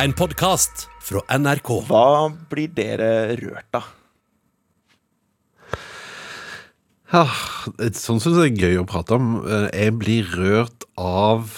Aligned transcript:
En 0.00 0.12
podkast 0.16 0.86
fra 1.04 1.20
NRK. 1.38 1.68
Hva 1.88 2.30
blir 2.50 2.70
dere 2.74 3.10
rørt 3.38 3.76
av? 3.78 3.90
Ja, 7.12 7.26
et 7.84 7.98
sånt 8.00 8.24
synes 8.24 8.38
jeg 8.40 8.54
er 8.54 8.62
gøy 8.64 8.78
å 8.80 8.86
prate 8.88 9.18
om. 9.18 9.34
Eh, 9.44 9.68
Jeg 9.84 9.98
blir 10.00 10.28
rørt 10.32 10.86
av 10.96 11.50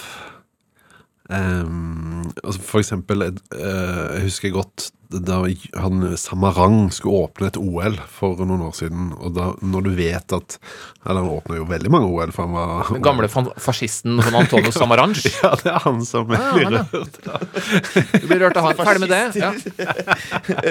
ehm, 1.30 2.26
altså 2.42 2.60
For 2.60 2.82
eksempel, 2.82 3.22
eh, 3.22 3.32
jeg 3.60 4.26
husker 4.28 4.54
godt 4.54 4.90
da 5.14 5.36
han 5.78 6.16
Samarang 6.18 6.88
skulle 6.92 7.28
åpne 7.28 7.46
et 7.46 7.58
OL 7.60 7.96
for 8.10 8.40
noen 8.42 8.64
år 8.66 8.74
siden. 8.74 9.12
Og 9.14 9.34
da, 9.36 9.50
når 9.62 9.86
du 9.86 9.90
vet 9.94 10.34
at 10.34 10.56
Eller 11.04 11.20
han 11.20 11.30
åpna 11.36 11.58
jo 11.60 11.68
veldig 11.68 11.92
mange 11.92 12.10
OL, 12.10 12.32
for 12.34 12.48
han 12.48 12.56
var 12.56 12.90
Den 12.90 13.04
gamle 13.04 13.28
fascisten 13.30 14.18
Juan 14.18 14.40
Antonio 14.42 14.72
Samaranch. 14.74 15.22
Ja, 15.44 15.54
det 15.60 15.70
er 15.70 15.80
han 15.84 16.04
som 16.08 16.30
ah, 16.34 16.52
blir 16.54 16.66
han, 16.66 16.78
ja. 16.78 16.84
rørt. 16.90 17.18
Du 18.16 18.26
blir 18.26 18.42
rørt 18.42 18.58
av 18.58 18.70
han. 18.70 18.84
Ferdig 18.84 19.06
med 19.06 19.14
det. 19.14 19.24
Ja. 19.44 19.50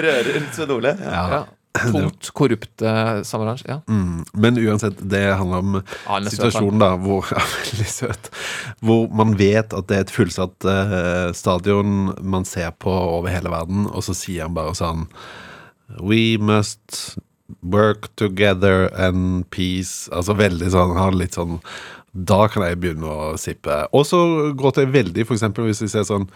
Rører 0.04 0.46
Svein 0.54 0.72
Ole? 0.74 0.94
Ja. 1.00 1.22
Ja. 1.30 1.42
Tungt 1.74 2.30
korrupte 2.38 3.24
Samaranch. 3.26 3.64
Ja. 3.66 3.80
Mm, 3.88 4.24
Men 4.32 4.58
uansett, 4.58 5.00
det 5.10 5.24
handler 5.34 5.58
om 5.58 5.80
søt, 5.82 6.30
situasjonen 6.36 6.78
da, 6.78 6.92
hvor, 7.02 7.26
ja, 7.34 7.42
veldig 7.42 7.88
søt, 7.90 8.30
hvor 8.84 9.08
man 9.10 9.34
vet 9.40 9.74
at 9.74 9.88
det 9.90 9.96
er 9.98 10.06
et 10.06 10.14
fullsatt 10.14 10.68
eh, 10.70 11.32
stadion 11.34 12.12
man 12.22 12.46
ser 12.46 12.70
på 12.78 12.94
over 12.94 13.34
hele 13.34 13.50
verden, 13.50 13.88
og 13.90 14.06
så 14.06 14.14
sier 14.14 14.46
han 14.46 14.54
bare 14.54 14.76
sånn 14.78 15.08
We 15.98 16.38
must 16.40 17.18
work 17.60 18.08
together 18.16 18.86
and 18.96 19.44
peace. 19.50 20.08
Altså 20.14 20.34
veldig 20.38 20.70
sånn, 20.72 20.94
Han 20.94 21.02
har 21.10 21.18
litt 21.18 21.36
sånn 21.36 21.58
da 22.14 22.44
kan 22.46 22.62
jeg 22.62 22.78
begynne 22.78 23.10
å 23.10 23.34
sippe. 23.40 23.74
Og 23.94 24.04
så 24.06 24.18
gråter 24.54 24.84
jeg 24.84 24.94
veldig, 24.94 25.24
f.eks. 25.26 25.42
hvis 25.58 25.82
vi 25.82 25.88
ser 25.90 26.06
sånn 26.06 26.28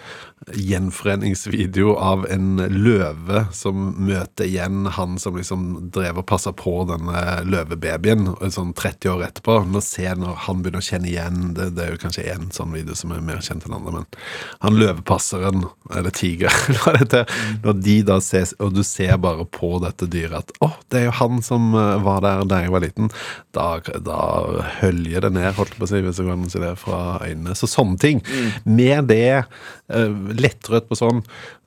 gjenforeningsvideo 0.58 1.94
av 2.02 2.24
en 2.32 2.58
løve 2.72 3.44
som 3.54 3.92
møter 3.94 4.48
igjen 4.48 4.88
han 4.96 5.18
som 5.22 5.38
liksom 5.38 5.90
drev 5.94 6.18
og 6.22 6.26
passa 6.30 6.50
på 6.56 6.80
denne 6.88 7.22
løvebabyen 7.46 8.26
sånn 8.50 8.72
30 8.74 9.12
år 9.14 9.24
etterpå. 9.28 9.60
Nå 9.70 9.82
ser 9.84 10.18
når 10.18 10.42
han 10.48 10.64
begynner 10.64 10.82
å 10.82 10.88
kjenne 10.88 11.10
igjen 11.10 11.52
Det, 11.54 11.70
det 11.76 11.84
er 11.84 11.94
jo 11.94 12.02
kanskje 12.02 12.26
én 12.32 12.50
sånn 12.54 12.74
video 12.74 12.96
som 12.98 13.14
er 13.14 13.22
mer 13.24 13.42
kjent 13.44 13.68
enn 13.68 13.76
andre, 13.78 14.00
men 14.00 14.08
han 14.64 14.78
løvepasseren, 14.78 15.66
eller 15.94 16.14
tiger, 16.14 16.52
når 17.62 17.78
de 17.78 17.96
da 18.06 18.18
ses, 18.24 18.54
og 18.58 18.74
du 18.74 18.82
ser 18.86 19.14
bare 19.22 19.46
på 19.46 19.76
dette 19.82 20.08
dyret 20.10 20.38
at 20.38 20.52
å, 20.64 20.72
det 20.90 21.00
er 21.00 21.08
jo 21.08 21.16
han 21.20 21.42
som 21.44 21.70
eh, 21.76 21.96
var 22.04 22.22
der 22.24 22.44
da 22.48 22.62
jeg 22.64 22.72
var 22.74 22.84
liten, 22.84 23.10
da, 23.56 23.68
da 24.04 24.18
høljer 24.80 25.26
det 25.26 25.32
ned, 25.36 25.54
holdt 25.68 25.78
på 25.78 25.86
å 25.86 25.90
si, 25.90 26.00
hvis 26.02 26.18
jeg 26.22 26.26
kan 26.28 26.48
si 26.50 26.58
det 26.62 26.72
fra 26.80 27.00
øynene. 27.22 27.54
Så 27.58 27.68
sånne 27.70 27.98
ting. 28.02 28.22
med 28.64 29.08
det, 29.08 29.44
uh, 29.92 30.10
lettrødt 30.34 30.88
på 30.88 30.96
sånn, 30.98 31.22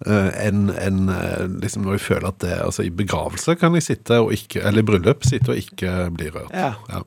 eh, 0.06 0.30
enn 0.48 0.70
en, 0.76 1.10
eh, 1.10 1.48
liksom 1.62 1.86
når 1.86 1.98
jeg 2.00 2.06
føler 2.10 2.28
at 2.28 2.40
det 2.44 2.58
Altså, 2.62 2.84
i 2.86 2.90
begravelse 2.94 3.56
kan 3.60 3.74
jeg 3.74 3.84
sitte 3.84 4.18
og 4.22 4.32
ikke 4.34 4.62
Eller 4.66 4.82
i 4.82 4.88
bryllup 4.88 5.24
sitte 5.26 5.52
og 5.54 5.58
ikke 5.58 6.10
bli 6.16 6.30
rørt. 6.34 6.52
Ja. 6.54 6.74
Ja. 6.90 7.02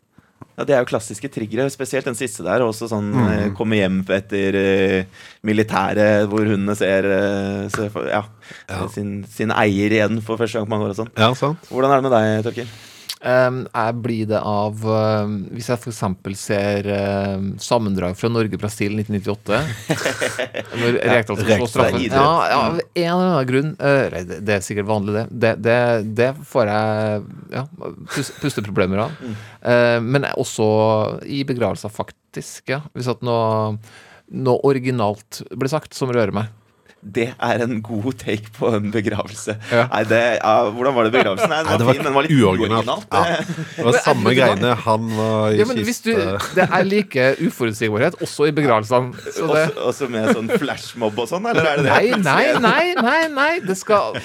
Ja, 0.57 0.63
Det 0.65 0.75
er 0.77 0.85
jo 0.85 0.87
klassiske 0.93 1.27
triggere, 1.35 1.67
spesielt 1.71 2.05
den 2.07 2.15
siste 2.15 2.45
der. 2.47 2.61
Også 2.63 2.87
sånn 2.87 3.09
Mm. 3.13 3.29
eh, 3.33 3.51
komme 3.59 3.75
hjem 3.75 4.05
etter 4.07 4.55
uh, 4.55 5.05
militæret, 5.43 6.29
hvor 6.31 6.47
hundene 6.47 6.77
ser, 6.79 7.05
uh, 7.05 7.69
ser 7.75 7.91
ja, 8.11 8.23
Ja. 8.69 8.87
Sin, 8.89 9.25
sin 9.29 9.51
eier 9.51 9.91
igjen 9.91 10.21
for 10.23 10.37
første 10.39 10.59
gang 10.61 10.67
på 10.69 10.71
mange 10.71 10.87
år. 10.87 10.91
og 10.95 11.01
sånn 11.03 11.11
ja, 11.19 11.33
sant? 11.35 11.59
Hvordan 11.71 11.91
er 11.91 12.01
det 12.03 12.11
med 12.11 12.15
deg, 12.15 12.45
Torkil? 12.47 12.69
Um, 13.25 13.63
jeg 13.73 13.97
blir 14.05 14.27
det 14.29 14.37
av 14.37 14.83
um, 14.85 15.37
Hvis 15.57 15.71
jeg 15.71 15.81
f.eks. 15.81 16.01
ser 16.37 16.89
um, 16.93 17.47
sammendrag 17.63 18.19
fra 18.21 18.29
Norge-Brasil 18.29 18.99
1998 19.01 19.61
Når 20.83 20.99
Rekdal 21.09 21.39
skal 21.41 21.63
få 21.63 21.69
straffen. 21.71 22.05
Ja, 22.05 22.27
ja, 22.51 22.59
av 22.59 22.77
en 22.83 23.07
eller 23.15 23.31
annen 23.31 23.49
grunn. 23.49 23.71
uh, 23.81 24.19
det, 24.29 24.43
det 24.45 24.59
er 24.59 24.67
sikkert 24.67 24.91
vanlig, 24.91 25.15
det. 25.17 25.25
Det, 25.31 25.55
det, 25.65 25.79
det 26.21 26.31
får 26.51 26.69
jeg 26.69 27.23
ja, 27.55 27.65
pusteproblemer 28.43 29.07
av. 29.07 29.17
Uh, 29.65 29.99
men 30.05 30.29
også 30.35 30.67
i 31.25 31.41
begravelser, 31.49 31.93
faktisk. 31.95 32.67
Ja. 32.69 32.83
Hvis 32.93 33.09
at 33.09 33.25
noe, 33.25 33.79
noe 34.37 34.69
originalt 34.69 35.41
blir 35.55 35.73
sagt 35.73 35.97
som 35.97 36.13
rører 36.13 36.35
meg. 36.37 36.53
Det 37.05 37.27
er 37.37 37.63
en 37.65 37.81
god 37.85 38.15
take 38.21 38.51
på 38.57 38.71
en 38.79 38.91
begravelse. 38.95 39.57
Ja. 39.71 39.85
Nei, 39.93 40.03
det, 40.09 40.21
ja, 40.41 40.55
hvordan 40.73 40.95
var 40.97 41.09
det 41.09 41.13
begravelsen? 41.15 41.51
Nei, 41.53 41.61
den 41.63 41.69
Nei, 41.69 41.75
var, 41.75 41.79
det 41.79 41.87
var 41.89 41.95
fin, 41.95 42.01
men 42.03 42.09
den 42.09 42.17
var 42.17 42.27
litt 42.27 42.39
uoriginalt. 42.41 43.07
Ja. 43.13 43.39
Det 43.77 43.87
var 43.89 43.99
samme 44.07 44.31
det 44.31 44.37
greiene. 44.39 44.73
Han 44.87 45.11
var 45.19 45.55
i 45.55 45.61
Ja, 45.61 45.67
men 45.69 45.83
hvis 45.87 46.01
du, 46.05 46.13
det 46.57 46.67
er 46.69 46.87
like 46.89 47.27
uforutsigbarhet 47.45 48.19
også 48.25 48.49
i 48.51 48.55
begravelsene. 48.57 49.15
Så 49.27 49.49
det, 49.51 49.65
Også, 49.65 49.87
også 49.91 50.11
med 50.15 50.31
sånn 50.37 50.51
flashmob 50.55 51.21
og 51.25 51.31
sånn, 51.31 51.49
eller 51.51 51.71
er 51.71 51.83
det 51.83 51.87
det? 51.89 51.93
Nei, 51.93 52.23
nei, 52.25 52.45
nei, 52.65 52.87
nei, 53.01 53.21
nei. 53.35 53.51
Det 53.65 53.77
skal 53.81 54.19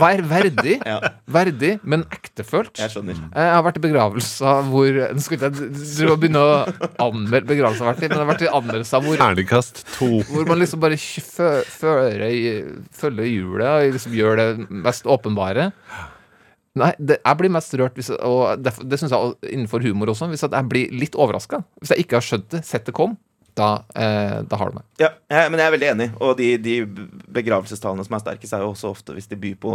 være 0.00 0.26
verdig. 0.30 0.78
Ja. 0.86 0.98
Verdig, 1.32 1.74
men 1.84 2.06
ektefølt. 2.12 2.74
Jeg 2.80 2.94
skjønner. 2.94 3.18
Jeg 3.32 3.54
har 3.56 3.66
vært 3.66 3.80
i 3.80 3.84
begravelser 3.88 4.66
hvor 4.72 5.00
Nå 5.12 5.22
skal 5.22 5.38
ikke 5.38 5.50
jeg 5.52 6.18
begynne 6.22 6.40
å 6.42 6.56
anmelde 7.02 7.48
begravelser 7.48 7.82
men 7.82 8.10
jeg 8.10 8.18
har 8.18 8.28
vært 8.28 8.44
i 8.44 8.50
anmeldelser 8.52 9.04
hvor, 9.04 9.18
Terningkast 9.20 9.82
to. 9.96 10.08
hvor 10.28 10.46
man 10.48 10.60
liksom 10.60 10.82
bare 10.82 10.98
fører 10.98 12.21
i- 12.30 12.86
følge 12.94 13.26
hjulet 13.28 13.92
liksom 13.92 14.12
gjør 14.16 14.36
det 14.36 14.70
mest 14.70 15.04
åpenbare. 15.10 15.72
Nei, 16.74 16.92
det, 16.98 17.18
jeg 17.20 17.36
blir 17.36 17.50
mest 17.52 17.74
rørt, 17.76 17.94
hvis, 17.98 18.08
og 18.16 18.62
det, 18.64 18.72
det 18.88 18.96
syns 19.00 19.12
jeg 19.12 19.34
innenfor 19.52 19.82
humor 19.84 20.08
også, 20.08 20.28
hvis 20.32 20.40
jeg 20.46 20.68
blir 20.70 20.88
litt 20.96 21.14
overraska. 21.20 21.60
Hvis 21.82 21.90
jeg 21.92 22.06
ikke 22.06 22.16
har 22.16 22.24
skjønt 22.24 22.48
det, 22.54 22.62
sett 22.64 22.86
det 22.88 22.94
kom, 22.96 23.18
da, 23.54 23.84
eh, 23.94 24.42
da 24.48 24.56
har 24.56 24.70
du 24.70 24.78
meg. 24.78 24.84
Ja, 25.00 25.10
jeg, 25.28 25.50
men 25.52 25.60
jeg 25.60 25.68
er 25.68 25.74
veldig 25.74 25.88
enig. 25.90 26.08
Og 26.24 26.36
de, 26.38 26.54
de 26.62 26.76
begravelsestallene 27.36 28.04
som 28.06 28.16
er 28.16 28.22
sterkest, 28.22 28.54
er 28.56 28.64
jo 28.64 28.70
også 28.72 28.92
ofte 28.94 29.16
hvis 29.16 29.28
de 29.28 29.36
byr 29.40 29.58
på 29.60 29.74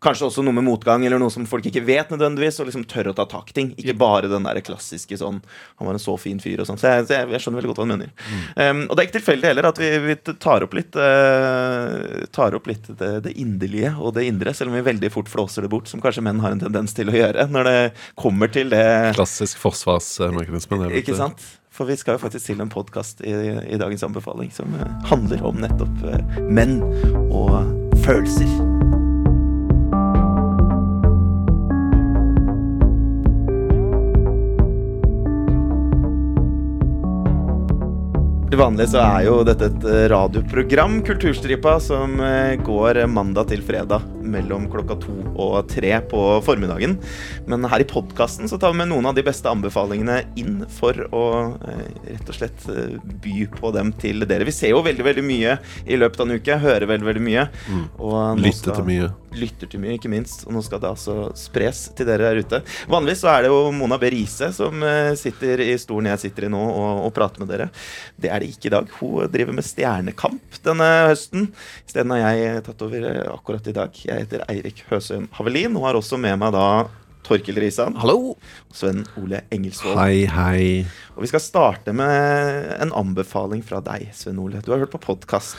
kanskje 0.00 0.28
også 0.28 0.44
noe 0.46 0.56
med 0.56 0.64
motgang, 0.64 1.02
eller 1.04 1.20
noe 1.20 1.32
som 1.32 1.44
folk 1.48 1.66
ikke 1.68 1.82
vet 1.84 2.12
nødvendigvis, 2.12 2.60
og 2.62 2.70
liksom 2.70 2.86
tør 2.88 3.10
å 3.10 3.16
ta 3.18 3.26
tak 3.28 3.50
i 3.50 3.56
ting. 3.56 3.72
Ikke 3.82 3.96
bare 3.98 4.30
den 4.30 4.46
der 4.46 4.62
klassiske 4.64 5.18
sånn 5.20 5.42
'Han 5.42 5.88
var 5.88 5.98
en 5.98 6.02
så 6.02 6.16
fin 6.20 6.38
fyr' 6.40 6.62
og 6.62 6.68
sånn. 6.70 6.78
Så, 6.78 6.88
jeg, 6.88 7.08
jeg, 7.10 7.28
jeg 7.34 7.40
skjønner 7.42 7.60
veldig 7.60 7.72
godt 7.72 7.82
hva 7.82 7.86
han 7.88 7.94
mener. 7.98 8.14
Um, 8.56 8.86
og 8.88 8.94
det 8.94 9.02
er 9.02 9.08
ikke 9.08 9.18
tilfeldig 9.18 9.50
heller 9.50 9.70
at 9.72 9.82
vi, 9.82 9.90
vi 10.06 10.16
tar 10.32 10.64
opp 10.64 10.74
litt 10.76 10.96
uh, 10.96 12.26
Tar 12.30 12.54
opp 12.54 12.66
litt 12.70 12.86
det, 12.98 13.12
det 13.26 13.34
inderlige 13.34 13.92
og 13.98 14.14
det 14.14 14.24
indre, 14.30 14.54
selv 14.54 14.70
om 14.70 14.78
vi 14.78 14.86
veldig 14.86 15.10
fort 15.12 15.28
flåser 15.28 15.66
det 15.66 15.72
bort, 15.72 15.90
som 15.90 16.00
kanskje 16.00 16.24
menn 16.24 16.40
har 16.40 16.54
en 16.54 16.62
tendens 16.62 16.94
til 16.94 17.10
å 17.10 17.16
gjøre 17.16 17.48
når 17.50 17.64
det 17.64 17.78
kommer 18.14 18.48
til 18.52 18.70
det 18.70 19.16
Klassisk 19.18 19.58
forsvarsmekanisme. 19.58 20.92
ikke 21.00 21.18
sant? 21.18 21.59
For 21.80 21.88
vi 21.88 21.96
skal 21.96 22.18
jo 22.18 22.20
faktisk 22.20 22.50
til 22.50 22.58
en 22.60 22.68
podkast 22.68 23.22
i, 23.24 23.30
i 23.72 23.76
dagens 23.80 24.02
anbefaling 24.04 24.50
som 24.52 24.74
eh, 24.76 24.88
handler 25.08 25.40
om 25.48 25.62
nettopp 25.62 26.02
eh, 26.12 26.42
menn 26.52 26.74
og 27.32 27.54
følelser. 28.04 28.50
Til 38.50 38.60
vanlig 38.60 38.90
så 38.92 39.00
er 39.00 39.24
jo 39.30 39.40
dette 39.48 39.72
et 39.72 39.88
eh, 39.88 40.04
radioprogram, 40.12 41.00
Kulturstripa, 41.08 41.78
som 41.80 42.20
går 42.68 43.06
mandag 43.08 43.54
til 43.54 43.64
fredag 43.64 44.04
mellom 44.30 44.68
klokka 44.72 44.96
to 45.02 45.14
og 45.40 45.68
tre 45.70 45.92
på 46.10 46.20
formiddagen. 46.46 46.96
Men 47.50 47.66
her 47.70 47.82
i 47.84 47.88
podkasten 47.88 48.48
så 48.50 48.58
tar 48.60 48.72
vi 48.74 48.80
med 48.82 48.90
noen 48.92 49.08
av 49.10 49.16
de 49.18 49.24
beste 49.26 49.50
anbefalingene 49.50 50.20
inn 50.40 50.62
for 50.78 50.96
å 51.14 51.24
eh, 51.66 51.86
rett 52.14 52.30
og 52.30 52.36
slett 52.38 52.66
eh, 52.72 52.96
by 53.24 53.46
på 53.58 53.72
dem 53.76 53.92
til 54.00 54.24
dere. 54.30 54.46
Vi 54.48 54.54
ser 54.54 54.74
jo 54.74 54.82
veldig 54.86 55.06
veldig 55.06 55.24
mye 55.26 55.56
i 55.86 55.98
løpet 56.00 56.22
av 56.22 56.28
en 56.30 56.36
uke, 56.40 56.58
hører 56.62 56.88
veldig 56.90 57.08
veldig 57.10 57.24
mye. 57.26 57.48
Mm. 57.70 57.84
Lytte 58.40 58.56
skal- 58.62 58.78
til 58.80 58.88
mye. 58.88 59.10
lytter 59.40 59.68
til 59.70 59.80
mye, 59.84 59.94
ikke 59.98 60.10
minst. 60.10 60.46
Og 60.48 60.54
nå 60.56 60.62
skal 60.66 60.80
det 60.82 60.88
altså 60.90 61.18
spres 61.38 61.84
til 61.94 62.06
dere 62.08 62.30
der 62.30 62.40
ute. 62.42 62.62
Vanligvis 62.90 63.20
så 63.22 63.30
er 63.34 63.44
det 63.44 63.50
jo 63.52 63.60
Mona 63.76 63.98
B. 64.00 64.08
Riise 64.10 64.48
som 64.56 64.82
eh, 64.82 65.12
sitter 65.18 65.60
i 65.62 65.76
stolen 65.78 66.08
jeg 66.10 66.24
sitter 66.26 66.48
i 66.48 66.50
nå 66.50 66.58
og, 66.60 67.04
og 67.06 67.12
prater 67.14 67.42
med 67.44 67.50
dere. 67.52 67.68
Det 68.20 68.30
er 68.32 68.42
det 68.42 68.48
ikke 68.54 68.70
i 68.70 68.74
dag. 68.74 68.88
Hun 68.98 69.28
driver 69.30 69.54
med 69.54 69.66
Stjernekamp 69.66 70.58
denne 70.64 70.88
høsten. 71.10 71.46
Isteden 71.86 72.10
har 72.16 72.34
jeg 72.36 72.64
tatt 72.66 72.82
over 72.86 73.06
akkurat 73.36 73.68
i 73.70 73.74
dag. 73.76 74.00
Jeg 74.10 74.19
heter 74.22 74.44
Eirik 74.50 74.84
Høsøen 74.90 75.28
Havelin 75.36 75.76
og 75.80 75.86
har 75.88 75.98
også 76.00 76.18
med 76.20 76.38
meg 76.40 76.52
da 76.56 76.66
Torkil 77.26 77.58
Risan 77.60 77.94
Hallo! 78.00 78.32
og 78.32 78.74
Sven 78.74 79.02
Ole 79.20 79.42
Engelsvold. 79.52 79.98
Hei, 80.00 80.22
hei. 80.32 80.62
Og 81.14 81.20
vi 81.26 81.28
skal 81.28 81.42
starte 81.44 81.92
med 81.94 82.70
en 82.80 82.94
anbefaling 82.96 83.60
fra 83.66 83.82
deg, 83.84 84.06
Sven 84.16 84.40
Ole. 84.40 84.62
Du 84.64 84.70
har 84.72 84.80
hørt 84.80 84.94
på 84.94 85.02
podkast. 85.04 85.58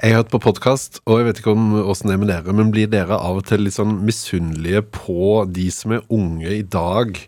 Jeg 0.00 0.14
har 0.14 0.22
hørt 0.22 0.32
på 0.32 0.40
podkast, 0.42 1.02
og 1.04 1.20
jeg 1.20 1.28
vet 1.28 1.42
ikke 1.42 1.52
om 1.52 1.68
åssen 1.84 2.08
det 2.08 2.16
er 2.16 2.22
med 2.24 2.32
dere, 2.32 2.56
men 2.56 2.72
blir 2.72 2.88
dere 2.90 3.18
av 3.20 3.42
og 3.42 3.46
til 3.50 3.66
litt 3.66 3.76
sånn 3.76 3.98
misunnelige 4.08 4.82
på 4.96 5.44
de 5.52 5.68
som 5.74 5.92
er 5.98 6.06
unge 6.08 6.56
i 6.56 6.64
dag? 6.64 7.20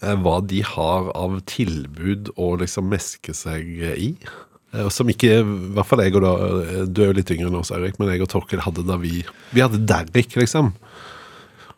eh, 0.00 0.16
Hva 0.24 0.40
de 0.48 0.62
har 0.72 1.12
av 1.14 1.36
tilbud 1.52 2.32
å 2.40 2.54
liksom 2.64 2.88
meske 2.92 3.36
seg 3.36 3.68
i? 4.00 4.10
Eh, 4.76 4.88
Som 4.92 5.08
ikke, 5.12 5.40
i 5.40 5.72
hvert 5.76 5.86
fall 5.88 6.02
jeg 6.04 6.14
og 6.18 6.22
da 6.26 6.32
eh, 6.60 6.84
Du 6.86 7.02
er 7.02 7.10
jo 7.12 7.16
litt 7.18 7.30
yngre 7.34 7.48
enn 7.50 7.58
oss, 7.60 7.70
Erik, 7.74 7.98
men 7.98 8.12
jeg 8.12 8.22
og 8.26 8.28
Torkel 8.32 8.60
hadde 8.66 8.84
da 8.86 8.96
vi 9.00 9.22
Vi 9.56 9.62
hadde 9.64 9.80
Derrick, 9.88 10.36
liksom. 10.36 10.72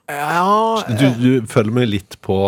Ja, 0.09 0.83
Du, 0.89 1.05
du 1.21 1.31
følger 1.51 1.75
meg 1.83 1.89
litt 1.93 2.17
på 2.25 2.39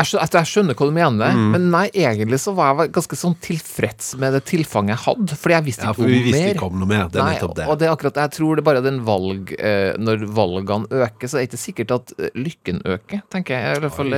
Jeg 0.00 0.06
skjønner, 0.08 0.30
jeg 0.40 0.48
skjønner 0.48 0.76
hva 0.78 0.86
du 0.88 0.94
mener, 0.96 1.32
Mm. 1.36 1.50
men 1.52 1.66
nei, 1.70 1.84
egentlig 1.92 2.38
så 2.40 2.54
var 2.56 2.72
jeg 2.80 2.92
ganske 2.96 3.16
sånn 3.20 3.34
tilfreds 3.44 4.14
med 4.18 4.32
det 4.32 4.40
tilfanget 4.48 4.94
jeg 4.96 5.02
hadde, 5.04 5.36
fordi 5.38 5.54
jeg 5.58 5.64
visste 5.66 5.84
Ja, 5.84 5.90
ikke 5.92 6.00
for 6.00 6.08
vi 6.08 6.16
om 6.16 6.24
visste 6.24 6.40
mer. 6.46 6.54
ikke 6.54 6.68
om 6.70 6.78
noe 6.80 6.88
mer. 6.88 7.08
Det 7.12 7.20
er 7.20 7.28
nettopp 7.34 7.54
det. 7.58 7.66
og 7.68 7.78
det 7.78 7.86
er 7.86 7.92
akkurat. 7.94 8.20
Jeg 8.24 8.32
tror 8.38 8.56
det 8.56 8.64
bare 8.64 8.82
den 8.82 9.00
valg 9.04 9.52
eh, 9.58 9.92
Når 10.00 10.24
valgene 10.34 10.88
øker, 11.04 11.28
så 11.28 11.36
er 11.36 11.44
det 11.44 11.50
ikke 11.50 11.60
sikkert 11.66 11.90
at 11.98 12.14
lykken 12.34 12.80
øker, 12.86 13.20
tenker 13.30 13.54
jeg. 13.60 13.76
I 13.76 13.80
hvert 13.84 13.96
fall 14.00 14.14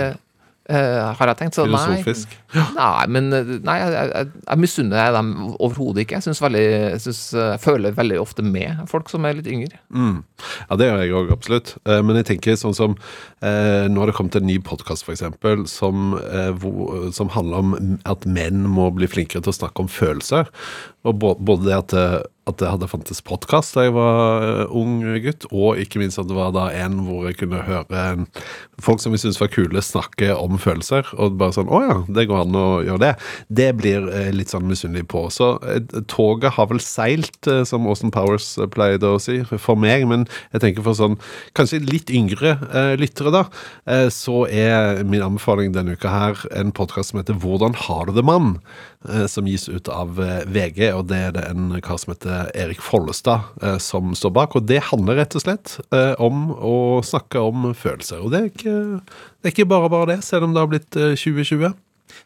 eh, 0.69 0.77
eh, 0.77 1.13
har 1.19 1.31
jeg 1.33 1.39
tenkt. 1.41 1.57
Så 1.57 1.65
nei. 1.67 1.79
Filosofisk. 2.03 2.37
Nei, 2.77 3.07
men 3.09 3.33
eh, 3.33 3.53
nei, 3.65 3.77
jeg, 3.81 3.93
jeg, 4.13 4.31
jeg, 4.47 4.61
misunner 4.63 5.13
dem 5.17 5.31
overhodet 5.57 6.05
ikke. 6.05 6.19
Jeg 6.19 6.27
synes 6.29 6.43
veldig, 6.45 6.65
synes, 7.03 7.23
eh, 7.35 7.49
jeg 7.55 7.63
føler 7.65 7.97
veldig 7.97 8.21
ofte 8.23 8.45
med 8.47 8.83
folk 8.91 9.11
som 9.13 9.25
er 9.29 9.39
litt 9.39 9.49
yngre. 9.51 9.81
Mm. 9.91 10.21
Ja, 10.69 10.79
det 10.81 10.89
gjør 10.91 11.03
jeg 11.03 11.17
òg, 11.21 11.33
absolutt. 11.35 11.75
Uh, 11.89 12.01
Men 12.03 12.19
jeg 12.21 12.29
tenker 12.33 12.59
sånn 12.59 12.75
som 12.77 12.97
uh, 12.99 13.87
Nå 13.91 14.03
har 14.03 14.11
det 14.11 14.17
kommet 14.19 14.37
en 14.39 14.47
ny 14.49 14.59
podkast, 14.63 15.07
f.eks., 15.07 15.25
som, 15.73 16.15
eh, 16.19 16.51
hvor- 16.61 17.11
som 17.15 17.31
handler 17.33 17.63
om 17.63 17.99
at 18.09 18.27
menn 18.27 18.65
må 18.69 18.91
bli 18.95 19.07
flinkere 19.11 19.43
til 19.43 19.53
å 19.53 19.57
snakke 19.57 19.85
om 19.85 19.91
følelser. 19.91 20.51
Og 21.09 21.19
både 21.19 21.65
det 21.67 21.77
at 21.79 21.95
at 22.51 22.59
det 22.59 22.71
hadde 22.73 22.89
fantes 22.91 23.23
podkast 23.23 23.77
da 23.77 23.87
jeg 23.87 23.95
var 23.95 24.47
eh, 24.47 24.75
ung 24.75 25.01
gutt, 25.23 25.47
og 25.55 25.79
ikke 25.83 26.03
minst 26.03 26.19
at 26.19 26.27
det 26.31 26.37
var 26.39 26.51
da 26.57 26.69
en 26.75 27.03
hvor 27.07 27.29
jeg 27.29 27.39
kunne 27.43 27.63
høre 27.67 28.27
folk 28.83 29.03
som 29.03 29.15
vi 29.15 29.21
syntes 29.21 29.41
var 29.41 29.51
kule, 29.53 29.83
snakke 29.85 30.33
om 30.35 30.59
følelser. 30.61 31.07
Og 31.21 31.37
bare 31.41 31.55
sånn 31.57 31.71
Å 31.73 31.81
ja, 31.85 31.97
det 32.11 32.27
går 32.31 32.45
an 32.45 32.59
å 32.59 32.67
gjøre 32.85 33.03
det. 33.03 33.13
Det 33.63 33.69
blir 33.79 34.09
eh, 34.11 34.31
litt 34.35 34.53
sånn 34.53 34.67
misunnelig 34.69 35.07
på. 35.13 35.25
Så 35.35 35.55
eh, 35.69 35.83
toget 36.11 36.57
har 36.57 36.69
vel 36.73 36.83
seilt, 36.83 37.41
eh, 37.51 37.63
som 37.69 37.87
Austin 37.91 38.13
Powers 38.15 38.53
eh, 38.59 38.69
pleide 38.73 39.09
å 39.09 39.21
si, 39.23 39.41
for 39.53 39.79
meg. 39.79 40.07
Men 40.11 40.27
jeg 40.55 40.65
tenker 40.65 40.87
for 40.87 40.99
sånn 40.99 41.19
kanskje 41.59 41.83
litt 41.87 42.13
yngre 42.13 42.57
eh, 42.73 42.95
lyttere, 43.01 43.35
da, 43.35 43.45
eh, 43.87 44.09
så 44.13 44.45
er 44.51 45.05
min 45.07 45.25
anbefaling 45.25 45.75
denne 45.77 45.97
uka 45.99 46.13
her 46.13 46.47
en 46.59 46.75
podkast 46.75 47.13
som 47.13 47.23
heter 47.23 47.39
Hvordan 47.43 47.79
har 47.87 48.09
du 48.09 48.17
det, 48.19 48.27
mann? 48.27 48.57
Eh, 49.09 49.27
som 49.27 49.47
gis 49.51 49.69
ut 49.69 49.89
av 49.91 50.19
eh, 50.23 50.45
VG, 50.47 50.93
og 50.95 51.09
det 51.11 51.19
er 51.19 51.33
det 51.35 51.43
en 51.51 51.73
kar 51.83 51.99
som 51.99 52.13
heter 52.15 52.53
Erik 52.55 52.83
Follestad 52.85 53.49
eh, 53.63 53.79
som 53.83 54.13
står 54.15 54.35
bak. 54.37 54.55
Og 54.59 54.69
det 54.71 54.79
handler 54.93 55.19
rett 55.19 55.35
og 55.39 55.43
slett 55.43 55.79
om 56.23 56.53
å 56.55 56.77
snakke 57.07 57.43
om 57.43 57.73
følelser. 57.75 58.23
Og 58.23 58.31
det 58.31 58.39
er 58.43 58.51
ikke, 58.53 58.77
det 59.03 59.51
er 59.51 59.57
ikke 59.57 59.71
bare 59.73 59.91
bare 59.91 60.13
det, 60.15 60.21
selv 60.27 60.47
om 60.47 60.55
det 60.55 60.63
har 60.63 60.71
blitt 60.71 61.01
eh, 61.01 61.17
2020. 61.19 61.75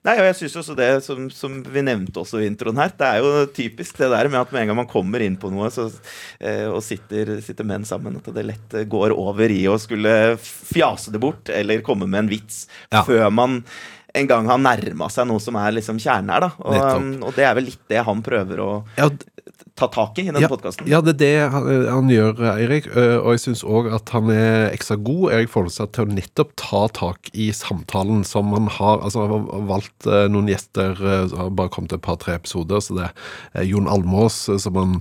Nei, 0.04 0.16
og 0.18 0.26
jeg 0.26 0.36
synes 0.40 0.56
også 0.60 0.74
det 0.78 0.88
som, 1.06 1.26
som 1.32 1.56
vi 1.72 1.82
nevnte 1.86 2.20
også 2.20 2.40
i 2.42 2.48
introen 2.50 2.78
her, 2.80 2.92
det 2.98 3.06
er 3.06 3.22
jo 3.22 3.44
typisk 3.54 4.00
det 4.02 4.10
der 4.12 4.28
med 4.28 4.40
at 4.42 4.52
med 4.52 4.64
en 4.64 4.70
gang 4.72 4.80
man 4.82 4.90
kommer 4.90 5.22
inn 5.22 5.38
på 5.40 5.48
noe 5.54 5.70
så, 5.72 5.88
eh, 6.42 6.66
og 6.68 6.82
sitter, 6.84 7.36
sitter 7.44 7.66
menn 7.66 7.86
sammen, 7.88 8.18
at 8.20 8.30
det 8.34 8.44
lett 8.50 8.76
går 8.92 9.14
over 9.16 9.52
i 9.54 9.62
å 9.70 9.78
skulle 9.80 10.36
fjase 10.42 11.14
det 11.14 11.22
bort 11.22 11.52
eller 11.54 11.84
komme 11.86 12.10
med 12.10 12.24
en 12.26 12.32
vits 12.34 12.64
Ja. 12.92 13.06
før 13.06 13.30
man 13.32 13.60
en 14.16 14.28
gang 14.30 14.48
har 14.50 14.60
nærma 14.62 15.08
seg 15.12 15.28
noe 15.28 15.42
som 15.42 15.58
er 15.60 15.74
liksom 15.76 16.00
kjernen 16.02 16.32
her, 16.32 16.46
da. 16.46 16.50
Og, 16.64 16.76
um, 16.96 17.10
og 17.28 17.36
det 17.36 17.46
er 17.48 17.56
vel 17.58 17.68
litt 17.70 17.82
det 17.92 18.04
han 18.06 18.22
prøver 18.24 18.62
å 18.64 18.70
Ja, 18.98 19.10
ta 19.76 19.88
tak 19.92 20.18
i 20.18 20.26
i 20.26 20.30
denne 20.30 20.40
ja, 20.42 20.48
podkasten. 20.50 20.88
ja, 20.90 21.00
det 21.04 21.14
er 21.16 21.18
det 21.20 21.50
han, 21.52 21.66
han 21.92 22.08
gjør, 22.10 22.40
Eirik. 22.56 22.86
øh, 22.96 23.18
Og 23.20 23.36
jeg 23.36 23.42
syns 23.44 23.62
òg 23.66 23.90
at 23.94 24.08
han 24.14 24.30
er 24.32 24.70
ekstra 24.72 24.96
god 24.96 25.32
Erik 25.36 25.50
Follestad, 25.52 25.92
til 25.94 26.06
å 26.06 26.14
nettopp 26.16 26.54
ta 26.56 26.82
tak 26.96 27.30
i 27.34 27.50
samtalen 27.54 28.24
som 28.26 28.52
han 28.56 28.70
har. 28.78 29.02
Altså, 29.04 29.26
han 29.26 29.46
har 29.50 29.66
valgt 29.68 30.08
øh, 30.08 30.26
noen 30.32 30.48
gjester, 30.50 30.96
har 30.96 31.50
bare 31.56 31.72
kommet 31.74 31.92
et 31.92 32.02
par-tre 32.04 32.34
episoder. 32.38 32.80
Så 32.82 32.96
det 32.98 33.10
er 33.54 33.68
Jon 33.68 33.88
Almås, 33.92 34.38
som 34.62 34.78
han 34.80 34.96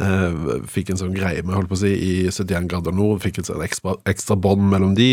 eh, 0.00 0.62
fikk 0.70 0.90
en 0.94 1.00
sånn 1.00 1.14
greie 1.16 1.44
med, 1.44 1.54
holdt 1.56 1.70
på 1.70 1.78
å 1.78 1.82
si, 1.84 1.92
i 1.94 2.12
71 2.30 2.68
grader 2.72 2.94
nord. 2.96 3.22
Fikk 3.24 3.40
et 3.42 3.50
sånn 3.50 3.62
ekstra, 3.64 3.96
ekstra 4.10 4.36
bånd 4.36 4.66
mellom 4.72 4.94
de. 4.98 5.08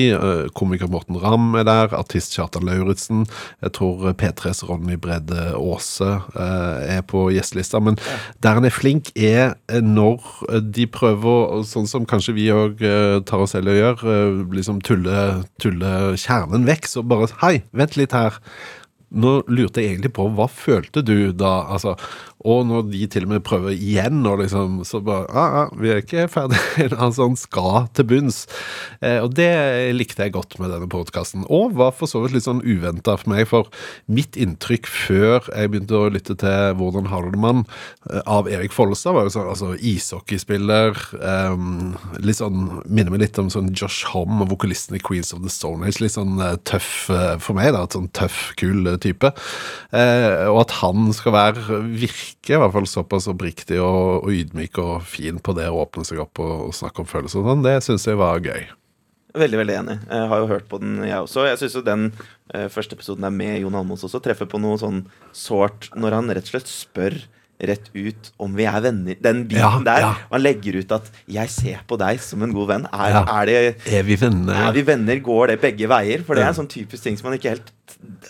Komiker 0.58 0.90
Morten 0.92 1.20
Ramm 1.22 1.54
er 1.60 1.68
der. 1.70 1.94
Artist 1.98 2.34
Kjartan 2.36 2.66
Lauritzen. 2.68 3.26
Jeg 3.64 3.76
tror 3.78 4.10
P3s 4.20 4.64
Ronny 4.68 4.98
Brede 5.02 5.52
Aase 5.58 6.10
eh, 6.34 6.98
er 6.98 7.06
på 7.08 7.28
gjestelista. 7.36 7.82
Men 7.84 8.00
der 8.44 8.58
han 8.60 8.68
er 8.68 8.74
flink, 8.74 9.03
er 9.16 9.56
eh, 9.70 9.82
når 9.84 10.22
eh, 10.50 10.62
de 10.64 10.86
prøver, 10.92 11.64
sånn 11.68 11.90
som 11.90 12.08
kanskje 12.10 12.36
vi 12.38 12.48
òg 12.54 12.84
tar 13.28 13.44
oss 13.44 13.56
selv 13.56 13.74
og 13.74 13.80
gjør, 13.80 14.06
eh, 14.14 14.40
liksom 14.60 14.80
tulle, 14.86 15.44
tulle 15.64 15.92
kjernen 16.20 16.68
vekk. 16.70 16.90
Så 16.90 17.06
bare 17.08 17.32
Hei, 17.44 17.58
vent 17.76 17.98
litt 18.00 18.16
her. 18.16 18.40
Nå 19.14 19.44
lurte 19.46 19.82
jeg 19.82 19.94
egentlig 19.94 20.14
på 20.18 20.26
hva 20.34 20.48
følte 20.50 21.04
du 21.06 21.32
da? 21.38 21.68
Altså, 21.76 21.94
og 22.44 22.66
når 22.68 22.88
de 22.92 23.06
til 23.12 23.26
og 23.28 23.34
med 23.34 23.44
prøver 23.48 23.74
igjen, 23.76 24.22
og 24.28 24.42
liksom, 24.44 24.82
så 24.88 25.00
bare 25.04 25.26
ja, 25.32 25.46
ja, 25.58 25.64
vi 25.80 25.92
er 25.94 26.02
ikke 26.04 26.28
ferdige. 26.32 26.90
Altså, 27.04 27.26
han 27.28 27.36
skal 27.40 27.88
til 27.96 28.06
bunns. 28.10 28.44
Eh, 29.04 29.20
og 29.24 29.34
det 29.38 29.50
likte 29.98 30.24
jeg 30.26 30.34
godt 30.36 30.58
med 30.62 30.72
denne 30.72 30.88
podkasten. 30.92 31.44
Og 31.52 31.74
var 31.78 31.92
for 31.96 32.10
så 32.10 32.22
vidt 32.24 32.36
litt 32.38 32.46
sånn 32.46 32.62
uventa 32.64 33.16
for 33.20 33.32
meg, 33.34 33.46
for 33.50 33.70
mitt 34.12 34.38
inntrykk 34.40 34.88
før 34.90 35.48
jeg 35.50 35.72
begynte 35.74 35.98
å 36.00 36.12
lytte 36.14 36.36
til 36.40 36.76
Hvordan 36.80 37.08
har 37.12 37.26
du 37.26 37.34
det, 37.36 37.42
mann? 37.44 37.64
eh, 38.12 38.22
av 38.30 38.48
Erik 38.52 38.74
Follestad, 38.76 39.16
var 39.16 39.28
jo 39.28 39.34
sånn 39.36 39.50
altså 39.52 39.74
ishockeyspiller. 39.80 41.00
eh, 41.20 41.58
litt 42.24 42.40
sånn, 42.40 42.82
Minner 42.88 43.14
meg 43.14 43.24
litt 43.26 43.40
om 43.42 43.50
sånn 43.54 43.72
Josh 43.76 44.08
Homme, 44.14 44.46
vokalisten 44.50 44.98
i 44.98 45.02
Queens 45.04 45.34
of 45.36 45.44
the 45.46 45.52
Stone 45.54 45.86
Age. 45.88 46.02
Litt 46.04 46.16
sånn 46.18 46.38
eh, 46.44 46.56
tøff 46.68 47.10
eh, 47.14 47.36
for 47.44 47.58
meg, 47.58 47.72
da. 47.76 47.84
Et 47.88 47.98
sånn 47.98 48.12
tøff, 48.16 48.52
kul 48.60 48.88
type. 49.04 49.34
Eh, 49.94 50.46
og 50.52 50.64
at 50.66 50.78
han 50.82 51.12
skal 51.16 51.36
være 51.36 51.82
virke 52.42 52.56
i 52.56 52.60
hvert 52.60 52.74
fall 52.74 52.88
såpass 52.90 53.28
oppriktig 53.32 53.80
og, 53.82 54.24
og 54.26 54.32
ydmyk 54.34 54.78
og 54.84 55.04
fin 55.08 55.40
på 55.40 55.54
det 55.56 55.68
å 55.70 55.84
åpne 55.86 56.06
seg 56.06 56.20
opp 56.24 56.40
og, 56.40 56.70
og 56.70 56.74
snakke 56.74 57.04
om 57.04 57.06
følelser 57.10 57.40
og 57.42 57.50
sånn, 57.52 57.64
det 57.66 57.78
syns 57.84 58.06
jeg 58.08 58.18
var 58.20 58.40
gøy. 58.44 58.66
Veldig 59.34 59.58
veldig 59.64 59.76
enig. 59.80 59.96
Jeg 60.12 60.28
har 60.30 60.42
jo 60.44 60.48
hørt 60.52 60.68
på 60.70 60.78
den, 60.80 61.00
jeg 61.08 61.18
også. 61.18 61.48
Jeg 61.50 61.58
syns 61.58 61.74
jo 61.80 61.82
den 61.82 62.04
eh, 62.54 62.68
første 62.70 62.94
episoden 62.94 63.24
der 63.26 63.32
med 63.34 63.62
Jon 63.64 63.74
Almaas 63.80 64.04
også 64.06 64.22
treffer 64.22 64.46
på 64.46 64.60
noe 64.62 64.78
sånn 64.78 65.08
sårt 65.34 65.90
når 65.98 66.20
han 66.20 66.30
rett 66.38 66.46
og 66.46 66.54
slett 66.54 66.70
spør 66.70 67.16
rett 67.64 67.86
ut 67.96 68.30
om 68.44 68.54
vi 68.58 68.66
er 68.68 68.82
venner. 68.84 69.16
Den 69.24 69.46
biten 69.48 69.64
Ja, 69.64 69.80
der. 69.86 70.00
ja. 70.04 70.12
Og 70.28 70.36
han 70.36 70.42
legger 70.44 70.76
ut 70.84 70.92
at 70.92 71.10
'jeg 71.32 71.50
ser 71.50 71.80
på 71.88 71.98
deg 71.98 72.20
som 72.20 72.44
en 72.44 72.52
god 72.54 72.68
venn'. 72.70 72.88
Er, 72.92 73.10
Ja. 73.14 73.24
er, 73.42 73.46
det, 73.46 73.78
Er 73.94 74.04
vi 74.04 74.16
venner? 74.18 74.54
er 74.68 74.72
vi 74.74 74.82
venner? 74.84 75.16
Går 75.24 75.48
det 75.48 75.62
begge 75.62 75.88
veier? 75.88 76.24
For 76.26 76.36
det 76.36 76.44
er 76.44 76.50
en 76.50 76.54
sånn 76.60 76.68
typisk 76.70 77.02
ting 77.04 77.16
som 77.18 77.30
man 77.30 77.40
ikke 77.40 77.50
helt 77.56 77.72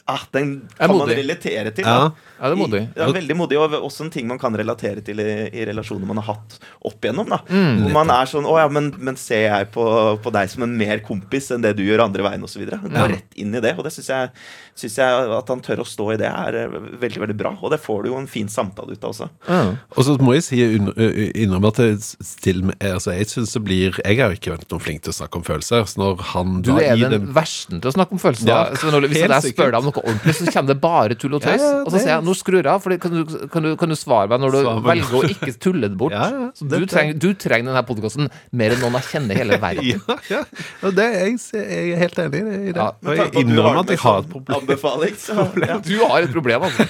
ah, 0.08 0.20
Den 0.34 0.68
Er 0.80 0.88
kan 0.88 0.98
man 0.98 1.08
relatere 1.10 1.72
til. 1.76 1.86
Ja. 1.86 2.12
Ja, 2.42 2.50
det 2.50 2.58
er 2.58 2.60
modig. 2.60 2.82
I- 2.84 3.00
Ja, 3.00 3.08
veldig 3.12 3.36
modig, 3.38 3.58
og 3.60 3.72
også 3.84 4.04
en 4.06 4.10
ting 4.12 4.28
man 4.28 4.40
kan 4.40 4.54
relatere 4.54 5.02
til 5.04 5.20
i, 5.20 5.50
i 5.54 5.66
relasjoner 5.66 6.06
man 6.06 6.18
har 6.18 6.34
hatt 6.36 6.60
opp 6.84 7.00
igjennom. 7.02 7.30
da 7.30 7.40
Mm. 7.50 7.84
Hvor 7.84 7.92
man 7.94 8.10
er 8.10 8.26
sånn 8.26 8.44
'Å 8.46 8.58
ja, 8.60 8.68
men, 8.68 8.94
men 8.98 9.16
ser 9.16 9.50
jeg 9.50 9.72
på, 9.72 10.20
på 10.22 10.32
deg 10.32 10.50
som 10.50 10.64
en 10.64 10.78
mer 10.78 11.00
kompis 11.00 11.52
enn 11.52 11.62
det 11.62 11.76
du 11.78 11.84
gjør 11.84 12.04
andre 12.06 12.24
veien?' 12.24 12.44
osv. 12.44 12.66
Gå 12.66 12.92
Ja. 12.94 13.08
rett 13.08 13.34
inn 13.36 13.54
i 13.56 13.60
det. 13.62 13.78
Og 13.78 13.84
det 13.86 13.94
syns 13.94 14.08
jeg, 14.10 14.30
synes 14.76 14.96
jeg 14.98 15.38
at 15.38 15.48
han 15.48 15.62
tør 15.62 15.78
å 15.84 15.86
stå 15.88 16.14
i 16.14 16.18
det, 16.18 16.28
er 16.28 16.56
eh, 16.66 16.68
veldig 17.00 17.20
veldig 17.28 17.38
bra. 17.38 17.58
Og 17.62 17.72
det 17.72 17.80
får 17.80 18.04
du 18.04 18.10
jo 18.10 18.18
en 18.18 18.28
fin 18.28 18.48
samtale 18.48 18.92
ut 18.92 19.04
av 19.04 19.12
også. 19.14 19.30
Ja. 19.48 19.76
Og 19.96 20.04
så 20.04 20.18
må 20.20 20.34
jeg 20.34 20.44
si 20.44 20.58
innom 20.76 20.94
innrømme 20.98 21.68
at 21.68 21.78
jeg, 21.78 22.00
still, 22.22 22.62
altså 22.82 23.14
jeg 23.16 23.28
synes 23.28 23.54
det 23.54 23.64
blir 23.64 23.94
Jeg 24.04 24.18
har 24.20 24.30
jo 24.32 24.36
ikke 24.40 24.58
vært 24.58 24.70
noen 24.72 24.82
flink 24.82 25.02
til 25.04 25.12
å 25.14 25.16
snakke 25.16 25.36
om 25.38 25.44
følelser. 25.44 25.86
Så 25.88 25.98
når 25.98 26.22
han 26.34 26.62
Du 26.62 26.72
da 26.74 26.80
er 26.82 26.96
den 26.98 27.12
den 27.12 27.34
versten 27.34 27.80
til 27.82 27.92
å 27.92 27.94
snakke 27.94 28.12
om 28.14 28.20
følelser. 28.20 28.48
Ja, 28.48 28.64
da. 28.70 28.76
Svein 28.76 28.94
Ole, 28.96 29.08
hvis 29.08 29.22
helt 29.22 29.32
jeg 29.48 29.56
spør 29.56 29.74
deg 29.74 29.80
om 29.80 29.90
noe 29.90 30.04
ordentlig, 30.04 30.36
så 30.40 30.48
kommer 30.50 30.74
det 30.74 30.78
bare 30.84 31.18
tull 31.20 31.38
og 31.38 31.44
tøys. 31.44 31.62
Ja, 31.62 31.72
ja, 31.74 31.82
og 31.84 31.92
så 31.92 32.00
sier 32.00 32.14
jeg 32.14 32.26
nå 32.28 32.36
skrur 32.40 32.60
jeg 32.62 32.72
av, 32.72 32.82
for 32.84 32.98
kan 33.04 33.16
du, 33.16 33.36
kan, 33.54 33.68
du, 33.68 33.72
kan 33.80 33.94
du 33.94 33.98
svare 34.00 34.30
meg 34.32 34.44
når 34.44 34.56
du 34.56 34.60
Svar 34.64 34.80
meg. 34.80 34.88
velger 34.92 35.18
å 35.20 35.32
ikke 35.34 35.54
tulle 35.68 35.90
det 35.92 36.00
bort? 36.00 36.14
Ja, 36.24 36.28
ja, 36.30 36.50
du, 36.54 36.86
trenger, 36.88 37.16
du 37.18 37.30
trenger 37.40 37.72
denne 37.72 37.82
podkasten 37.88 38.30
mer 38.54 38.76
enn 38.76 38.82
noen 38.84 38.96
jeg 39.00 39.08
kjenner 39.10 39.36
i 39.36 39.40
hele 39.42 39.58
verden. 39.60 40.04
ja, 40.12 40.18
ja. 40.30 40.42
Og 40.86 40.94
det, 40.96 41.08
jeg, 41.18 41.40
jeg 41.58 41.94
er 41.96 42.02
helt 42.04 42.20
enig 42.24 42.42
i 42.44 42.60
det. 42.70 42.78
Ja, 42.78 42.90
og 42.94 43.18
jeg 43.18 43.32
innrømmer 43.42 43.82
at 43.82 43.94
jeg 43.94 44.02
har 44.04 44.22
et 44.22 44.30
problem. 44.32 44.60
Anbefaling, 44.62 45.18
så, 45.20 45.48
ja. 45.64 45.80
Du 45.84 45.96
har 46.04 46.28
et 46.28 46.34
problem, 46.36 46.68
altså. 46.70 46.88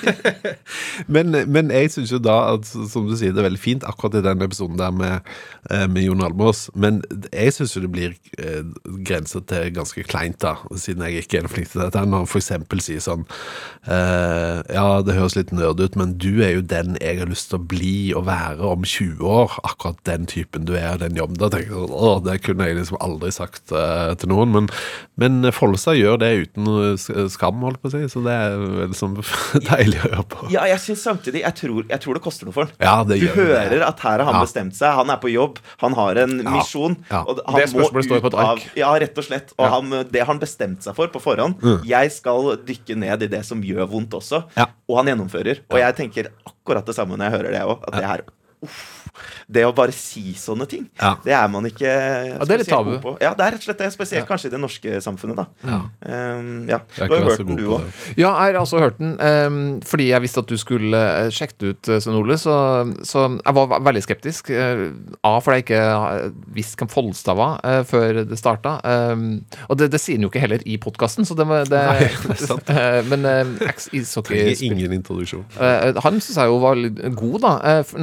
Men, 1.13 1.33
men 1.49 1.71
jeg 1.73 1.89
syns 1.93 2.11
jo 2.13 2.19
da, 2.21 2.35
at, 2.53 2.67
som 2.67 3.07
du 3.09 3.15
sier, 3.17 3.33
det 3.33 3.41
er 3.41 3.47
veldig 3.47 3.61
fint 3.61 3.85
akkurat 3.87 4.19
i 4.19 4.23
den 4.25 4.43
episoden 4.45 4.77
der 4.79 4.93
med, 4.95 5.31
eh, 5.71 5.85
med 5.89 6.05
Jon 6.05 6.23
Almaas. 6.25 6.65
Men 6.79 7.01
jeg 7.33 7.53
syns 7.55 7.73
jo 7.75 7.83
det 7.83 7.91
blir 7.93 8.13
eh, 8.37 8.61
grenser 9.07 9.43
til 9.49 9.71
ganske 9.75 10.05
kleint, 10.07 10.39
da, 10.43 10.55
siden 10.79 11.05
jeg 11.07 11.25
ikke 11.25 11.41
er 11.41 11.49
flink 11.51 11.71
til 11.71 11.83
dette. 11.83 12.03
Når 12.05 12.23
han 12.23 12.31
f.eks. 12.43 12.85
si 12.85 12.97
sånn 12.99 13.25
eh, 13.87 14.61
Ja, 14.73 15.01
det 15.05 15.15
høres 15.17 15.35
litt 15.37 15.51
nerd 15.55 15.79
ut, 15.83 15.95
men 15.99 16.15
du 16.21 16.41
er 16.43 16.55
jo 16.57 16.63
den 16.65 16.97
jeg 17.01 17.19
har 17.21 17.29
lyst 17.29 17.49
til 17.51 17.59
å 17.59 17.65
bli 17.73 17.95
og 18.17 18.25
være 18.27 18.61
om 18.73 18.83
20 18.87 19.23
år. 19.27 19.55
Akkurat 19.67 19.99
den 20.07 20.25
typen 20.29 20.65
du 20.67 20.73
er, 20.77 20.97
den 21.01 21.17
jobben. 21.19 21.37
Da 21.41 21.49
tenker 21.53 21.73
jeg 21.73 21.87
sånn 21.87 21.97
Å, 22.03 22.11
det 22.25 22.37
kunne 22.45 22.67
jeg 22.69 22.77
liksom 22.79 22.99
aldri 23.03 23.31
sagt 23.35 23.73
eh, 23.75 24.13
til 24.19 24.31
noen. 24.33 24.53
Men, 24.53 24.69
men 25.19 25.49
Follestad 25.55 25.97
gjør 25.99 26.19
det 26.23 26.31
uten 26.47 26.67
skam, 27.31 27.61
holdt 27.65 27.81
på 27.83 27.91
å 27.91 27.93
si, 27.95 28.03
så 28.11 28.23
det 28.25 28.33
er 28.33 28.93
sånn 28.97 29.17
deilig 29.71 29.99
å 30.01 30.05
høre 30.07 30.25
på. 30.33 30.49
Ja, 30.53 30.65
jeg 30.69 30.81
synes 30.83 31.03
samtidig 31.05 31.43
jeg 31.43 31.57
tror, 31.59 31.83
jeg 31.89 32.03
tror 32.03 32.17
det 32.19 32.23
koster 32.25 32.49
noe 32.49 32.55
for 32.55 32.67
ham. 32.69 32.75
Ja, 32.83 32.95
Du 33.03 33.15
gjør 33.15 33.33
det. 33.35 33.35
hører 33.37 33.87
at 33.89 34.03
her 34.05 34.17
har 34.23 34.27
han 34.29 34.39
Ja. 34.41 34.45
bestemt 34.47 34.75
seg. 34.77 34.95
Han 34.97 35.11
er 35.13 35.19
på 35.21 35.29
jobb, 35.33 35.59
han 35.83 35.93
har 35.99 36.19
en 36.23 36.37
Ja. 36.43 36.49
misjon. 36.57 36.95
Og 37.13 37.39
han 37.45 37.59
Det 37.59 37.69
spørsmålet 37.69 37.93
må 37.99 38.03
står 38.09 38.23
på 38.23 38.31
et 38.31 38.37
ark. 38.39 38.63
Av, 38.63 38.77
ja, 38.79 38.89
rett 39.03 39.17
og 39.21 39.25
slett. 39.27 39.53
Og 39.59 39.69
han, 39.69 39.89
det 40.11 40.19
har 40.23 40.29
han 40.31 40.39
bestemt 40.41 40.83
seg 40.85 40.95
for 40.97 41.07
på 41.13 41.21
forhånd. 41.21 41.61
Jeg 41.87 42.11
skal 42.15 42.32
dykke 42.67 42.97
ned 42.99 43.25
i 43.25 43.31
det 43.31 43.41
som 43.47 43.63
gjør 43.63 43.89
vondt 43.91 44.15
også. 44.19 44.43
Ja. 44.57 44.69
Og 44.89 44.99
han 44.99 45.11
gjennomfører. 45.11 45.63
Og 45.71 45.79
jeg 45.81 45.97
tenker 45.99 46.31
akkurat 46.47 46.87
det 46.87 46.95
samme 46.97 47.17
når 47.17 47.29
jeg 47.29 47.37
hører 47.37 47.55
det 47.57 47.65
òg. 47.67 47.85
At 47.87 47.97
det 47.97 48.07
er 48.07 48.25
uff, 48.63 48.99
Det 49.47 49.61
å 49.67 49.73
bare 49.75 49.91
si 49.93 50.31
sånne 50.33 50.65
ting, 50.67 50.87
Ja. 50.99 51.11
det 51.23 51.33
er 51.37 51.47
man 51.51 51.65
ikke 51.69 51.85
det 51.85 52.49
er 52.49 52.57
litt 52.57 52.65
spesielt 52.65 52.69
tabu. 52.71 52.91
god 52.95 53.01
på. 53.03 53.11
Ja, 53.21 53.33
det 53.37 53.43
er 53.45 53.51
rett 53.53 53.61
og 53.61 53.67
slett 53.67 53.77
det. 53.83 53.89
Spesielt 53.93 54.25
kanskje 54.27 54.47
i 54.49 54.53
det 54.55 54.59
norske 54.63 54.95
samfunnet, 55.05 55.35
da. 55.37 55.45
Um, 56.01 56.65
ja. 56.67 56.79
Jeg 56.97 57.03
er 57.05 57.07
Du 57.07 57.13
har 57.13 57.21
jo 57.21 57.29
hørt 57.29 57.43
den, 57.47 57.55
du 57.59 57.67
òg. 57.75 57.83
Ja, 58.17 58.31
jeg 58.47 58.55
har 58.55 58.59
altså 58.63 58.79
hørt 58.81 58.97
den 58.99 59.13
Um, 59.23 59.59
fordi 59.85 60.07
jeg 60.09 60.21
visste 60.23 60.39
at 60.41 60.47
du 60.49 60.55
skulle 60.57 60.97
eh, 60.97 61.29
sjekke 61.33 61.53
det 61.61 61.69
ut, 61.75 61.89
eh, 61.93 61.99
Svein 62.01 62.17
Ole. 62.17 62.35
Så, 62.41 62.53
så 63.05 63.25
jeg 63.37 63.53
var 63.55 63.79
veldig 63.85 64.01
skeptisk. 64.03 64.49
eh, 64.49 64.89
A, 65.23 65.35
fordi 65.43 65.59
jeg 65.59 65.65
ikke 65.67 66.33
visste 66.55 66.79
hvem 66.81 66.89
Follestad 66.91 67.37
var 67.37 67.59
uh, 67.63 67.83
før 67.87 68.23
det 68.25 68.37
starta. 68.39 68.77
Um, 68.83 69.43
og 69.69 69.77
det, 69.79 69.91
det 69.93 70.01
sier 70.01 70.17
han 70.17 70.25
jo 70.25 70.31
ikke 70.33 70.41
heller 70.43 70.63
i 70.65 70.77
podkasten, 70.81 71.25
så 71.27 71.35
det, 71.37 71.45
var- 71.49 71.67
det, 71.69 71.81
Nei, 71.85 72.09
det 72.09 72.35
er 72.35 72.41
sant. 72.47 72.69
Uh, 72.73 72.99
Men 73.11 73.25
eh, 73.29 73.43
Trenger 73.43 73.73
eks-ishockeyspiller 73.73 74.71
ingen 74.73 74.93
introduksjon. 74.99 75.45
Uh, 75.59 75.93
han 76.03 76.19
syns 76.23 76.37
jeg 76.41 76.49
jo 76.51 76.57
var 76.63 76.75
litt 76.79 76.99
god, 77.19 77.37
da. 77.43 77.53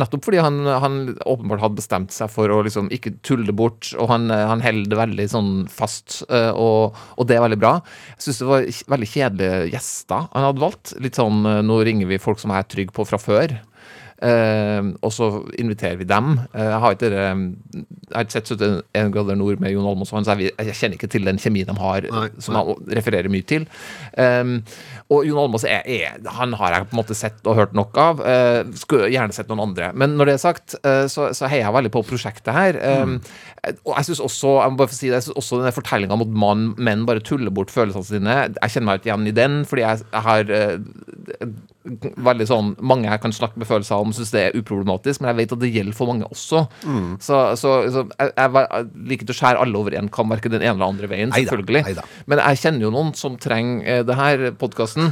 nettopp 0.01 0.25
fordi 0.27 0.41
han, 0.45 0.50
han 0.83 0.99
åpenbart 1.29 1.63
hadde 1.65 1.79
bestemt 1.81 2.15
seg 2.15 2.31
for 2.33 2.53
å 2.53 2.61
liksom 2.67 2.91
ikke 2.95 3.15
tulle 3.27 3.49
det 3.49 3.57
bort, 3.57 3.93
og 3.97 4.11
han, 4.13 4.29
eh, 4.35 4.47
han 4.51 4.65
holder 4.65 4.93
det 4.93 5.01
veldig 5.01 5.27
sånn 5.33 5.53
fast, 5.71 6.21
eh, 6.29 6.51
og, 6.51 6.99
og 7.17 7.29
det 7.31 7.39
er 7.39 7.45
veldig 7.47 7.61
bra. 7.61 7.77
Jeg 8.17 8.27
syns 8.27 8.43
det 8.43 8.51
var 8.51 8.69
veldig 8.97 9.11
kjedelige 9.15 9.73
gjester 9.75 10.29
han 10.35 10.49
hadde 10.49 10.65
valgt. 10.65 10.95
Litt 11.03 11.21
sånn 11.21 11.45
eh, 11.49 11.63
nå 11.67 11.81
ringer 11.87 12.11
vi 12.11 12.23
folk 12.23 12.43
som 12.43 12.55
jeg 12.55 12.65
er 12.65 12.71
trygg 12.77 12.95
på 12.97 13.07
fra 13.09 13.21
før. 13.21 13.57
Eh, 14.27 14.91
og 15.01 15.13
så 15.15 15.31
inviterer 15.61 15.99
vi 16.01 16.09
dem. 16.09 16.37
Eh, 16.53 16.67
jeg 16.67 16.81
har 16.85 16.97
ikke 16.97 17.11
jeg 18.11 18.17
har 18.17 18.27
ikke 18.27 18.37
sett 18.39 18.51
71 18.51 19.13
grader 19.15 19.39
nord 19.39 19.61
med 19.63 19.73
Jon 19.73 19.87
Almaas, 19.87 20.11
så 20.11 20.35
jeg, 20.41 20.53
jeg 20.59 20.77
kjenner 20.79 20.99
ikke 20.99 21.11
til 21.13 21.29
den 21.29 21.39
kjemien 21.41 21.69
de 21.69 21.77
har, 21.79 22.07
Nei, 22.11 22.27
som 22.43 22.59
han 22.59 22.91
refererer 22.91 23.31
mye 23.33 23.47
til. 23.47 23.67
Um, 24.19 24.57
og 25.11 25.27
Jon 25.29 25.43
Almaas 25.45 25.67
han 25.67 26.57
har 26.59 26.75
jeg 26.75 26.89
på 26.91 26.97
en 26.97 27.01
måte 27.01 27.17
sett 27.19 27.47
og 27.47 27.59
hørt 27.59 27.77
nok 27.79 28.01
av. 28.03 28.23
Uh, 28.25 28.75
skulle 28.79 29.13
gjerne 29.13 29.37
sett 29.37 29.51
noen 29.51 29.63
andre. 29.69 29.93
Men 29.95 30.17
når 30.19 30.31
det 30.31 30.37
er 30.37 30.43
sagt, 30.43 30.77
uh, 30.83 31.07
så, 31.11 31.31
så 31.37 31.51
heier 31.51 31.69
jeg 31.69 31.77
veldig 31.79 31.95
på 31.95 32.05
prosjektet 32.11 32.55
her. 32.57 32.81
Um, 33.05 33.19
Og 33.85 33.93
jeg 33.93 34.09
synes 34.09 34.23
også 34.25 34.55
jeg 34.63 34.73
må 34.73 34.81
bare 34.81 34.89
få 34.89 34.97
si 34.97 35.09
det, 35.11 35.19
jeg 35.19 35.27
synes 35.29 35.41
også 35.43 35.59
denne 35.61 35.75
fortellinga 35.77 36.17
om 36.17 36.25
at 36.25 36.37
mann, 36.45 36.63
menn 36.81 37.05
bare 37.09 37.21
tuller 37.25 37.53
bort 37.53 37.73
følelsene 37.73 38.07
sine, 38.09 38.37
jeg 38.57 38.73
kjenner 38.73 38.89
meg 38.89 39.01
ikke 39.01 39.11
igjen 39.11 39.29
i 39.29 39.35
den, 39.37 39.59
fordi 39.69 39.85
jeg, 39.85 40.07
jeg 40.15 40.23
har 40.25 40.55
uh, 40.57 41.51
veldig 42.21 42.45
sånn 42.49 42.75
Mange 42.85 43.09
jeg 43.09 43.21
kan 43.23 43.33
snakke 43.33 43.61
med 43.61 43.69
følelser 43.69 44.03
om, 44.03 44.13
syns 44.13 44.33
det 44.35 44.41
er 44.49 44.57
uproblematisk, 44.59 45.23
men 45.23 45.31
jeg 45.31 45.39
vet 45.39 45.55
at 45.57 45.63
det 45.63 45.71
gjelder 45.73 45.97
for 45.97 46.11
mange 46.11 46.27
også. 46.29 46.63
Så, 47.25 47.39
så, 47.61 47.71
så 47.93 48.03
jeg, 48.05 48.33
jeg, 48.37 48.53
jeg 48.61 48.89
liker 49.11 49.25
ikke 49.27 49.37
å 49.37 49.39
skjære 49.39 49.63
alle 49.65 49.81
over 49.81 49.97
én 49.97 50.11
kam, 50.13 50.29
verken 50.33 50.53
den 50.55 50.65
ene 50.65 50.75
eller 50.77 50.93
andre 50.93 51.09
veien, 51.11 51.33
Neida, 51.33 51.49
selvfølgelig. 51.49 51.83
neida. 51.89 52.05
Men 52.31 52.43
jeg 52.45 52.61
kjenner 52.63 52.87
jo 52.87 52.93
noen 52.95 53.13
som 53.19 53.39
trenger 53.41 53.89
eh, 53.95 54.03
det 54.07 54.19
her 54.19 54.45
podkasten. 54.61 55.11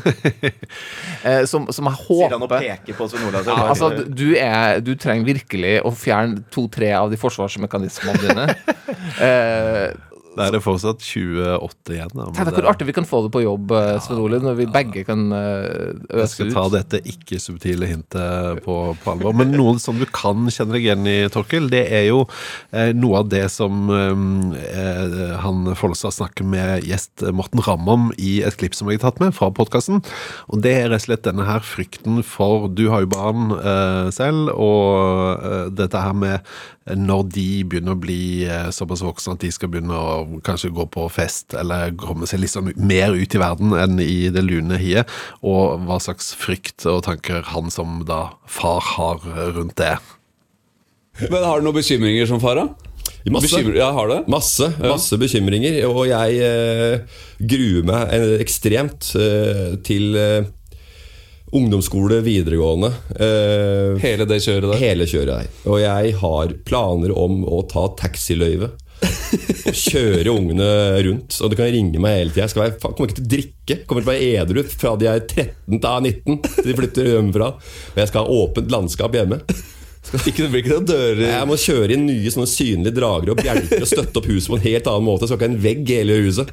eh, 1.29 1.43
som, 1.49 1.69
som 1.73 1.89
jeg 1.91 2.05
Sier 2.09 2.33
han 2.33 2.39
og 2.39 2.47
håper 2.47 2.67
peker 2.67 2.99
på 2.99 3.09
Svein 3.11 3.27
Olav. 3.31 3.49
ja, 3.49 3.57
altså, 3.73 3.91
du, 4.05 4.27
er, 4.39 4.83
du 4.85 4.93
trenger 5.01 5.29
virkelig 5.29 5.75
å 5.89 5.93
fjerne 5.97 6.45
to-tre 6.55 6.93
av 6.99 7.09
de 7.13 7.21
forsvarsmekanismene 7.21 8.25
dine. 8.27 8.49
Eh, 9.19 9.93
Da 10.39 10.49
er 10.49 10.57
det 10.57 10.63
fortsatt 10.65 11.05
28 11.05 11.95
igjen. 11.95 12.15
Da, 12.15 12.29
Tenk 12.35 12.51
deg 12.51 12.59
hvor 12.59 12.71
artig 12.73 12.89
vi 12.91 12.97
kan 12.99 13.07
få 13.09 13.23
det 13.27 13.33
på 13.35 13.45
jobb, 13.45 13.75
eh, 13.79 13.95
Svein 14.05 14.23
Ole, 14.25 14.43
når 14.43 14.59
vi 14.59 14.69
begge 14.79 15.07
kan 15.07 15.29
øse 15.29 16.03
ut. 16.09 16.19
Jeg 16.19 16.35
skal 16.35 16.49
skal 16.49 16.55
ta 16.55 16.65
dette 16.77 17.01
ikke-subtile 17.13 17.89
hintet 17.89 18.63
på, 18.65 18.77
på 19.03 19.13
alvor. 19.13 19.37
Men 19.37 19.53
noe 19.57 19.77
som 19.83 19.99
du 19.99 20.07
kan 20.15 20.49
kjenne 20.53 20.77
deg 20.77 20.87
igjen 20.87 21.09
i, 21.09 21.17
Torkel, 21.33 21.69
det 21.73 21.85
er 21.95 22.07
jo 22.09 22.25
eh, 22.73 22.93
noe 22.97 23.23
av 23.23 23.31
det 23.33 23.45
som 23.53 23.91
eh, 23.93 25.37
han 25.43 25.73
Follestad 25.79 26.17
snakker 26.17 26.47
med 26.49 26.87
gjest 26.89 27.25
Morten 27.35 27.63
Ramm 27.65 27.89
om 27.91 28.09
i 28.17 28.39
et 28.47 28.59
klipp 28.61 28.77
som 28.77 28.91
jeg 28.91 29.01
har 29.01 29.09
tatt 29.09 29.23
med 29.23 29.37
fra 29.37 29.51
podkasten. 29.55 30.03
Og 30.49 30.65
det 30.65 30.75
er 30.77 30.91
rett 30.93 31.05
og 31.05 31.09
slett 31.09 31.27
denne 31.27 31.47
her 31.49 31.65
frykten 31.65 32.23
for 32.27 32.69
Du 32.73 32.89
har 32.93 33.05
jo 33.05 33.13
barn 33.13 33.53
eh, 33.59 34.11
selv, 34.15 34.53
og 34.55 35.45
eh, 35.45 35.65
dette 35.79 36.03
her 36.03 36.17
med 36.17 36.59
når 36.97 37.25
de 37.35 37.47
begynner 37.69 37.97
å 37.97 38.01
bli 38.01 38.47
eh, 38.49 38.69
såpass 38.75 39.03
voksne 39.05 39.37
at 39.37 39.45
de 39.45 39.51
skal 39.55 39.73
begynne 39.73 39.97
å 39.97 40.41
kanskje 40.47 40.73
gå 40.75 40.87
på 40.95 41.07
fest, 41.13 41.57
eller 41.59 41.95
komme 41.99 42.29
seg 42.31 42.43
litt 42.43 42.55
sånn 42.55 42.73
mer 42.77 43.17
ut 43.17 43.35
i 43.35 43.43
verden 43.43 43.75
enn 43.77 44.01
i 44.03 44.29
det 44.33 44.45
lune 44.47 44.81
hiet, 44.81 45.11
og 45.43 45.85
hva 45.89 46.01
slags 46.03 46.33
frykt 46.39 46.87
og 46.89 47.05
tanker 47.09 47.47
han 47.53 47.73
som 47.75 48.03
da 48.09 48.29
far 48.49 48.85
har 48.97 49.25
rundt 49.57 49.77
det. 49.81 49.97
Men 51.27 51.43
har 51.43 51.59
du 51.59 51.67
noen 51.67 51.81
bekymringer 51.81 52.29
som 52.31 52.41
far, 52.43 52.61
da? 52.61 52.89
Masse. 53.29 53.49
Bekymre, 53.51 53.77
ja, 53.77 53.89
har 53.93 54.09
det? 54.09 54.19
Masse, 54.31 54.69
masse 54.81 55.19
bekymringer, 55.21 55.81
og 55.89 56.07
jeg 56.09 56.39
eh, 56.45 57.25
gruer 57.41 57.89
meg 57.89 58.15
eh, 58.15 58.37
ekstremt 58.43 59.11
eh, 59.19 59.75
til 59.85 60.17
eh, 60.17 60.47
ungdomsskole, 61.53 62.21
videregående. 62.27 62.91
Eh, 63.19 63.95
Hele 64.03 64.27
det 64.29 64.41
kjøret 64.45 64.73
der? 64.73 64.81
hele 64.83 65.07
kjøret 65.09 65.33
der. 65.33 65.49
Og 65.71 65.81
jeg 65.83 66.13
har 66.21 66.53
planer 66.69 67.15
om 67.17 67.41
å 67.49 67.63
ta 67.71 67.87
taxiløyve. 68.03 68.71
og 69.69 69.77
kjøre 69.79 70.33
ungene 70.33 70.67
rundt. 71.07 71.37
Og 71.45 71.53
du 71.53 71.57
kan 71.59 71.69
ringe 71.71 72.01
meg 72.03 72.17
hele 72.19 72.33
tida. 72.33 72.47
Jeg 72.47 72.53
skal 72.55 72.65
være, 72.65 72.77
faen, 72.83 72.95
kommer 72.99 73.11
ikke 73.13 73.19
til 73.21 73.27
å 73.29 73.33
drikke. 73.37 73.77
Kommer 73.87 74.03
til 74.05 74.09
å 74.09 74.13
være 74.15 74.31
edru 74.43 74.63
fra 74.73 74.95
de 74.99 75.07
er 75.13 75.21
13 75.23 75.79
til 75.79 76.07
19 76.09 76.39
til 76.57 76.71
de 76.73 76.77
flytter 76.81 77.11
hjemmefra. 77.13 77.51
Og 77.93 78.01
jeg 78.03 78.11
skal 78.11 78.25
ha 78.25 78.39
åpent 78.43 78.73
landskap 78.75 79.15
hjemme. 79.19 79.41
Ikke, 80.25 80.41
det 80.41 80.49
blir 80.49 80.63
ikke 80.63 80.73
noen 80.73 80.87
dører 80.89 81.19
Jeg 81.21 81.47
må 81.51 81.57
kjøre 81.61 81.93
inn 81.93 82.07
nye 82.09 82.31
sånne 82.33 82.49
synlige 82.49 82.95
dragere 82.97 83.35
og 83.35 83.43
bjelker 83.43 83.83
og 83.85 83.91
støtte 83.91 84.17
opp 84.23 84.29
huset 84.31 84.49
på 84.49 84.57
en 84.57 84.65
helt 84.65 84.87
annen 84.89 85.05
måte. 85.05 85.27
Så 85.29 85.35
skal 85.37 85.37
ikke 85.43 85.49
ha 85.51 85.55
en 85.59 85.65
vegg 85.67 85.91
i 85.93 85.99
hele 86.01 86.17
huset. 86.25 86.53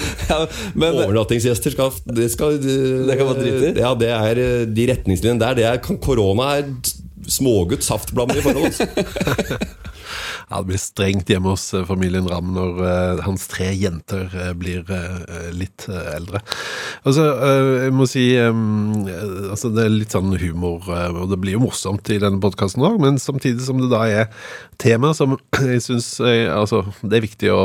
ja, 0.30 0.38
Men 0.78 0.96
Overnattingsgjester 0.96 1.74
skal, 1.74 1.92
det 2.16 2.30
skal 2.32 2.58
Det 2.62 3.16
kan 3.18 3.26
man 3.28 3.38
drite 3.40 3.70
i? 3.70 3.72
Ja, 3.82 3.92
det 3.98 4.10
er 4.14 4.40
eh, 4.42 4.66
de 4.66 4.86
retningslinjene 4.92 5.42
der. 5.42 5.58
Det 5.58 5.66
er, 5.68 5.80
kan- 5.84 6.00
korona 6.02 6.52
er 6.60 6.70
smågutt 7.30 7.84
saftblanding 7.86 8.40
i 8.40 8.46
forhold. 8.46 8.72
Ja, 10.48 10.60
det 10.60 10.68
blir 10.68 10.80
strengt 10.80 11.30
hjemme 11.30 11.54
hos 11.54 11.64
eh, 11.74 11.84
familien 11.88 12.28
Ramm 12.28 12.52
når 12.56 12.80
uh, 12.82 13.22
hans 13.26 13.46
tre 13.50 13.70
jenter 13.76 14.28
uh, 14.34 14.50
blir 14.58 14.84
uh, 14.90 15.48
litt 15.54 15.86
eldre. 15.88 16.42
Altså, 17.08 17.24
jeg 17.82 17.94
må 17.96 18.06
si 18.10 18.24
um, 18.38 19.06
altså 19.50 19.70
Det 19.72 19.86
er 19.86 19.94
litt 19.94 20.14
sånn 20.14 20.34
humor, 20.38 20.84
og 20.86 21.30
det 21.30 21.38
blir 21.42 21.56
jo 21.56 21.64
morsomt 21.64 22.10
i 22.12 22.20
denne 22.22 22.40
podkasten 22.42 22.84
òg, 22.86 22.98
men 23.02 23.18
samtidig 23.20 23.64
som 23.64 23.80
det 23.80 23.90
da 23.92 24.02
er 24.06 24.28
tema 24.82 25.12
som 25.16 25.34
jeg 25.72 25.82
syns 25.84 26.08
altså, 26.22 26.82
Det 27.02 27.18
er 27.18 27.24
viktig 27.24 27.50
å, 27.54 27.62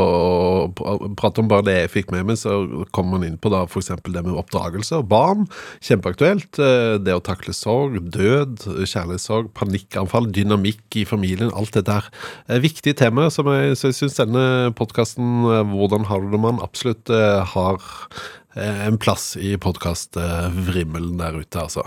å 0.70 1.12
prate 1.18 1.44
om 1.44 1.50
bare 1.52 1.68
det 1.68 1.78
jeg 1.78 1.94
fikk 1.98 2.14
med 2.16 2.28
meg, 2.30 2.40
så 2.40 2.60
kommer 2.96 3.18
man 3.18 3.28
inn 3.28 3.40
på 3.42 3.52
da 3.54 3.66
f.eks. 3.68 3.94
det 4.08 4.24
med 4.24 4.38
oppdragelse 4.38 5.02
og 5.02 5.10
barn. 5.12 5.46
Kjempeaktuelt. 5.84 6.60
Det 7.04 7.14
å 7.14 7.24
takle 7.24 7.54
sorg, 7.56 8.00
død, 8.14 8.66
kjærlighetssorg, 8.84 9.52
panikkanfall, 9.58 10.30
dynamikk 10.34 11.00
i 11.02 11.06
familien. 11.08 11.54
Alt 11.58 11.78
dette 11.78 12.00
her 12.00 12.10
er 12.48 12.94
tema 12.94 13.30
som 13.34 13.48
jeg, 13.52 13.76
jeg 13.76 13.94
syns 13.94 14.18
denne 14.20 14.74
podkasten, 14.78 15.44
'Hvordan 15.44 16.06
har 16.06 16.22
du 16.22 16.32
det, 16.32 16.40
man?' 16.40 16.62
absolutt 16.64 17.10
eh, 17.10 17.44
har 17.44 17.78
eh, 18.56 18.88
en 18.88 18.98
plass 18.98 19.36
i 19.38 19.56
podkastvrimmelen 19.58 21.18
der 21.18 21.40
ute, 21.40 21.60
altså. 21.60 21.84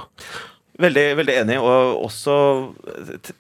Veldig, 0.80 1.02
veldig 1.18 1.34
enig, 1.42 1.56
og 1.60 2.06
også 2.06 2.34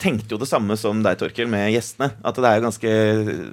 tenkte 0.00 0.34
jo 0.34 0.38
det 0.42 0.48
samme 0.50 0.74
som 0.76 0.98
deg, 1.00 1.16
Torkel, 1.20 1.48
med 1.48 1.70
gjestene. 1.72 2.10
At 2.26 2.36
det 2.36 2.44
er 2.44 2.60
ganske 2.60 2.90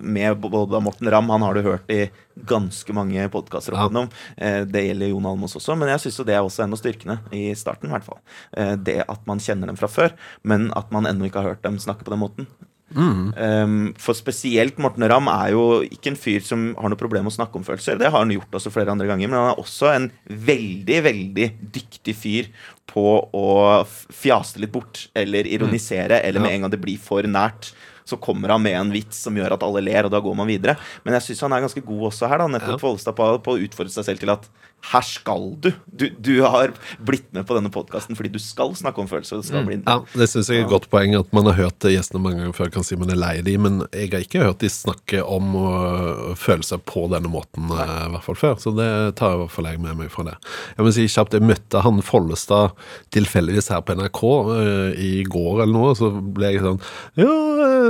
Med 0.03 0.41
både 0.43 0.81
Morten 0.83 1.07
Ramm, 1.07 1.29
han 1.31 1.45
har 1.45 1.55
du 1.55 1.61
hørt 1.63 1.87
i 1.93 2.09
ganske 2.47 2.93
mange 2.93 3.29
podkaster 3.31 3.71
opp 3.73 3.79
Ja. 3.79 3.87
igjennom. 3.87 4.09
Eh, 4.37 4.65
Det 4.65 4.83
gjelder 4.89 5.07
Jon 5.07 5.25
Almås 5.25 5.55
også, 5.55 5.77
men 5.77 5.87
jeg 5.89 5.99
syns 5.99 6.19
jo 6.19 6.25
det 6.25 6.35
er 6.35 6.43
også 6.43 6.63
en 6.65 6.73
av 6.73 6.79
styrkene 6.79 7.19
i 7.31 7.53
starten, 7.55 7.87
i 7.87 7.93
hvert 7.93 8.03
fall. 8.03 8.19
Eh, 8.57 8.75
Det 8.75 9.05
at 9.07 9.25
man 9.25 9.39
kjenner 9.39 9.67
dem 9.67 9.77
fra 9.77 9.87
før, 9.87 10.11
men 10.43 10.71
at 10.75 10.91
man 10.91 11.05
ennå 11.05 11.25
ikke 11.29 11.41
har 11.41 11.55
hørt 11.55 11.61
dem 11.63 11.77
snakke 11.77 12.03
på 12.03 12.11
den 12.11 12.19
måten. 12.19 12.47
Um, 12.95 13.93
for 13.99 14.15
spesielt 14.15 14.77
Morten 14.79 15.03
Ramm 15.11 15.27
er 15.27 15.51
jo 15.51 15.81
ikke 15.83 16.13
en 16.13 16.19
fyr 16.19 16.39
som 16.45 16.69
har 16.79 16.87
noe 16.93 16.99
problem 16.99 17.25
med 17.27 17.33
å 17.33 17.35
snakke 17.35 17.59
om 17.59 17.65
følelser. 17.67 17.99
Det 17.99 18.07
har 18.07 18.23
han 18.23 18.31
gjort 18.31 18.55
også 18.61 18.71
flere 18.71 18.93
andre 18.93 19.09
ganger, 19.09 19.27
men 19.27 19.37
han 19.41 19.51
er 19.51 19.59
også 19.59 19.89
en 19.91 20.07
veldig, 20.27 21.01
veldig 21.09 21.49
dyktig 21.75 22.15
fyr 22.15 22.47
på 22.87 23.03
å 23.35 23.49
fjaste 23.87 24.63
litt 24.63 24.71
bort, 24.71 25.07
eller 25.17 25.49
ironisere, 25.51 26.21
eller 26.23 26.39
med 26.39 26.51
Ja. 26.51 26.55
en 26.55 26.61
gang 26.61 26.71
det 26.71 26.81
blir 26.81 26.97
for 26.97 27.21
nært. 27.23 27.73
Så 28.07 28.15
kommer 28.23 28.47
han 28.55 28.63
med 28.63 28.71
en 28.79 28.91
vits 28.95 29.17
som 29.19 29.35
gjør 29.35 29.51
at 29.57 29.63
alle 29.67 29.81
ler, 29.83 30.05
og 30.05 30.11
da 30.11 30.21
går 30.23 30.35
man 30.35 30.47
videre. 30.47 30.77
Men 31.03 31.13
jeg 31.19 31.23
syns 31.35 31.41
han 31.43 31.51
er 31.53 31.65
ganske 31.67 31.83
god 31.83 32.07
også 32.07 32.29
her, 32.31 32.37
da, 32.39 32.47
nettopp 32.47 32.79
Follestad, 32.79 33.15
på, 33.17 33.43
på 33.43 33.57
å 33.57 33.59
utfordre 33.67 33.91
seg 33.91 34.05
selv 34.07 34.19
til 34.23 34.29
at 34.31 34.47
her 34.87 35.03
skal 35.03 35.49
du. 35.59 35.71
Du, 35.85 36.05
du 36.09 36.33
har 36.45 36.71
blitt 37.03 37.27
med 37.35 37.47
på 37.47 37.55
denne 37.57 37.71
podkasten 37.73 38.15
fordi 38.15 38.31
du 38.31 38.39
skal 38.39 38.71
snakke 38.77 39.01
om 39.01 39.09
følelser. 39.09 39.41
Det 39.41 39.49
skal 39.49 39.65
bli 39.67 39.79
Ja, 39.81 39.97
Det 40.13 40.27
syns 40.31 40.51
jeg 40.51 40.61
er 40.61 40.67
et 40.67 40.71
godt 40.71 40.87
poeng, 40.91 41.15
at 41.17 41.33
man 41.35 41.49
har 41.49 41.57
hørt 41.57 41.87
gjestene 41.91 42.21
mange 42.23 42.39
ganger 42.39 42.55
før 42.55 42.71
kan 42.77 42.87
si 42.87 42.95
man 42.99 43.11
er 43.11 43.19
lei 43.19 43.33
de, 43.43 43.57
men 43.61 43.81
jeg 43.89 44.13
har 44.13 44.23
ikke 44.23 44.45
hørt 44.45 44.63
de 44.63 44.71
snakke 44.71 45.23
om 45.25 45.57
uh, 45.59 46.35
følelser 46.39 46.79
på 46.87 47.07
denne 47.11 47.31
måten, 47.31 47.67
uh, 47.73 48.07
i 48.07 48.11
hvert 48.13 48.27
fall 48.27 48.39
før. 48.39 48.55
Så 48.63 48.71
det 48.77 48.89
tar 49.19 49.33
jeg 49.33 49.41
i 49.41 49.43
hvert 49.43 49.55
fall 49.57 49.71
med 49.83 49.99
meg 50.03 50.13
fra 50.13 50.29
det. 50.29 50.37
Jeg 50.77 50.87
må 50.87 50.93
si 50.95 51.07
kjapt, 51.11 51.35
jeg 51.35 51.47
møtte 51.49 51.83
han 51.83 51.99
Follestad 52.05 52.77
tilfeldigvis 53.15 53.71
her 53.73 53.83
på 53.83 53.97
NRK 53.97 54.23
uh, 54.23 54.93
i 54.95 55.11
går 55.27 55.65
eller 55.65 55.73
noe, 55.75 55.97
så 55.99 56.13
ble 56.15 56.53
jeg 56.53 56.63
sånn 56.63 56.79
Ja, 57.19 57.33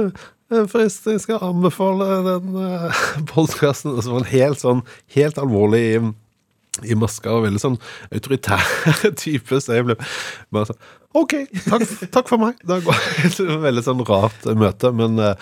uh, 0.09 0.63
forresten, 0.71 1.17
jeg 1.17 1.27
skal 1.27 1.43
anbefale 1.45 2.23
den 2.25 2.55
uh, 2.63 3.03
podkasten. 3.29 3.93
Og 3.93 4.01
så 4.01 4.15
var 4.15 4.23
han 4.23 4.33
helt 4.33 4.63
sånn, 4.63 4.87
helt 5.13 5.37
alvorlig 5.41 6.15
i 6.85 6.97
maska 6.99 7.33
og 7.33 7.45
veldig 7.47 7.61
sånn 7.63 7.79
autoritær 8.11 8.63
type, 9.23 9.61
så 9.63 9.79
jeg 9.79 9.87
ble 9.87 9.97
bare 10.53 10.71
sånn 10.71 10.81
OK, 11.15 11.33
takk, 11.65 11.85
takk 12.11 12.27
for 12.29 12.41
meg. 12.41 12.57
Det 12.67 12.79
var 12.85 12.99
et 13.23 13.37
veldig 13.39 13.83
sånn 13.85 14.03
rart 14.05 14.47
møte, 14.59 14.91
men 14.93 15.15
uh, 15.21 15.33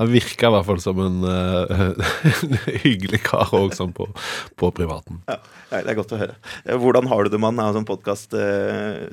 han 0.00 0.10
virka 0.10 0.48
i 0.48 0.54
hvert 0.54 0.66
fall 0.66 0.80
som 0.82 1.02
en 1.04 1.20
uh, 1.26 2.14
hyggelig 2.84 3.20
kar 3.28 3.52
òg, 3.56 3.74
sånn 3.76 3.92
på, 3.96 4.08
på 4.58 4.70
privaten. 4.74 5.20
Ja, 5.28 5.36
det 5.76 5.82
er 5.92 5.98
godt 6.00 6.14
å 6.16 6.20
høre. 6.22 6.38
Eh, 6.64 6.74
Hvordan 6.80 7.10
har 7.12 7.24
du 7.24 7.34
det, 7.34 7.42
mann? 7.42 7.60
er 7.60 7.70
en 7.70 7.78
sånn 7.80 7.88
podkast 7.88 8.34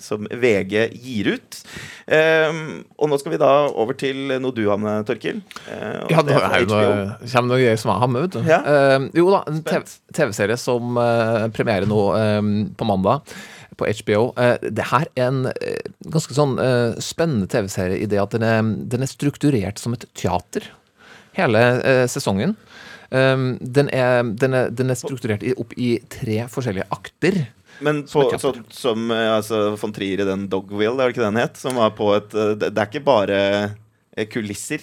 som 0.02 0.26
VG 0.32 0.88
gir 0.96 1.34
ut. 1.36 1.60
Um, 2.08 2.86
og 2.98 3.12
nå 3.12 3.18
skal 3.20 3.34
vi 3.36 3.40
da 3.42 3.52
over 3.76 3.98
til 4.00 4.32
noe 4.40 4.56
du 4.56 4.64
har 4.70 4.80
med, 4.82 5.04
Torkil. 5.08 5.42
Eh, 5.68 6.08
Ja, 6.14 6.24
noe, 6.24 7.18
kommer 7.28 7.52
noe 7.52 7.60
gøy 7.62 7.76
som 7.78 7.92
jeg 7.92 8.02
har 8.04 8.12
med, 8.14 8.26
vet 8.28 8.38
du. 8.38 8.48
Ja. 8.48 8.62
Eh, 8.64 9.10
jo 9.20 9.28
da, 9.34 9.44
en 9.50 9.60
Spent. 9.62 9.98
TV 10.16 10.28
TV-serie 10.28 10.58
som 10.60 10.98
uh, 10.98 11.48
premierer 11.56 11.88
nå 11.90 12.02
eh, 12.18 12.42
på 12.78 12.88
mandag 12.88 13.36
på 13.78 13.88
HBO. 14.02 14.32
Eh, 14.40 14.58
det 14.62 14.90
her 14.92 15.08
er 15.16 15.30
en 15.30 15.50
eh, 15.52 15.92
ganske 16.12 16.36
sånn 16.36 16.58
eh, 16.62 16.98
spennende 17.04 17.50
TV-serie 17.52 18.00
i 18.02 18.10
det 18.10 18.20
at 18.22 18.34
den 18.36 18.46
er, 18.46 18.64
den 18.92 19.06
er 19.06 19.12
strukturert 19.12 19.82
som 19.82 19.96
et 19.98 20.08
teater. 20.18 20.72
Hele 21.38 21.62
sesongen. 22.10 22.56
Um, 23.14 23.60
den, 23.62 23.92
er, 23.94 24.24
den, 24.26 24.56
er, 24.58 24.72
den 24.74 24.90
er 24.90 24.98
strukturert 24.98 25.46
opp 25.62 25.76
i 25.78 25.92
tre 26.12 26.40
forskjellige 26.50 26.88
akter. 26.92 27.38
Men 27.86 28.02
på, 28.10 28.24
som, 28.34 28.42
så, 28.42 28.64
som 28.74 29.14
altså, 29.14 29.60
von 29.78 29.94
Trier 29.94 30.24
i 30.24 30.28
den 30.28 30.48
Dogville, 30.50 30.96
det 30.98 31.06
var 31.06 31.14
ikke 31.14 31.24
den 31.28 31.38
het? 31.38 31.62
Som 31.62 31.78
var 31.78 31.94
på 31.96 32.10
et 32.18 32.34
Det, 32.34 32.72
det 32.74 32.74
er 32.74 32.90
ikke 32.90 33.06
bare 33.06 33.40
kulisser. 34.34 34.82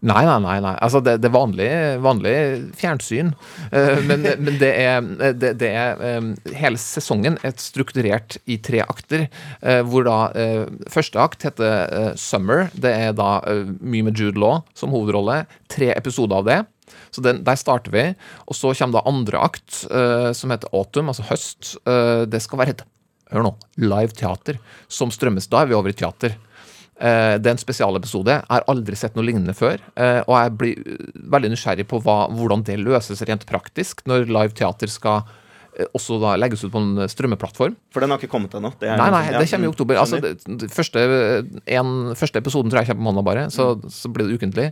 Nei, 0.00 0.22
nei, 0.26 0.38
nei. 0.44 0.56
nei. 0.62 0.74
Altså, 0.84 1.00
det, 1.04 1.16
er 1.26 1.34
vanlig, 1.34 1.68
vanlig 2.04 2.34
fjernsyn. 2.78 3.32
Eh, 3.74 4.00
men, 4.06 4.26
men 4.44 4.58
det 4.60 4.70
er, 4.78 5.08
det, 5.34 5.54
det 5.58 5.70
er 5.74 6.02
eh, 6.06 6.28
Hele 6.58 6.78
sesongen 6.80 7.38
er 7.46 7.56
strukturert 7.58 8.38
i 8.46 8.60
tre 8.62 8.84
akter. 8.84 9.26
eh, 9.60 9.80
hvor 9.88 10.06
da 10.06 10.18
første 10.92 11.20
akt 11.22 11.46
heter 11.46 12.14
Summer. 12.18 12.68
Det 12.74 12.92
er 12.92 13.16
da 13.16 13.40
mye 13.80 14.06
med 14.06 14.18
Jude 14.18 14.38
Law 14.40 14.62
som 14.78 14.94
hovedrolle. 14.94 15.42
Tre 15.70 15.90
episoder 15.96 16.40
av 16.40 16.46
det. 16.48 16.60
Så 17.14 17.24
den, 17.24 17.42
Der 17.44 17.58
starter 17.58 17.92
vi. 17.94 18.04
Og 18.46 18.56
så 18.56 18.74
kommer 18.78 19.00
da 19.00 19.08
andre 19.08 19.42
akt, 19.48 19.82
som 20.36 20.52
heter 20.52 20.72
Autumn, 20.76 21.10
altså 21.10 21.26
høst. 21.28 21.74
Det 22.28 22.40
skal 22.44 22.62
være 22.62 22.76
et 22.76 22.86
Hør 23.28 23.44
nå. 23.44 23.50
Live 23.82 24.14
teater 24.16 24.56
som 24.88 25.10
strømmes. 25.12 25.48
Da 25.52 25.62
er 25.62 25.70
vi 25.70 25.76
over 25.76 25.92
i 25.92 25.96
teater. 25.96 26.36
Eh, 26.98 27.34
det 27.38 27.46
er 27.46 27.54
en 27.54 27.60
spesialepisode. 27.60 28.34
Jeg 28.40 28.50
har 28.50 28.66
aldri 28.70 28.96
sett 28.98 29.14
noe 29.16 29.26
lignende 29.26 29.54
før. 29.54 29.78
eh, 29.96 30.20
og 30.26 30.34
jeg 30.34 30.54
blir 30.58 30.78
eh, 30.82 31.04
veldig 31.30 31.52
nysgjerrig 31.54 31.86
på 31.86 32.00
hva, 32.02 32.26
hvordan 32.34 32.64
det 32.66 32.78
løses 32.80 33.22
rent 33.22 33.46
praktisk 33.46 34.02
når 34.06 34.26
live 34.26 34.54
teater 34.58 34.90
skal 34.90 35.22
også 35.94 36.18
da 36.22 36.34
legges 36.38 36.64
ut 36.64 36.72
på 36.74 36.82
en 36.82 37.04
strømmeplattform. 37.10 37.76
For 37.94 38.04
den 38.04 38.12
har 38.12 38.20
ikke 38.20 38.32
kommet 38.32 38.54
ennå. 38.58 38.72
Nei, 38.82 39.08
nei, 39.14 39.22
det 39.34 39.44
kommer 39.50 39.68
i 39.68 39.68
mm, 39.68 39.74
oktober. 39.74 40.00
Altså, 40.00 40.20
det, 40.22 40.70
første, 40.74 41.04
en, 41.78 41.92
første 42.18 42.42
episoden 42.42 42.72
tror 42.72 42.82
jeg 42.82 42.90
kommer 42.90 43.04
på 43.04 43.08
mandag, 43.10 43.26
bare. 43.28 43.46
Så, 43.54 43.68
så 43.92 44.10
blir 44.12 44.28
det 44.28 44.40
ukentlig. 44.40 44.68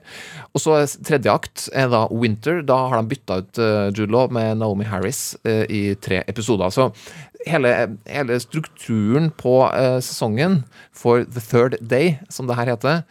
Og 0.52 0.62
så 0.62 0.80
tredje 1.06 1.32
akt 1.32 1.68
er 1.76 1.90
da 1.92 2.06
Winter. 2.10 2.62
Da 2.66 2.80
har 2.90 3.00
de 3.00 3.12
bytta 3.14 3.40
ut 3.42 3.62
Jude 3.96 4.10
Law 4.12 4.32
med 4.34 4.58
Naomi 4.62 4.86
Harris 4.88 5.36
eh, 5.46 5.64
i 5.70 5.82
tre 6.00 6.22
episoder. 6.26 6.70
Så 6.74 6.90
hele, 7.46 7.72
hele 8.10 8.40
strukturen 8.42 9.30
på 9.38 9.58
eh, 9.70 9.98
sesongen 10.04 10.62
for 10.94 11.24
The 11.24 11.42
Third 11.42 11.78
Day, 11.80 12.16
som 12.30 12.48
det 12.48 12.58
her 12.58 12.74
heter, 12.74 13.02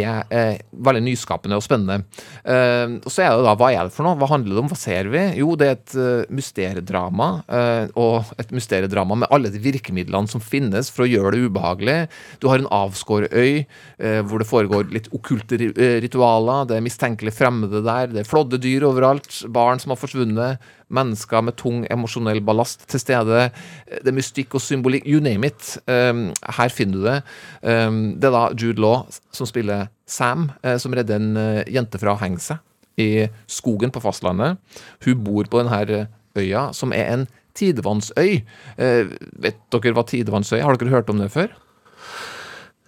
er 0.00 0.24
eh, 0.32 0.62
veldig 0.72 1.04
nyskapende 1.04 1.58
og 1.58 1.64
spennende. 1.64 2.02
Eh, 2.44 2.98
og 3.02 3.10
så 3.12 3.26
er 3.26 3.36
det 3.36 3.46
da, 3.46 3.54
Hva 3.58 3.70
er 3.74 3.88
det 3.88 3.94
for 3.94 4.06
noe? 4.06 4.16
Hva 4.20 4.30
handler 4.32 4.56
det 4.56 4.64
om? 4.64 4.70
Hva 4.72 4.78
ser 4.78 5.10
vi? 5.12 5.22
Jo, 5.38 5.52
det 5.58 5.68
er 5.68 5.76
et 5.76 5.96
uh, 5.98 6.32
mysteriedrama. 6.32 7.28
eh, 7.48 7.86
og 7.98 8.32
et 8.40 8.52
mysteriedrama 8.54 9.16
med 9.22 9.30
alle 9.34 9.50
de 9.52 9.60
virkemidlene 9.62 10.30
som 10.30 10.42
finnes 10.42 10.90
for 10.92 11.04
å 11.04 11.10
gjøre 11.10 11.34
det 11.36 11.48
ubehagelig. 11.48 11.98
Du 12.42 12.48
har 12.50 12.62
en 12.62 12.70
avskåret 12.72 13.32
øy 13.32 13.64
eh, 13.64 14.20
hvor 14.26 14.42
det 14.42 14.48
foregår 14.48 14.92
litt 14.94 15.10
okkulte 15.14 15.58
eh, 15.70 15.98
ritualer. 16.04 16.68
Det 16.68 16.78
er 16.78 16.86
mistenkelig 16.86 17.34
fremmede 17.36 17.82
der. 17.84 18.12
Det 18.12 18.22
er 18.24 18.28
flådde 18.30 18.60
dyr 18.62 18.86
overalt. 18.88 19.30
Barn 19.52 19.82
som 19.82 19.94
har 19.94 20.00
forsvunnet. 20.00 20.72
Mennesker 20.92 21.44
med 21.44 21.56
tung 21.60 21.86
emosjonell 21.90 22.42
ballast 22.44 22.86
til 22.90 23.00
stede. 23.00 23.48
Det 23.88 24.12
er 24.12 24.16
mystikk 24.16 24.58
og 24.58 24.64
symbolikk. 24.64 25.08
You 25.08 25.22
name 25.24 25.48
it. 25.48 25.76
Um, 25.88 26.28
her 26.58 26.72
finner 26.72 26.98
du 26.98 27.06
det. 27.06 27.18
Um, 27.64 28.02
det 28.20 28.28
er 28.28 28.36
da 28.36 28.44
Jude 28.52 28.82
Law 28.82 29.06
som 29.32 29.48
spiller 29.48 29.88
Sam, 30.12 30.50
eh, 30.62 30.76
som 30.78 30.94
redder 30.94 31.16
en 31.16 31.36
eh, 31.40 31.64
jente 31.72 32.00
fra 32.00 32.14
å 32.14 32.20
henge 32.20 32.42
seg 32.42 32.60
i 33.00 33.26
skogen 33.50 33.92
på 33.92 34.02
fastlandet. 34.04 34.60
Hun 35.06 35.22
bor 35.24 35.48
på 35.48 35.62
denne 35.62 36.06
øya, 36.36 36.68
som 36.76 36.92
er 36.92 37.08
en 37.14 37.26
tidevannsøy. 37.56 38.42
Eh, 38.76 39.12
vet 39.44 39.60
dere 39.72 39.96
hva 39.96 40.04
tidevannsøy 40.08 40.58
er? 40.58 40.66
Har 40.66 40.80
dere 40.80 40.92
hørt 40.92 41.12
om 41.12 41.20
det 41.22 41.32
før? 41.32 41.52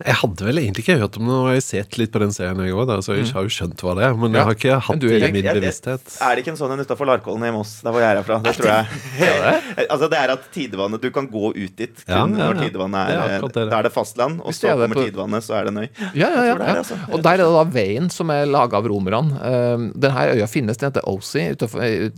Jeg 0.03 0.17
hadde 0.19 0.43
vel 0.43 0.59
egentlig 0.59 0.83
ikke 0.83 0.97
hørt 0.99 1.17
om 1.21 1.29
det, 1.29 1.35
og 1.39 1.45
jeg 1.53 1.61
har 1.61 1.63
sett 1.63 1.97
litt 2.01 2.11
på 2.11 2.19
den 2.19 2.33
serien 2.35 2.59
jeg 2.65 2.75
òg, 2.75 2.91
så 3.07 3.15
jeg 3.15 3.29
har 3.31 3.45
jo 3.47 3.51
skjønt 3.55 3.83
hva 3.85 3.93
det 3.95 4.03
er, 4.09 4.17
men 4.19 4.35
jeg 4.35 4.47
har 4.49 4.57
ikke 4.57 4.79
hatt 4.89 4.99
du, 4.99 5.07
det 5.07 5.21
i 5.23 5.29
min 5.37 5.47
bevissthet. 5.47 6.17
Er 6.19 6.35
det 6.35 6.43
ikke 6.43 6.51
en 6.51 6.59
sånn 6.59 6.73
en 6.75 6.83
utafor 6.83 7.07
Larkollen 7.07 7.45
i 7.47 7.53
Moss, 7.55 7.77
der 7.87 7.95
hvor 7.95 8.03
jeg 8.03 8.19
er 8.19 8.27
fra? 8.27 8.41
Det 8.43 8.57
tror 8.59 8.71
jeg. 8.73 8.89
altså 9.95 10.09
Det 10.11 10.19
er 10.19 10.33
at 10.35 10.49
tidevannet 10.55 11.05
Du 11.05 11.13
kan 11.15 11.29
gå 11.31 11.53
ut 11.55 11.77
dit 11.79 12.03
kun 12.09 12.35
når 12.35 12.59
tidevannet 12.65 13.13
er 13.15 13.45
det. 13.45 13.53
Da 13.71 13.79
er 13.79 13.87
det 13.87 13.93
fastland, 13.95 14.41
og 14.43 14.57
så 14.57 14.73
er 14.73 14.83
kommer 14.83 14.99
tidevannet, 14.99 15.47
så 15.47 15.55
er 15.61 15.69
det 15.69 15.75
en 15.77 15.81
øy. 15.85 15.87
Ja, 16.19 16.33
ja, 16.33 16.43
ja. 16.51 16.59
Altså. 16.75 16.99
Og 17.15 17.23
der 17.23 17.37
er 17.37 17.45
det 17.45 17.47
da 17.55 17.63
veien 17.77 18.11
som 18.11 18.35
er 18.35 18.49
laga 18.51 18.81
av 18.81 18.91
romerne. 18.91 19.39
Um, 19.47 19.87
denne 19.95 20.27
øya 20.35 20.51
finnes, 20.51 20.81
den 20.81 20.91
heter 20.91 21.07
Osi 21.07 21.47
ute 21.55 21.71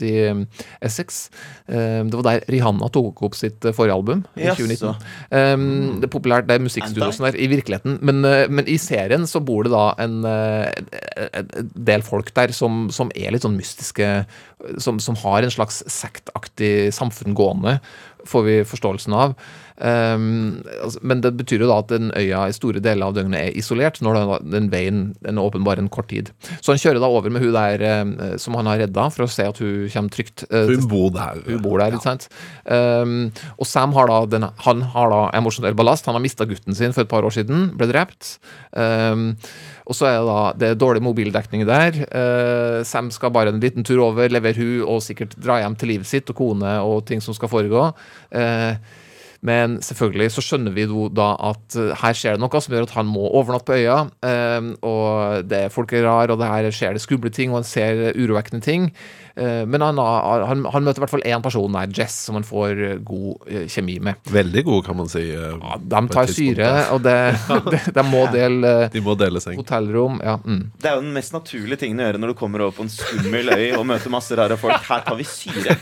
i 0.09 0.15
um, 0.33 0.47
Essex. 0.81 1.27
Um, 1.69 2.09
det 2.09 2.17
var 2.17 2.25
der 2.31 2.49
Rihanna 2.57 2.89
tok 2.95 3.21
opp 3.29 3.37
sitt 3.37 3.61
uh, 3.69 3.75
forrige 3.77 4.01
album 4.01 4.25
i 4.33 4.49
Jaså. 4.49 4.65
2019. 4.65 5.07
Um, 5.29 5.69
det 6.01 6.09
er 6.09 6.15
populært, 6.17 6.49
det 6.49 6.57
er 6.57 6.65
musikkstudio 6.65 7.11
og 7.11 7.19
sånn 7.19 7.29
der 7.29 7.37
i 7.37 7.51
virkeligheten, 7.67 7.99
men, 8.07 8.23
uh, 8.25 8.47
men 8.49 8.69
i 8.71 8.79
serien 8.81 9.27
så 9.27 9.43
bor 9.45 9.67
det 9.67 9.75
da 9.75 9.91
en, 10.03 10.21
uh, 10.25 10.71
en 11.27 11.51
en 11.61 11.71
del 11.75 12.03
folk 12.07 12.33
der 12.37 12.55
som, 12.55 12.87
som 12.95 13.11
er 13.15 13.35
litt 13.35 13.45
sånn 13.45 13.59
mystiske, 13.59 14.09
som, 14.83 15.01
som 15.03 15.19
har 15.21 15.43
en 15.43 15.53
slags 15.53 15.83
sektaktig 15.91 16.93
samfunn 16.95 17.37
gående, 17.37 17.79
får 18.27 18.47
vi 18.47 18.57
forståelsen 18.67 19.15
av. 19.17 19.37
Um, 19.77 20.63
altså, 20.81 21.01
men 21.05 21.21
det 21.21 21.35
betyr 21.37 21.61
jo 21.65 21.69
da 21.69 21.79
at 21.83 21.91
den 21.93 22.09
øya 22.17 22.47
i 22.49 22.55
store 22.57 22.81
deler 22.81 23.11
av 23.11 23.17
døgnet 23.19 23.37
er 23.43 23.59
isolert, 23.61 24.01
når 24.05 24.17
den, 24.17 24.51
den 24.55 24.71
veien 24.73 25.03
den 25.21 25.37
er 25.37 25.45
åpen 25.45 25.67
bare 25.67 25.83
en 25.85 25.91
kort 25.93 26.09
tid. 26.13 26.31
Så 26.65 26.73
han 26.73 26.81
kjører 26.81 27.03
da 27.03 27.11
over 27.13 27.33
med 27.33 27.45
hun 27.45 27.53
der 27.57 27.85
eh, 27.85 28.37
som 28.41 28.57
han 28.57 28.69
har 28.71 28.81
redda, 28.85 29.09
for 29.13 29.27
å 29.27 29.31
se 29.31 29.45
at 29.49 29.61
hun 29.63 29.89
kommer 29.93 30.13
trygt 30.17 30.47
Uh, 30.47 30.67
Hun 30.69 30.85
bor 30.89 31.09
der. 31.15 31.39
hun 31.47 31.63
bor 31.65 31.81
der, 31.81 31.95
ikke 31.97 32.05
sant? 32.07 32.27
Um, 32.69 33.31
og 33.57 33.67
Sam 33.67 33.95
har 33.97 34.09
da, 34.11 34.19
den, 34.31 34.45
han 34.63 34.83
har 34.93 35.11
da 35.11 35.21
emosjonell 35.39 35.75
ballast. 35.77 36.07
Han 36.07 36.15
har 36.19 36.23
mista 36.23 36.47
gutten 36.49 36.77
sin 36.77 36.93
for 36.95 37.03
et 37.03 37.11
par 37.11 37.27
år 37.27 37.35
siden, 37.35 37.71
ble 37.79 37.89
drept. 37.91 38.37
Um, 38.77 39.33
og 39.87 39.97
så 39.97 40.09
er 40.11 40.19
det 40.19 40.27
da 40.29 40.39
det 40.61 40.69
er 40.71 40.79
dårlig 40.81 41.03
mobildekning 41.07 41.65
der. 41.69 41.99
Uh, 42.11 42.85
Sam 42.87 43.11
skal 43.15 43.33
bare 43.35 43.53
en 43.55 43.63
liten 43.63 43.87
tur 43.87 44.05
over, 44.07 44.31
levere 44.33 44.61
hun 44.61 44.87
og 44.87 45.03
sikkert 45.07 45.35
dra 45.41 45.59
hjem 45.63 45.77
til 45.81 45.93
livet 45.95 46.11
sitt 46.11 46.31
og 46.33 46.39
kone 46.39 46.77
og 46.85 47.05
ting 47.09 47.23
som 47.25 47.37
skal 47.37 47.51
foregå. 47.53 47.89
Uh, 48.35 48.77
men 49.45 49.79
selvfølgelig 49.85 50.31
så 50.37 50.45
skjønner 50.45 50.73
vi 50.77 50.87
jo 50.89 51.09
da 51.13 51.33
at 51.51 51.77
eh, 51.77 51.93
her 52.01 52.17
skjer 52.17 52.37
det 52.39 52.45
noe 52.45 52.63
som 52.63 52.75
gjør 52.77 52.87
at 52.89 52.97
han 52.97 53.11
må 53.11 53.27
overnatte 53.37 53.69
på 53.69 53.77
øya. 53.77 53.99
eh, 54.25 54.73
og 54.87 55.45
det 55.51 55.67
er 55.67 55.75
folk 55.75 55.93
er 55.93 56.07
rar, 56.07 56.33
og 56.33 56.41
det 56.41 56.49
her 56.51 56.71
skjer 56.73 56.97
det 56.97 57.05
skumle 57.05 57.31
ting, 57.31 57.51
og 57.53 57.61
han 57.63 57.69
ser 57.69 58.13
urovekkende 58.17 58.63
ting. 58.65 58.91
Eh, 59.37 59.67
men 59.69 59.83
han, 59.85 59.99
han, 60.01 60.65
han 60.73 60.85
møter 60.87 61.03
i 61.03 61.05
hvert 61.05 61.13
fall 61.13 61.27
én 61.29 61.43
person 61.45 61.75
der, 61.77 61.91
Jess, 61.93 62.17
som 62.29 62.39
han 62.39 62.47
får 62.49 62.81
god 63.05 63.51
kjemi 63.69 63.99
med. 64.01 64.17
Veldig 64.33 64.63
god, 64.65 64.85
kan 64.87 64.97
man 64.97 65.11
si. 65.13 65.27
Ja, 65.29 65.77
de 65.77 66.03
tar 66.15 66.31
syre, 66.33 66.71
og 66.95 67.03
det, 67.05 67.17
de, 67.75 67.81
de 67.99 68.07
må 68.09 68.25
dele 68.37 68.73
De 68.95 69.03
må 69.05 69.15
dele 69.21 69.43
seng. 69.45 69.59
hotellrom. 69.61 70.21
Ja, 70.25 70.39
mm. 70.41 70.63
Det 70.81 70.89
er 70.91 70.97
jo 70.97 71.05
den 71.05 71.13
mest 71.17 71.35
naturlige 71.37 71.83
tingen 71.85 72.01
å 72.01 72.09
gjøre 72.09 72.23
når 72.23 72.33
du 72.33 72.39
kommer 72.39 72.65
over 72.65 72.77
på 72.79 72.87
en 72.87 72.93
skummel 72.93 73.53
øy 73.53 73.77
og 73.77 73.85
møter 73.89 74.13
masse 74.13 74.37
rare 74.39 74.57
folk. 74.61 74.81
Her 74.89 75.05
tar 75.07 75.19
vi 75.21 75.27
syre. 75.29 75.77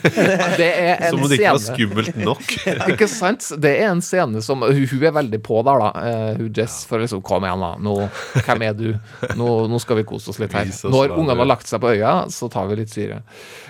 Det 0.58 0.70
er 0.70 1.04
en 1.06 1.14
Som 1.14 1.22
om 1.22 1.30
det 1.30 1.38
ikke 1.38 1.54
var 1.54 1.62
skummelt 1.68 2.18
nok. 2.24 2.44
Ikke 2.94 3.08
sant? 3.10 3.43
Det 3.60 3.72
er 3.78 3.88
en 3.90 4.02
scene 4.04 4.40
som 4.44 4.62
Hun, 4.64 5.02
er 5.02 5.14
veldig 5.16 5.40
på 5.44 5.60
der, 5.66 5.82
da. 5.82 6.04
eh, 6.08 6.36
hun 6.38 6.52
Jess 6.56 6.84
for 6.88 7.02
liksom 7.02 7.22
Kom 7.26 7.44
igjen, 7.46 7.60
da. 7.64 7.72
Nå, 7.80 7.96
hvem 8.46 8.64
er 8.68 8.78
du? 8.78 8.86
Nå, 9.38 9.48
nå 9.70 9.80
skal 9.82 10.00
vi 10.00 10.06
kose 10.08 10.32
oss 10.32 10.40
litt 10.42 10.54
her. 10.56 10.70
Når 10.84 11.16
ungene 11.18 11.38
har 11.42 11.50
lagt 11.50 11.70
seg 11.70 11.82
på 11.82 11.92
øya, 11.94 12.14
så 12.32 12.48
tar 12.52 12.70
vi 12.70 12.80
litt 12.82 12.92
syre. 12.94 13.22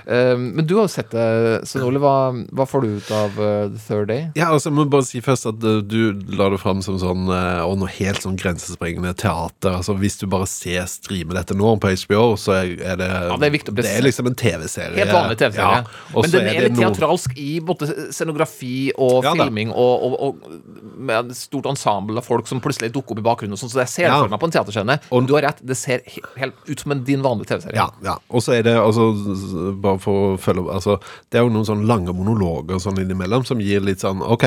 Eh, 0.07 0.37
men 0.37 0.67
du 0.67 0.75
har 0.77 0.85
jo 0.87 0.93
sett 0.93 1.11
det, 1.14 1.27
Svein 1.69 1.85
Ole. 1.87 2.01
Hva, 2.03 2.14
hva 2.53 2.67
får 2.69 2.83
du 2.85 2.88
ut 2.99 3.11
av 3.14 3.38
eh, 3.40 3.69
The 3.73 3.81
Third 3.87 4.09
Day? 4.11 4.27
Ja, 4.37 4.51
altså, 4.53 4.69
jeg 4.71 4.77
må 4.79 4.85
bare 4.93 5.07
si 5.09 5.21
først 5.25 5.47
at 5.49 5.64
eh, 5.64 5.81
du 5.87 6.12
la 6.37 6.49
det 6.53 6.61
fram 6.61 6.83
som 6.85 6.99
sånn 7.01 7.25
eh, 7.33 7.62
Og 7.64 7.79
noe 7.81 7.88
helt 7.97 8.21
sånn 8.25 8.37
grensesprengende 8.40 9.14
teater. 9.17 9.79
Altså, 9.79 9.95
Hvis 10.01 10.19
du 10.21 10.27
bare 10.31 10.47
ser 10.51 10.85
streame 10.90 11.35
dette 11.37 11.57
nå 11.57 11.75
på 11.81 11.93
HBO, 12.05 12.35
så 12.40 12.57
er, 12.61 12.75
det 12.77 13.09
Ja, 13.09 13.37
det 13.40 13.51
er 13.51 13.73
Det 13.81 13.87
er 13.95 14.05
liksom 14.05 14.29
en 14.31 14.37
TV-serie. 14.38 14.99
Helt 15.01 15.14
vanlig 15.14 15.38
TV-serie. 15.40 15.85
Ja, 15.85 16.12
men 16.21 16.31
den 16.35 16.49
er, 16.49 16.53
er 16.55 16.69
litt 16.69 16.77
noe- 16.79 16.90
teatralsk 16.93 17.38
i 17.40 17.51
både 17.64 17.88
scenografi 18.14 18.90
og 18.99 19.25
Ja 19.25 19.33
filming, 19.38 19.71
og, 19.73 20.05
og, 20.05 20.14
og 20.21 20.99
med 21.05 21.31
et 21.33 21.37
stort 21.38 21.67
ensemble 21.71 22.21
av 22.21 22.27
folk 22.27 22.47
som 22.51 22.61
plutselig 22.64 22.93
dukker 22.95 23.17
opp 23.17 23.23
i 23.23 23.27
bakgrunnen. 23.27 23.57
og 23.57 23.61
sånn, 23.61 23.73
Så 23.73 23.81
jeg 23.83 23.88
ser 23.93 24.07
det 24.09 24.12
Ja. 24.14 24.21
for 24.23 24.33
meg 24.33 24.40
på 24.43 24.49
en 24.51 24.55
teaterscene. 24.55 24.99
Og 25.11 25.27
du 25.29 25.35
har 25.37 25.43
rett, 25.49 25.61
det 25.67 25.77
ser 25.81 26.05
helt 26.38 26.55
ut 26.69 26.81
som 26.81 26.93
en 26.95 27.03
din 27.05 27.23
vanlige 27.25 27.51
TV-serie. 27.55 27.77
Ja, 27.79 27.88
ja. 28.05 28.17
Og 28.31 28.43
så 28.45 28.55
er 28.59 28.62
det 28.69 28.77
altså 28.79 29.11
s- 29.35 29.57
Bare 29.94 30.02
for 30.02 30.35
å 30.35 30.38
følge 30.40 30.70
altså, 30.74 30.98
Det 31.30 31.38
er 31.38 31.46
jo 31.46 31.52
noen 31.54 31.68
sånne 31.68 31.88
lange 31.88 32.14
monologer 32.16 32.80
sånn 32.83 32.98
innimellom 33.02 33.46
som 33.46 33.62
gir 33.62 33.85
litt 33.85 34.02
sånn 34.04 34.22
OK, 34.24 34.46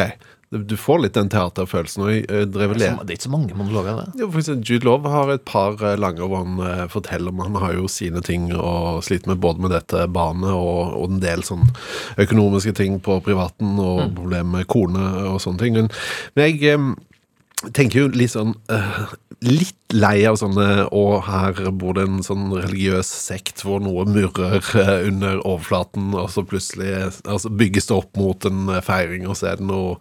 Du 0.52 0.76
får 0.80 1.02
litt 1.04 1.18
den 1.18 1.28
teaterfølelsen. 1.32 2.04
Og 2.06 2.12
jeg, 2.14 2.26
eh, 2.32 2.46
drev 2.48 2.76
og 2.76 2.80
Det 2.80 2.88
er 2.88 3.18
ikke 3.18 3.28
så 3.28 3.34
mange 3.34 3.58
monologer, 3.58 3.98
det. 4.00 4.22
Jo, 4.22 4.30
for 4.32 4.40
eksempel, 4.40 4.64
Jude 4.70 4.88
Love 4.88 5.12
har 5.12 5.32
et 5.34 5.44
par 5.48 5.82
lange 6.00 6.24
hvor 6.24 6.44
han 6.44 6.62
eh, 6.64 6.86
forteller 6.92 7.34
om 7.34 7.44
Han 7.44 7.60
har 7.64 7.76
jo 7.76 7.90
sine 7.92 8.24
ting 8.24 8.52
å 8.56 9.02
slite 9.04 9.28
med, 9.28 9.42
både 9.44 9.66
med 9.66 9.76
dette 9.76 10.08
barnet 10.08 10.54
og, 10.54 10.96
og 10.96 11.12
en 11.12 11.24
del 11.24 11.44
sånn 11.44 11.68
økonomiske 12.18 12.76
ting 12.78 13.00
på 13.04 13.20
privaten, 13.26 13.76
og 13.80 14.16
problemer 14.16 14.62
med 14.62 14.72
kone 14.72 15.04
og 15.34 15.42
sånne 15.44 15.64
ting. 15.64 15.82
Men, 15.82 15.92
jeg 16.38 16.64
eh, 16.72 16.88
tenker 17.74 18.06
jo 18.06 18.14
litt 18.14 18.36
sånn 18.36 18.56
uh, 18.72 19.08
Litt 19.46 19.77
lei 19.96 20.26
av 20.28 20.36
sånne 20.40 20.88
Og 20.96 21.22
her 21.28 21.60
bor 21.80 21.96
det 21.98 22.06
en 22.08 22.20
sånn 22.26 22.50
religiøs 22.52 23.08
sekt 23.08 23.64
hvor 23.66 23.80
noe 23.84 24.04
murrer 24.10 24.60
eh, 24.78 25.08
under 25.08 25.40
overflaten, 25.42 26.12
og 26.18 26.30
så 26.34 26.44
plutselig 26.48 26.90
altså, 27.26 27.50
bygges 27.50 27.90
det 27.90 27.96
opp 27.96 28.20
mot 28.20 28.48
en 28.48 28.68
eh, 28.74 28.84
feiring, 28.84 29.26
og 29.30 29.38
så 29.40 29.52
er 29.52 29.62
det 29.62 29.68
noe 29.70 29.96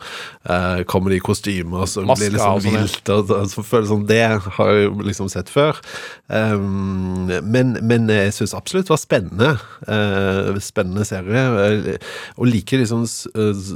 eh, 0.44 0.82
Kommer 0.90 1.12
de 1.12 1.20
i 1.20 1.24
kostymer, 1.24 1.84
og 1.84 1.90
så 1.90 2.04
Masker 2.06 2.20
blir 2.20 2.34
det 2.34 2.42
liksom 2.42 2.76
vilt. 2.76 3.12
Og, 3.14 3.32
så 3.52 3.64
føles 3.66 3.90
som 3.90 4.04
det 4.08 4.22
har 4.58 4.72
jeg 4.72 4.92
liksom 5.06 5.30
sett 5.32 5.50
før. 5.52 5.78
Um, 6.26 7.30
men, 7.46 7.76
men 7.86 8.10
jeg 8.12 8.34
syns 8.36 8.54
absolutt 8.56 8.88
det 8.88 8.94
var 8.94 9.02
spennende. 9.02 9.50
Uh, 9.86 10.56
spennende 10.62 11.06
serie. 11.06 11.98
og 12.36 12.48
liker 12.50 12.82
liksom 12.82 13.04
eh, 13.06 13.66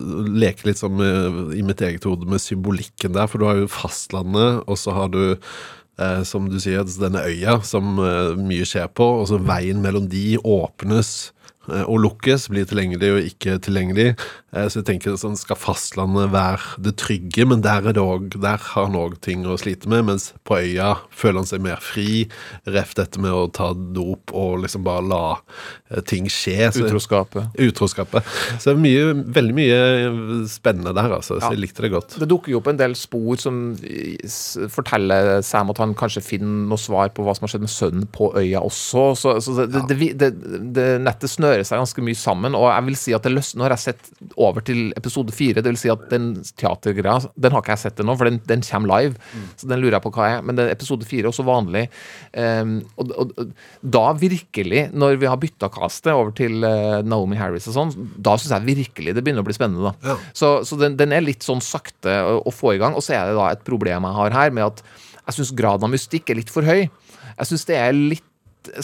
leke 0.42 0.68
litt 0.68 0.81
sånn 0.81 1.01
uh, 1.03 1.42
i 1.57 1.64
mitt 1.66 1.83
eget 1.85 2.07
hode 2.09 2.29
med 2.31 2.42
symbolikken 2.42 3.14
der, 3.16 3.29
for 3.31 3.40
du 3.40 3.49
har 3.49 3.61
jo 3.61 3.70
fastlandet, 3.70 4.64
og 4.66 4.81
så 4.81 4.94
har 4.96 5.12
du 5.14 5.37
eh, 6.01 6.23
som 6.27 6.49
du 6.51 6.59
sier, 6.63 6.87
denne 7.01 7.23
øya 7.29 7.61
som 7.67 7.99
eh, 8.03 8.33
mye 8.41 8.67
skjer 8.69 8.91
på, 8.97 9.07
og 9.23 9.29
så 9.31 9.41
veien 9.43 9.83
mellom 9.85 10.09
de 10.11 10.39
åpnes 10.41 11.31
og 11.87 11.98
lukkes, 12.04 12.48
blir 12.52 12.64
tilgjengelig 12.68 13.11
og 13.14 13.26
ikke 13.30 13.59
tilgjengelig. 13.62 14.09
Eh, 14.52 14.66
Så 14.68 14.80
jeg 14.80 14.87
tenker 14.88 15.14
sånn, 15.16 15.37
Skal 15.38 15.56
fastlandet 15.56 16.30
være 16.33 16.59
det 16.83 16.96
trygge, 16.98 17.46
men 17.46 17.61
der, 17.62 17.87
er 17.88 17.92
det 17.94 18.02
også, 18.02 18.40
der 18.42 18.56
har 18.59 18.87
han 18.88 18.96
òg 18.98 19.20
ting 19.22 19.44
å 19.46 19.56
slite 19.61 19.87
med. 19.88 20.04
Mens 20.09 20.33
på 20.44 20.59
øya 20.59 20.96
føler 21.14 21.40
han 21.44 21.46
seg 21.46 21.61
mer 21.62 21.76
fri. 21.80 22.28
Ref 22.66 22.94
dette 22.98 23.20
med 23.22 23.30
å 23.30 23.46
ta 23.52 23.72
dop 23.74 24.33
og 24.35 24.61
liksom 24.64 24.83
bare 24.85 25.06
la 25.06 25.22
eh, 25.90 26.00
ting 26.02 26.26
skje. 26.26 26.72
Så- 26.72 26.87
Utroskapet. 26.88 27.54
Utroskapet. 27.59 28.24
Så 28.59 28.74
det 28.74 28.78
mye, 28.83 29.14
veldig 29.33 29.54
mye 29.54 29.80
spennende 30.50 30.94
der, 30.94 31.11
altså. 31.20 31.38
Så 31.38 31.42
Ja. 31.46 31.50
jeg 31.54 31.61
likte 31.68 31.83
det 31.83 31.92
godt. 31.92 32.18
Det 32.18 32.28
dukker 32.28 32.48
jo 32.50 32.59
opp 32.59 32.68
en 32.68 32.76
del 32.76 32.94
spor 32.94 33.38
som 33.38 33.76
forteller 34.70 35.42
Sam 35.46 35.70
at 35.70 35.78
han 35.78 35.94
kanskje 35.98 36.22
finner 36.24 36.66
noe 36.70 36.80
svar 36.80 37.11
på 37.14 37.24
hva 37.24 37.35
som 37.37 37.46
har 37.46 37.52
skjedd 37.54 37.64
med 37.66 37.72
sønnen 37.72 38.09
på 38.14 38.30
øya 38.38 38.62
også. 38.66 39.06
Så, 39.20 39.35
så 39.44 39.56
det, 39.61 39.68
det, 39.72 39.98
det, 39.98 40.11
det, 40.18 40.61
det 40.76 40.88
nettet 41.04 41.30
snører 41.33 41.60
seg 41.66 41.81
ganske 41.81 42.05
mye 42.05 42.18
sammen, 42.18 42.57
og 42.59 42.68
jeg 42.70 42.87
vil 42.88 42.99
si 42.99 43.14
at 43.16 43.27
det 43.27 43.33
løsner. 43.33 43.61
Nå 43.61 43.66
har 43.66 43.75
jeg 43.75 43.85
sett 43.88 44.11
over 44.40 44.64
til 44.64 44.90
episode 44.99 45.35
fire, 45.35 45.61
det 45.61 45.73
vil 45.73 45.81
si 45.81 45.90
at 45.92 46.07
den 46.12 46.31
teatergreia, 46.61 47.31
den 47.37 47.55
har 47.55 47.64
ikke 47.64 47.75
jeg 47.77 47.83
sett 47.85 48.03
ennå, 48.03 48.16
for 48.18 48.31
den, 48.31 48.40
den 48.49 48.64
kommer 48.66 48.92
live. 48.92 49.18
Så 49.61 49.68
den 49.70 49.83
lurer 49.83 49.99
jeg 49.99 50.05
på 50.07 50.12
hva 50.16 50.29
er. 50.29 50.44
Men 50.46 50.59
det 50.59 50.66
er 50.66 50.75
episode 50.75 51.09
fire 51.09 51.27
er 51.27 51.31
også 51.33 51.46
vanlig. 51.46 51.87
Um, 52.33 52.77
og, 52.96 53.12
og, 53.12 53.35
og 53.40 53.53
da 53.96 54.05
virkelig, 54.20 54.87
når 54.96 55.20
vi 55.20 55.29
har 55.31 55.40
bytta 55.40 55.70
castet 55.73 56.12
over 56.14 56.33
til 56.37 56.64
uh, 56.64 57.01
Naomi 57.07 57.38
Harris 57.40 57.68
og 57.70 57.77
sånn, 57.77 57.94
da 58.16 58.37
syns 58.38 58.55
jeg 58.57 58.68
virkelig 58.68 59.16
det 59.16 59.25
begynner 59.27 59.44
å 59.44 59.49
bli 59.49 59.57
spennende, 59.57 59.92
da. 59.92 60.16
Så, 60.37 60.61
så 60.66 60.79
den, 60.81 60.96
den 61.01 61.14
er 61.16 61.25
litt 61.25 61.46
sånn 61.46 61.62
sakte 61.64 62.16
å, 62.25 62.40
å 62.46 62.55
få 62.55 62.75
i 62.77 62.81
gang. 62.83 62.96
Og 62.96 63.05
så 63.05 63.16
er 63.18 63.31
det 63.31 63.38
da 63.38 63.51
et 63.53 63.66
problem 63.66 64.09
jeg 64.09 64.18
har 64.23 64.37
her, 64.37 64.57
med 64.57 64.70
at 64.70 64.85
jeg 65.27 65.38
syns 65.38 65.55
graden 65.59 65.87
av 65.87 65.92
mystikk 65.92 66.33
er 66.33 66.40
litt 66.40 66.51
for 66.53 66.66
høy. 66.66 66.88
Jeg 67.40 67.49
syns 67.49 67.66
det 67.68 67.79
er 67.79 67.94
litt 67.96 68.27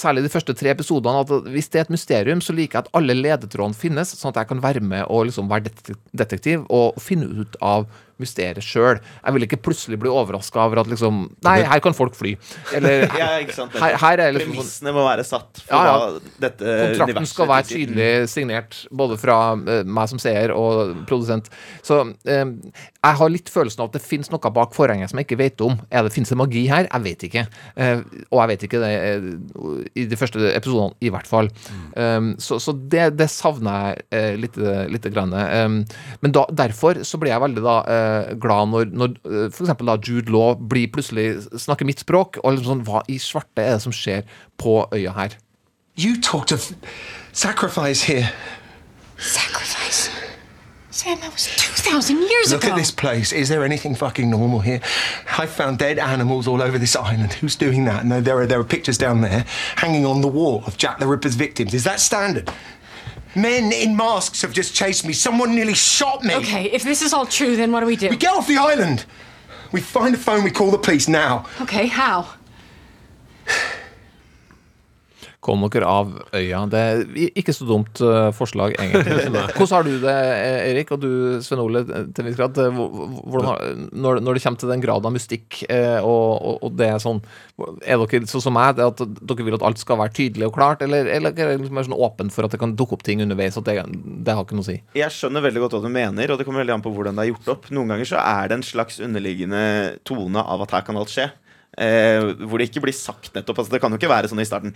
Særlig 0.01 0.25
de 0.25 0.33
første 0.33 0.55
tre 0.57 0.73
episodene. 0.73 1.21
at 1.21 1.51
Hvis 1.53 1.69
det 1.69 1.81
er 1.81 1.85
et 1.87 1.93
mysterium, 1.93 2.41
så 2.41 2.55
liker 2.57 2.79
jeg 2.79 2.87
at 2.87 2.95
alle 2.97 3.17
ledetrådene 3.17 3.77
finnes, 3.77 4.15
sånn 4.17 4.33
at 4.33 4.41
jeg 4.43 4.51
kan 4.55 4.63
være 4.65 4.81
med 4.81 5.05
og 5.13 5.29
liksom 5.29 5.51
være 5.51 5.73
detektiv 6.17 6.65
og 6.73 6.97
finne 7.03 7.29
ut 7.29 7.59
av 7.61 7.87
mysteriet 8.23 8.65
sjøl. 8.65 9.01
Jeg 9.01 9.37
vil 9.37 9.47
ikke 9.47 9.59
plutselig 9.69 9.99
bli 10.01 10.11
overraska 10.13 10.63
over 10.65 10.83
at 10.83 10.91
liksom 10.91 11.27
Nei, 11.45 11.59
her 11.69 11.83
kan 11.85 11.97
folk 11.97 12.17
fly. 12.17 12.35
Eller 12.77 13.07
Ja, 13.21 13.31
ikke 13.43 13.57
sant? 13.57 13.77
her, 13.81 13.97
her 14.01 14.23
er 14.25 14.35
liksom 14.37 14.53
sånn 14.53 14.57
Premissene 14.57 14.95
må 14.97 15.05
være 15.07 15.27
satt 15.27 15.63
for 15.63 15.75
Ja, 15.75 15.83
ja. 15.87 16.37
dette 16.43 16.65
Kontrakten 16.65 17.13
universet 17.13 17.33
skal 17.33 17.51
være 17.51 17.69
tydelig 17.71 18.11
signert, 18.33 18.79
både 18.91 19.19
fra 19.21 19.39
uh, 19.59 19.81
meg 19.85 20.11
som 20.11 20.21
seer 20.23 20.53
og 20.55 21.03
produsent. 21.09 21.51
Så 21.85 22.01
eh, 22.29 22.45
jeg 22.47 23.19
har 23.21 23.33
litt 23.33 23.51
følelsen 23.53 23.83
av 23.83 23.91
at 23.91 23.99
det 23.99 24.05
finnes 24.05 24.31
noe 24.33 24.53
bak 24.57 24.75
forhenget 24.77 25.13
som 25.13 25.21
jeg 25.21 25.29
ikke 25.29 25.41
vet 25.41 25.65
om. 25.65 25.77
Er 25.91 26.07
det, 26.07 26.15
Finnes 26.17 26.33
det 26.33 26.39
magi 26.41 26.65
her? 26.71 26.89
Jeg 26.89 27.05
vet 27.05 27.27
ikke. 27.29 27.45
Uh, 27.77 28.01
og 28.31 28.41
jeg 28.43 28.51
vet 28.53 28.67
ikke 28.69 28.83
det 28.83 28.93
uh, 28.97 29.81
i 29.97 30.07
de 30.09 30.19
første 30.19 30.53
episodene, 30.55 30.97
i 31.05 31.13
hvert 31.13 31.29
fall. 31.29 31.51
Um, 31.95 32.35
så 32.43 32.59
så 32.63 32.75
det, 32.77 33.11
det 33.19 33.29
savner 33.33 34.01
jeg 34.11 34.51
uh, 34.57 34.87
lite 34.91 35.13
grann. 35.13 35.35
Um, 35.37 35.81
men 36.25 36.35
da, 36.35 36.47
derfor 36.65 37.03
så 37.07 37.21
blir 37.21 37.35
jeg 37.35 37.45
veldig 37.45 37.65
da 37.65 37.77
glad 38.41 38.73
når, 38.73 38.93
når 38.93 39.17
eh, 39.25 39.49
for 39.53 39.65
eksempel 39.65 39.91
da 39.91 39.97
Jude 40.03 40.33
Law 40.33 40.55
blir 40.59 40.91
plutselig 40.93 41.47
snakker 41.63 41.89
mitt 41.89 42.03
språk, 42.03 42.41
og 42.43 42.57
liksom 42.57 42.73
sånn, 42.73 42.85
hva 42.89 43.03
i 43.09 43.19
svarte 43.23 43.65
er 43.65 43.77
det 43.77 43.85
som 43.87 43.95
skjer 43.95 44.27
på 44.61 44.79
øya 44.95 45.17
her? 45.17 45.39
You 45.97 46.21
talked 46.21 46.53
of 46.53 46.73
sacrifice 47.33 48.03
here. 48.03 48.29
Sacrifice. 49.17 50.11
Sam, 50.91 51.21
that 51.21 51.31
was 51.31 51.47
2,000 51.57 52.17
years 52.17 52.51
Look 52.51 52.65
ago. 52.65 52.69
Look 52.69 52.79
at 52.79 52.81
this 52.81 52.91
place. 52.91 53.31
Is 53.31 53.51
there 53.51 53.63
anything 53.63 53.95
fucking 53.95 54.31
normal 54.31 54.61
here? 54.61 54.81
I 55.39 55.45
found 55.45 55.79
dead 55.79 55.99
animals 55.99 56.49
all 56.49 56.63
over 56.63 56.79
this 56.79 56.97
island. 56.97 57.35
Who's 57.35 57.55
doing 57.55 57.85
that? 57.85 58.07
No, 58.07 58.23
there 58.23 58.39
are 58.39 58.47
there 58.47 58.59
are 58.61 58.65
pictures 58.65 58.97
down 58.97 59.21
there 59.21 59.45
hanging 59.77 60.07
on 60.07 60.23
the 60.23 60.29
wall 60.29 60.65
of 60.67 60.79
Jack 60.79 60.99
the 60.99 61.07
Ripper's 61.07 61.35
victims. 61.35 61.75
Is 61.75 61.85
that 61.85 62.01
standard? 62.01 62.51
Men 63.37 63.71
in 63.71 63.95
masks 63.95 64.41
have 64.41 64.55
just 64.55 64.75
chased 64.75 65.07
me. 65.07 65.13
Someone 65.13 65.55
nearly 65.55 65.75
shot 65.75 66.25
me. 66.25 66.35
Okay, 66.37 66.71
if 66.71 66.83
this 66.83 67.03
is 67.03 67.13
all 67.13 67.27
true, 67.27 67.55
then 67.55 67.71
what 67.71 67.81
do 67.81 67.87
we 67.87 67.95
do? 67.95 68.09
We 68.09 68.17
get 68.17 68.33
off 68.33 68.49
the 68.49 68.57
island. 68.57 69.05
We 69.73 69.83
find 69.83 70.15
a 70.15 70.19
phone. 70.19 70.43
We 70.43 70.51
call 70.51 70.71
the 70.71 70.79
police 70.79 71.07
now. 71.07 71.45
Okay, 71.61 71.87
how? 71.87 72.29
Kom 75.47 75.63
dere 75.71 75.87
av 75.87 76.09
øya. 76.35 76.65
Det 76.71 76.81
er 76.83 77.03
ikke 77.39 77.55
så 77.55 77.67
dumt 77.69 78.01
eh, 78.03 78.31
forslag, 78.35 78.75
egentlig. 78.83 79.29
Hvordan 79.57 79.75
har 79.77 79.87
du 79.87 79.93
det, 80.03 80.15
eh, 80.35 80.57
Erik, 80.73 80.91
og 80.97 81.05
du, 81.05 81.11
Sven 81.47 81.63
Ole, 81.63 81.85
til 81.87 82.25
en 82.25 82.27
viss 82.27 82.39
grad? 82.39 82.59
Eh, 82.59 82.81
Hvordan 82.81 83.87
når, 83.95 84.21
når 84.27 84.39
det 84.39 84.43
kommer 84.43 84.63
til 84.63 84.73
den 84.73 84.83
graden 84.83 85.07
av 85.07 85.15
mystikk, 85.15 85.61
eh, 85.71 86.01
og, 86.01 86.27
og, 86.35 86.59
og 86.67 86.75
det 86.81 86.91
er 86.91 87.03
sånn 87.03 87.23
Er 87.87 88.03
dere 88.03 88.27
sånn 88.31 88.45
som 88.49 88.57
meg, 88.57 88.81
at 88.83 89.05
dere 89.07 89.47
vil 89.47 89.57
at 89.59 89.65
alt 89.71 89.81
skal 89.83 90.01
være 90.03 90.17
tydelig 90.19 90.51
og 90.51 90.57
klart, 90.59 90.83
eller, 90.83 91.07
eller 91.07 91.31
er 91.31 91.39
dere 91.39 91.61
liksom 91.61 91.79
mer 91.79 91.87
sånn 91.87 91.99
åpen 92.09 92.35
for 92.35 92.49
at 92.49 92.55
det 92.57 92.61
kan 92.63 92.75
dukke 92.77 92.99
opp 92.99 93.07
ting 93.07 93.23
underveis, 93.23 93.57
at 93.61 93.71
det, 93.71 93.79
det 94.27 94.35
har 94.35 94.45
ikke 94.47 94.59
noe 94.59 94.67
å 94.67 94.71
si? 94.73 94.81
Jeg 94.99 95.15
skjønner 95.15 95.47
veldig 95.47 95.63
godt 95.63 95.79
hva 95.79 95.85
du 95.87 95.91
mener, 95.93 96.35
og 96.35 96.41
det 96.41 96.49
kommer 96.49 96.65
veldig 96.65 96.77
an 96.81 96.85
på 96.85 96.93
hvordan 96.97 97.17
det 97.17 97.27
er 97.27 97.33
gjort 97.35 97.55
opp. 97.55 97.71
Noen 97.77 97.95
ganger 97.95 98.11
så 98.17 98.21
er 98.23 98.51
det 98.51 98.59
en 98.59 98.67
slags 98.67 98.99
underliggende 99.05 99.65
tone 100.09 100.43
av 100.43 100.67
at 100.67 100.75
her 100.75 100.87
kan 100.91 100.99
alt 100.99 101.15
skje. 101.15 101.31
Eh, 101.77 102.23
hvor 102.49 102.57
det 102.57 102.71
ikke 102.71 102.81
blir 102.87 102.95
sagt 102.97 103.35
nettopp. 103.37 103.59
Altså, 103.61 103.73
det 103.75 103.81
kan 103.83 103.93
jo 103.93 103.99
ikke 104.01 104.09
være 104.09 104.31
sånn 104.31 104.41
i 104.41 104.47
starten. 104.49 104.73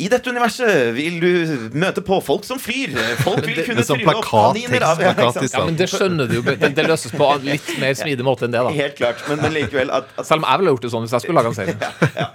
I 0.00 0.06
dette 0.08 0.30
universet 0.32 0.94
vil 0.96 1.18
du 1.20 1.66
møte 1.76 2.00
på 2.00 2.16
folk 2.24 2.46
som 2.48 2.56
flyr. 2.62 2.94
Folk 3.26 3.44
vil 3.44 3.58
kunne 3.66 3.84
trylle 3.84 3.98
opp 3.98 4.04
plakat, 4.06 4.30
kaniner 4.30 4.86
av 4.88 5.02
ja? 5.04 5.12
Ja, 5.18 5.64
men 5.66 5.76
det 5.76 5.90
skjønner 5.92 6.30
du 6.30 6.38
jo. 6.38 6.42
Det, 6.48 6.70
det 6.78 6.86
løses 6.88 7.12
på 7.12 7.28
en 7.34 7.44
litt 7.44 7.68
mer 7.82 7.92
smidig 7.98 8.24
måte 8.24 8.46
enn 8.48 8.54
det, 8.56 8.62
da. 8.64 8.72
Helt 8.78 8.96
klart. 8.96 9.20
Men, 9.28 9.42
men 9.44 9.52
likevel 9.58 9.92
at, 9.92 10.08
at 10.16 10.28
Selv 10.30 10.40
om 10.40 10.48
jeg 10.48 10.62
ville 10.62 10.72
gjort 10.76 10.86
det 10.86 10.92
sånn 10.94 11.04
hvis 11.04 11.14
jeg 11.18 11.26
skulle 11.26 11.42
laga 11.42 11.52
en 11.52 11.58
serie. 11.58 11.76
Ja, 12.18 12.30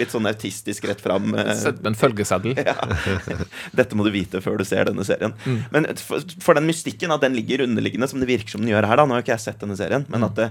Litt 0.00 0.10
sånn 0.14 0.26
autistisk 0.26 0.88
rett 0.88 1.02
fram. 1.04 1.34
eh, 1.38 1.52
Sett 1.60 1.82
med 1.84 1.92
en 1.92 1.98
følgeseddel. 2.00 2.56
Dette 3.78 3.96
må 3.98 4.06
du 4.06 4.10
vite 4.14 4.40
før 4.44 4.58
du 4.60 4.64
ser 4.66 4.88
denne 4.88 5.04
serien. 5.06 5.34
Mm. 5.44 5.60
Men 5.74 5.88
for, 6.00 6.24
for 6.42 6.56
den 6.58 6.66
mystikken 6.68 7.12
at 7.14 7.22
den 7.24 7.36
ligger 7.36 7.64
underliggende, 7.66 8.08
som 8.10 8.22
det 8.22 8.28
virker 8.30 8.54
som 8.56 8.64
den 8.64 8.72
gjør 8.72 8.88
her, 8.88 9.00
da 9.00 9.06
Nå 9.08 9.16
har 9.18 9.24
ikke 9.24 9.34
jeg 9.36 9.44
sett 9.50 9.60
denne 9.62 9.76
serien, 9.78 10.04
Mm. 10.04 10.10
men 10.10 10.24
at 10.26 10.34
det, 10.36 10.46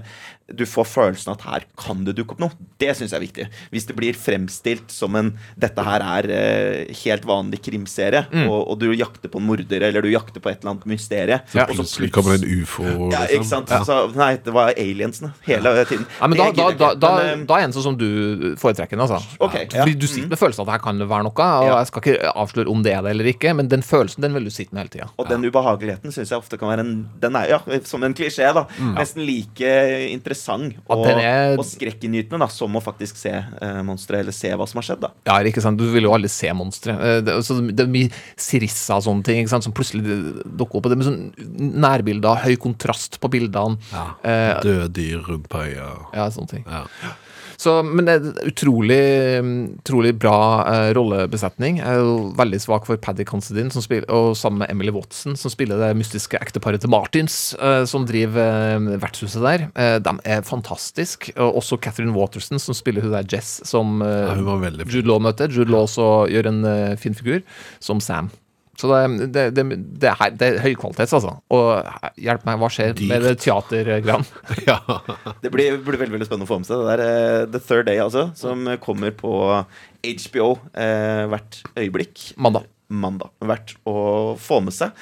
du 0.58 0.64
får 0.68 0.86
følelsen 0.88 1.32
at 1.34 1.42
her 1.46 1.64
kan 1.78 2.00
det 2.06 2.14
dukke 2.18 2.34
opp 2.36 2.40
noe. 2.42 2.54
Det 2.84 2.94
syns 2.98 3.10
jeg 3.14 3.18
er 3.20 3.24
viktig. 3.24 3.46
Hvis 3.72 3.86
det 3.88 3.96
blir 3.96 4.12
fremstilt 4.18 4.90
som 4.92 5.14
en 5.16 5.32
Dette 5.58 5.82
her 5.84 6.02
er 6.04 6.28
eh, 6.30 6.94
helt 7.04 7.24
vanlig 7.28 7.62
krimserie, 7.64 8.24
Mm. 8.34 8.48
og, 8.50 8.68
og 8.72 8.78
du 8.80 8.86
jakter 8.94 9.28
på 9.30 9.38
en 9.40 9.46
morder, 9.46 9.82
eller 9.88 10.02
du 10.04 10.08
jakter 10.10 10.40
på 10.42 10.50
et 10.50 10.60
eller 10.60 10.74
annet 10.74 10.86
mysterie 10.90 11.40
Ja. 11.54 11.64
og 11.64 11.74
så 11.76 11.82
Plutselig 11.84 12.10
kommer 12.12 12.36
det 12.38 12.44
en 12.48 12.62
ufo. 12.62 12.82
ja, 13.12 13.20
liksom. 13.26 13.34
ikke 13.34 13.48
sant? 13.48 13.72
Så, 13.86 13.96
nei, 14.16 14.36
det 14.44 14.52
var 14.54 14.72
aliensene 14.76 15.32
hele 15.46 15.72
tiden. 15.88 16.06
Ja, 16.20 16.26
men 16.28 16.38
da, 16.38 16.46
da, 16.52 16.66
da, 16.72 16.88
da. 16.94 17.10
Men, 17.18 17.40
eh, 17.42 17.46
da 17.46 17.58
er 17.60 17.64
en 17.68 17.72
sånn 17.76 17.82
som 17.88 17.96
du 18.00 18.54
foretrekker 18.60 18.96
den, 18.98 19.04
altså. 19.06 19.20
Okay, 19.40 19.66
ja. 19.72 19.82
Fordi 19.84 19.94
du 19.98 20.06
sitter 20.10 20.28
med 20.32 20.38
følelsen 20.40 20.64
av 20.64 20.68
at 20.68 20.76
her 20.78 20.84
kan 20.84 20.98
det 20.98 21.08
være 21.10 21.24
noe, 21.28 21.32
og 21.34 21.66
Ja. 21.68 21.78
jeg 21.78 21.86
skal 21.92 22.02
ikke 22.02 22.32
avsløre 22.34 22.68
om 22.74 22.82
det 22.82 22.92
er 22.94 23.02
det 23.02 23.10
eller 23.14 23.24
ikke, 23.32 23.54
men 23.56 23.68
den 23.68 23.82
følelsen 23.82 24.20
den 24.26 24.34
vil 24.34 24.44
du 24.44 24.50
sitte 24.50 24.72
med 24.74 24.84
hele 24.84 24.92
tida. 24.96 25.08
Og 25.18 25.28
den 25.28 25.44
ubehageligheten 25.44 26.12
syns 26.12 26.30
jeg 26.34 26.38
ofte 26.38 26.58
kan 26.58 26.68
være 26.68 26.80
en 26.84 27.08
Den 27.20 27.36
er 27.36 27.48
ja, 27.48 27.58
som 27.84 28.02
en 28.02 28.14
klisjé, 28.14 28.52
da. 28.54 28.66
Nesten 28.98 29.24
like 29.26 29.72
interessant 30.12 30.74
og, 30.88 31.06
er- 31.06 31.56
og 31.58 31.64
skrekkinngytende 31.64 32.38
da, 32.40 32.48
å 32.78 32.82
faktisk 32.84 33.16
se 33.20 33.32
eh, 33.34 33.80
monsteret, 33.86 34.20
eller 34.24 34.32
se 34.36 34.50
hva 34.54 34.66
som 34.68 34.78
har 34.80 34.86
skjedd. 34.88 35.00
da 35.04 35.10
Ja, 35.28 35.38
ikke 35.50 35.62
sant? 35.64 35.78
Du 35.80 35.86
vil 35.92 36.04
jo 36.08 36.12
aldri 36.14 36.30
se 36.32 36.52
monsteret. 36.56 37.00
Eh, 37.00 37.20
Det, 37.24 37.36
så 37.46 37.58
det 37.70 37.80
er 37.86 37.90
mye 37.90 38.10
Sirissa 38.36 38.96
og 38.98 39.04
sånne 39.06 39.24
ting 39.24 39.40
ikke 39.42 39.52
sant? 39.54 39.64
som 39.64 39.72
plutselig 39.76 40.02
dukker 40.44 40.80
opp. 40.80 40.88
Det 40.90 40.98
med 40.98 41.06
sånn 41.08 41.20
nærbilder, 41.84 42.42
høy 42.44 42.56
kontrast 42.60 43.20
på 43.22 43.30
bildene. 43.32 43.78
Ja. 43.92 44.06
Eh, 44.24 44.60
Døde 44.64 44.88
dyr 44.92 45.22
rundt 45.28 45.48
på 45.48 45.62
øya. 45.64 45.90
ja, 46.14 46.28
sånne 46.30 46.48
ting. 46.50 46.64
Ja. 46.68 46.84
Så, 47.60 47.76
men 47.86 48.06
det 48.08 48.14
er 48.18 48.50
utrolig, 48.50 49.00
utrolig 49.80 50.12
bra 50.20 50.38
uh, 50.66 50.90
rollebesetning. 50.96 51.78
Jeg 51.80 51.86
er 51.88 52.02
jo 52.02 52.32
veldig 52.38 52.60
svak 52.62 52.88
for 52.88 53.00
Paddy 53.00 53.26
Considine, 53.28 53.72
som 53.74 53.84
spiller, 53.84 54.06
og 54.12 54.34
sammen 54.38 54.62
med 54.64 54.72
Emily 54.72 54.92
Watson, 54.94 55.36
som 55.38 55.52
spiller 55.52 55.80
det 55.80 55.92
mystiske 55.98 56.40
ekteparet 56.40 56.82
til 56.84 56.92
Martins, 56.92 57.38
uh, 57.60 57.82
som 57.88 58.06
driver 58.08 58.78
uh, 58.78 58.94
vertshuset 59.02 59.44
der. 59.44 59.66
De 60.04 60.14
er 60.24 60.44
fantastiske. 60.46 61.34
Og 61.40 61.60
også 61.62 61.78
Catherine 61.82 62.14
Waterson, 62.16 62.60
som 62.62 62.76
spiller 62.76 63.04
hun 63.04 63.14
der 63.14 63.26
Jess, 63.30 63.60
som 63.68 64.00
Ja. 64.04 64.34
Jude 64.34 65.08
Law 65.08 65.20
møter. 65.22 65.50
Jude 65.50 65.70
Law 65.70 65.86
også 65.86 66.26
gjør 66.30 66.48
en 66.50 66.64
fin 67.00 67.14
figur, 67.16 67.40
som 67.82 68.00
Sam. 68.00 68.30
Så 68.80 68.90
det, 68.90 69.28
det, 69.34 69.44
det, 69.54 69.64
det, 70.02 70.10
er, 70.10 70.34
det 70.34 70.48
er 70.48 70.60
høykvalitets, 70.64 71.14
altså. 71.16 71.36
Og 71.54 72.18
hjelp 72.20 72.46
meg, 72.48 72.58
hva 72.62 72.70
skjer 72.72 72.98
med 73.06 73.26
det 73.28 73.36
teatergreiene? 73.44 74.22
Ja. 74.68 74.78
Det 75.42 75.50
blir, 75.52 75.78
blir 75.84 76.00
veldig 76.00 76.16
veldig 76.16 76.28
spennende 76.28 76.48
å 76.48 76.50
få 76.50 76.60
med 76.62 76.68
seg. 76.68 76.80
Det 76.80 76.94
der 76.94 77.02
uh, 77.04 77.48
The 77.52 77.60
Third 77.62 77.88
Day, 77.90 78.00
altså, 78.02 78.28
som 78.38 78.66
kommer 78.82 79.14
på 79.16 79.34
HBO 80.04 80.48
eh, 80.76 81.24
hvert 81.32 81.62
øyeblikk. 81.80 82.30
Mandag. 82.36 82.68
Mandag. 82.94 83.32
Verdt 83.44 83.74
å 83.88 83.96
få 84.40 84.60
med 84.64 84.74
seg. 84.74 84.94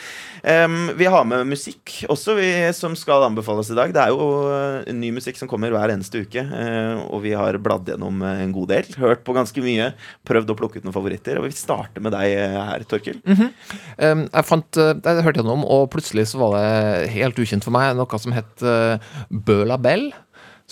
Um, 0.42 0.92
vi 0.98 1.07
har 1.11 1.26
med 1.28 1.46
musikk 1.50 2.00
også, 2.11 2.35
vi, 2.38 2.48
som 2.76 2.96
skal 2.98 3.26
anbefales 3.28 3.70
i 3.72 3.76
dag. 3.78 3.92
Det 3.94 4.02
er 4.02 4.14
jo 4.14 4.26
eh, 4.50 4.90
ny 4.96 5.12
musikk 5.14 5.38
som 5.38 5.50
kommer 5.50 5.74
hver 5.74 5.92
eneste 5.94 6.24
uke, 6.24 6.42
uh, 6.42 7.05
og 7.12 7.22
vi 7.26 7.35
har 7.38 7.59
bladd 7.62 7.92
gjennom 7.92 8.24
eh, 8.26 8.42
en 8.46 8.55
god 8.57 8.72
del. 8.72 8.90
Hørt 9.02 9.22
på 9.26 9.37
ganske 9.37 9.64
mye. 9.64 9.92
Prøvd 10.28 10.50
å 10.55 10.59
plukke 10.59 10.81
ut 10.81 10.88
noen 10.88 10.96
favoritter. 10.96 11.38
Og 11.38 11.46
vi 11.46 11.55
starter 11.57 12.02
med 12.02 12.16
deg 12.16 12.35
her, 12.57 12.87
Torkil. 12.90 13.22
Um, 13.28 14.26
jeg 14.26 14.48
fant, 14.48 14.83
jeg 14.83 15.26
hørte 15.26 15.42
gjennom, 15.42 15.66
og 15.68 15.88
plutselig 15.94 16.31
så 16.33 16.42
var 16.42 16.59
det 16.59 17.12
helt 17.14 17.38
ukjent 17.38 17.66
for 17.66 17.74
meg 17.74 17.94
noe 17.98 18.22
som 18.22 18.35
het 18.35 18.66
uh, 18.66 18.96
Bøla 19.31 19.78
Bell. 19.83 20.11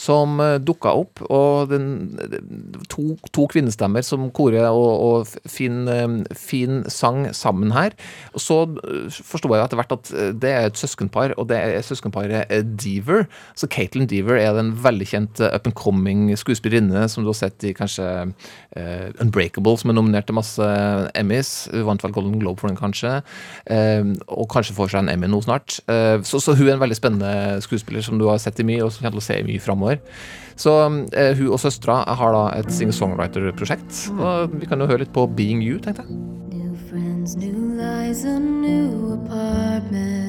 Som 0.01 0.39
uh, 0.41 0.57
dukka 0.63 0.95
opp, 0.97 1.21
og 1.29 1.69
den, 1.69 1.89
to, 2.89 3.19
to 3.37 3.45
kvinnestemmer 3.53 4.05
som 4.07 4.29
korer 4.33 4.71
og, 4.71 4.91
og 5.05 5.51
fin, 5.51 5.83
um, 5.91 6.21
fin 6.33 6.83
sang 6.89 7.27
sammen 7.37 7.75
her. 7.75 7.93
Og 8.33 8.41
så 8.41 8.63
uh, 8.71 9.11
forsto 9.13 9.51
jeg 9.53 9.67
etter 9.67 9.81
hvert 9.81 9.93
at 9.99 10.13
det 10.41 10.53
er 10.55 10.71
et 10.71 10.81
søskenpar, 10.81 11.35
og 11.37 11.51
det 11.51 11.59
er 11.61 11.85
søskenparet 11.85 12.49
Deaver. 12.81 13.27
Så 13.59 13.69
Caitlin 13.69 14.09
Deaver 14.09 14.41
er 14.41 14.55
den 14.57 14.73
veldig 14.81 15.11
kjent 15.11 15.43
uh, 15.45 15.51
up 15.53 15.69
and 15.69 15.77
coming 15.77 16.31
skuespillerinne 16.39 17.05
som 17.11 17.27
du 17.27 17.31
har 17.31 17.39
sett 17.43 17.69
i 17.69 17.75
kanskje 17.77 18.07
uh, 18.31 19.07
Unbreakable, 19.21 19.77
som 19.81 19.93
er 19.93 19.99
nominert 19.99 20.31
til 20.31 20.39
masse 20.39 20.71
Emmys. 21.19 21.69
Hun 21.75 21.87
vant 21.91 22.07
vel 22.07 22.17
Golden 22.17 22.41
Globe 22.41 22.63
for 22.63 22.73
den, 22.73 22.81
kanskje. 22.81 23.19
Uh, 23.69 24.17
og 24.31 24.49
kanskje 24.55 24.77
får 24.79 24.95
seg 24.95 25.05
en 25.05 25.13
Emmy 25.13 25.29
nå 25.29 25.43
snart. 25.45 25.81
Uh, 25.91 26.23
så, 26.25 26.41
så 26.41 26.57
hun 26.57 26.69
er 26.69 26.79
en 26.79 26.85
veldig 26.87 26.99
spennende 26.99 27.61
skuespiller 27.67 28.05
som 28.07 28.21
du 28.21 28.29
har 28.31 28.41
sett 28.41 28.63
i 28.63 28.69
mye, 28.71 28.81
og 28.87 28.95
som 28.95 29.05
kommer 29.05 29.19
til 29.19 29.25
å 29.27 29.29
se 29.29 29.41
i 29.43 29.47
mye 29.47 29.61
framover. 29.61 29.90
Så 30.61 30.75
eh, 31.17 31.33
hun 31.39 31.55
og 31.55 31.61
søstera 31.63 32.03
har 32.19 32.35
da 32.37 32.43
et 32.61 32.69
singer-songwriter-prosjekt. 32.77 34.11
Og 34.19 34.59
vi 34.61 34.69
kan 34.69 34.81
jo 34.83 34.91
høre 34.91 35.05
litt 35.07 35.15
på 35.17 35.25
Being 35.37 35.65
You, 35.65 35.81
tenkte 35.81 36.05
jeg. 36.05 36.19
New 36.53 36.77
friends, 36.91 37.37
new 37.37 37.75
lies, 37.81 38.25
a 38.25 38.39
new 38.39 39.15
apartment. 39.17 40.21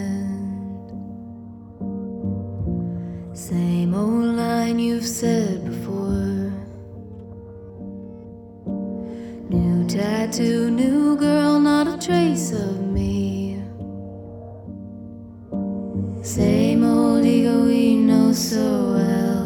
Same 3.34 3.94
old 3.94 4.36
line 4.38 4.80
you've 4.80 5.08
said 5.08 5.66
before. 5.66 6.52
New 9.50 9.88
tattoo, 9.88 10.70
new 10.72 11.18
girl, 11.18 11.60
not 11.60 11.88
a 11.88 11.98
trace 11.98 12.54
of 12.54 12.80
me. 12.94 13.58
Same 16.24 16.86
old 16.86 17.26
ego 17.26 17.66
we 17.66 17.96
know 17.96 18.32
so 18.32 18.94
well. 18.94 19.41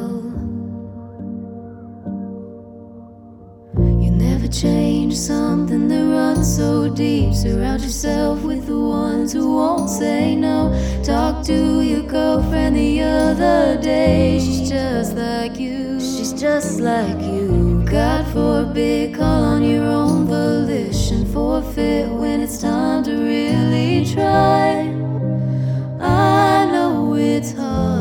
Change 4.61 5.17
something 5.17 5.89
that 5.89 6.05
runs 6.05 6.55
so 6.55 6.87
deep. 6.87 7.33
Surround 7.33 7.81
yourself 7.81 8.41
with 8.41 8.67
the 8.67 8.79
ones 8.79 9.33
who 9.33 9.53
won't 9.53 9.89
say 9.89 10.35
no. 10.35 10.71
Talk 11.03 11.45
to 11.47 11.81
your 11.81 12.03
girlfriend 12.03 12.77
the 12.77 13.01
other 13.01 13.81
day. 13.81 14.39
She's 14.39 14.69
just 14.69 15.15
like 15.17 15.59
you. 15.59 15.99
She's 15.99 16.31
just 16.31 16.79
like 16.79 17.21
you. 17.21 17.83
God 17.85 18.25
forbid, 18.31 19.15
call 19.15 19.43
on 19.43 19.63
your 19.63 19.85
own 19.85 20.25
volition. 20.25 21.25
Forfeit 21.33 22.09
when 22.09 22.39
it's 22.39 22.57
time 22.57 23.03
to 23.03 23.11
really 23.11 24.05
try. 24.05 24.89
I 25.99 26.65
know 26.71 27.15
it's 27.15 27.51
hard 27.51 27.94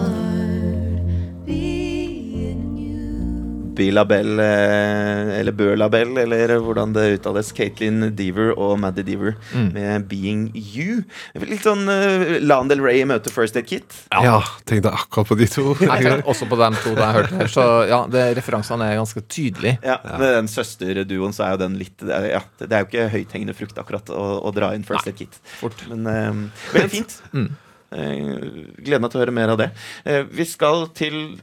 you. 3.74 3.84
Bilabel, 3.84 4.40
eh, 4.40 5.34
eller 5.40 5.52
Bølabel, 5.52 6.16
eller 6.24 6.56
hvordan 6.64 6.96
det 6.96 7.06
uttales. 7.18 7.52
Caitlin 7.54 8.14
Deaver 8.16 8.54
og 8.56 8.78
Maddy 8.80 9.04
Deaver 9.04 9.36
med 9.52 10.08
Being 10.08 10.48
You. 10.54 11.02
Litt 11.44 11.66
sånn 11.66 11.84
uh, 11.90 12.38
Landel 12.40 12.80
Ray 12.84 12.94
Rey 12.94 13.06
møter 13.08 13.32
First 13.34 13.58
Aid 13.58 13.66
Kit. 13.68 13.96
ja, 14.12 14.38
tenkte 14.68 14.92
akkurat 14.94 15.30
på 15.30 15.38
de 15.40 15.48
to. 15.50 15.66
Jeg 15.84 16.22
også 16.22 16.46
på 16.50 16.58
dem 16.60 16.76
to 16.82 16.94
da 16.94 17.08
jeg 17.08 17.16
hørte. 17.18 17.48
Så 17.50 17.64
ja, 17.90 18.00
det, 18.10 18.24
referansene 18.38 18.86
er 18.90 19.00
ganske 19.00 19.24
tydelige. 19.26 19.78
Ja, 19.84 19.98
Med 20.20 20.38
den 20.38 20.50
søsterduoen 20.50 21.34
så 21.34 21.48
er 21.48 21.56
jo 21.56 21.62
den 21.64 21.78
litt 21.80 22.04
ja, 22.04 22.42
det 22.60 22.70
er 22.70 22.84
jo 22.84 22.88
ikke 22.90 23.08
høythengende 23.12 23.56
frukt 23.56 23.78
akkurat 23.80 24.10
å, 24.14 24.24
å 24.44 24.54
dra 24.54 24.72
inn 24.76 24.86
First 24.86 25.10
Aid 25.10 25.18
Kit. 25.18 25.38
Fort. 25.58 25.86
Men 25.90 26.06
um, 26.06 26.42
veldig 26.74 26.92
fint. 26.92 27.18
Eh, 27.32 27.50
gleder 27.94 29.02
meg 29.02 29.12
til 29.12 29.20
å 29.20 29.24
høre 29.24 29.34
mer 29.34 29.54
av 29.54 29.60
det. 29.60 29.70
Eh, 30.04 30.22
vi 30.26 30.46
skal 30.48 30.88
til 30.96 31.38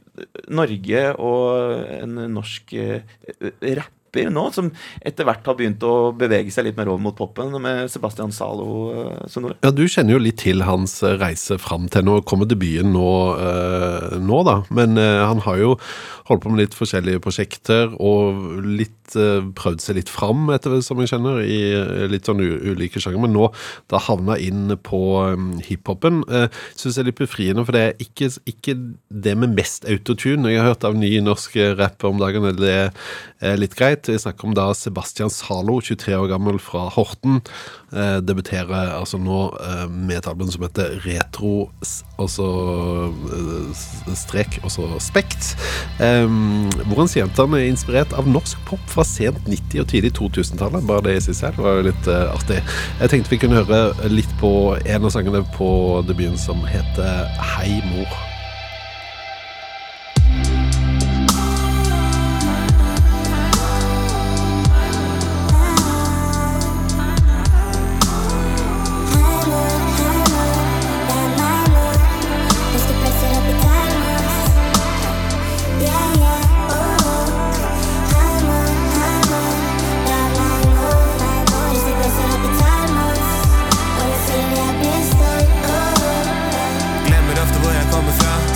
Norge 0.52 1.04
og 1.16 1.88
en 1.96 2.20
norsk 2.34 2.74
eh, 2.78 3.18
rapper 4.12 4.30
nå, 4.30 4.52
som 4.52 4.70
etter 5.04 5.24
hvert 5.24 5.46
har 5.46 5.56
begynt 5.56 5.82
å 5.82 6.12
bevege 6.16 6.52
seg 6.52 6.66
litt 6.66 6.76
mer 6.76 6.88
over 6.88 7.02
mot 7.02 7.16
popen, 7.16 7.52
med 7.60 7.90
Sebastian 7.90 8.32
Zalo. 8.32 8.92
eh, 8.92 9.28
Sonore. 9.28 9.56
Ja, 9.62 9.70
Du 9.70 9.86
kjenner 9.86 10.14
jo 10.14 10.18
litt 10.18 10.38
til 10.38 10.62
hans 10.62 11.02
eh, 11.02 11.16
reise 11.18 11.58
fram 11.58 11.88
til 11.88 12.04
nå. 12.04 12.22
Kommer 12.24 12.46
debuten 12.46 12.92
nå, 12.92 13.36
eh, 13.38 14.18
nå 14.18 14.42
da. 14.44 14.62
Men 14.70 14.98
eh, 14.98 15.26
han 15.26 15.40
har 15.40 15.56
jo 15.56 15.78
holdt 16.28 16.42
på 16.42 16.50
med 16.50 16.60
litt 16.60 16.74
forskjellige 16.74 17.20
prosjekter 17.20 17.94
og 17.98 18.62
litt 18.64 19.16
eh, 19.16 19.42
prøvd 19.54 19.80
seg 19.80 19.96
litt 19.96 20.08
fram, 20.08 20.50
etter 20.50 20.80
som 20.82 21.00
jeg 21.00 21.12
kjenner, 21.12 21.42
i 21.42 22.08
litt 22.08 22.26
sånn 22.26 22.40
ulike 22.40 23.00
sjanger. 23.00 23.20
Men 23.20 23.32
nå 23.32 23.50
da 23.90 23.98
havna 23.98 24.38
inn 24.38 24.76
på 24.82 25.00
hiphopen. 25.66 26.22
Uh, 26.28 26.48
Syns 26.76 26.96
jeg 26.96 27.04
er 27.04 27.08
litt 27.10 27.20
befriende, 27.20 27.64
for 27.66 27.74
det 27.76 27.82
er 27.82 28.02
ikke, 28.02 28.30
ikke 28.48 28.74
det 29.08 29.34
med 29.38 29.54
mest 29.56 29.86
autotune. 29.88 30.50
Jeg 30.50 30.60
har 30.62 30.72
hørt 30.72 30.86
av 30.86 30.96
ny 30.98 31.10
norsk 31.24 31.56
rapper 31.56 32.02
rapp 32.02 32.04
om 32.08 32.20
dagen, 32.20 32.44
eller 32.44 32.60
det 32.60 32.72
er 32.72 32.90
litt 33.58 33.74
greit. 33.78 34.08
Jeg 34.10 34.22
snakker 34.22 34.48
om 34.48 34.56
da 34.56 34.68
Sebastian 34.76 35.30
Zalo, 35.32 35.80
23 35.82 36.14
år 36.18 36.30
gammel 36.30 36.60
fra 36.62 36.86
Horten. 36.94 37.40
Eh, 37.92 38.18
debuterer 38.24 38.94
altså 38.96 39.18
nå 39.20 39.40
eh, 39.60 39.84
med 39.90 40.16
et 40.16 40.28
album 40.30 40.48
som 40.52 40.64
heter 40.64 40.94
Retro, 41.04 41.66
og 42.16 42.30
så 42.30 42.48
eh, 43.36 43.82
strek, 44.16 44.60
og 44.62 44.72
så 44.72 44.88
spekt. 45.02 45.52
Um, 46.00 46.70
hvor 46.86 47.02
han 47.02 47.12
sier 47.12 47.28
er 47.28 47.66
inspirert 47.66 48.14
av 48.16 48.28
norsk 48.30 48.60
pop 48.68 48.82
fra 48.88 49.04
sent 49.04 49.44
90- 49.44 49.82
og 49.84 49.88
tidlig 49.92 50.14
2000-tallet. 50.18 50.88
Bare 50.88 51.04
det 51.08 51.18
i 51.18 51.24
seg 51.28 51.40
selv 51.42 51.62
var 51.66 51.80
jo 51.80 51.88
litt 51.90 52.10
eh, 52.10 52.32
artig. 52.32 52.62
Jeg 53.02 53.12
tenkte 53.12 53.34
vi 53.34 53.42
kunne 53.44 53.62
høre 53.62 54.12
litt 54.12 54.36
på 54.40 54.52
en 54.80 55.08
av 55.08 55.12
sangene 55.12 55.44
på 55.58 55.72
debuten 56.08 56.40
som 56.40 56.64
heter 56.68 57.26
Hei, 57.52 57.80
mor. 57.92 58.31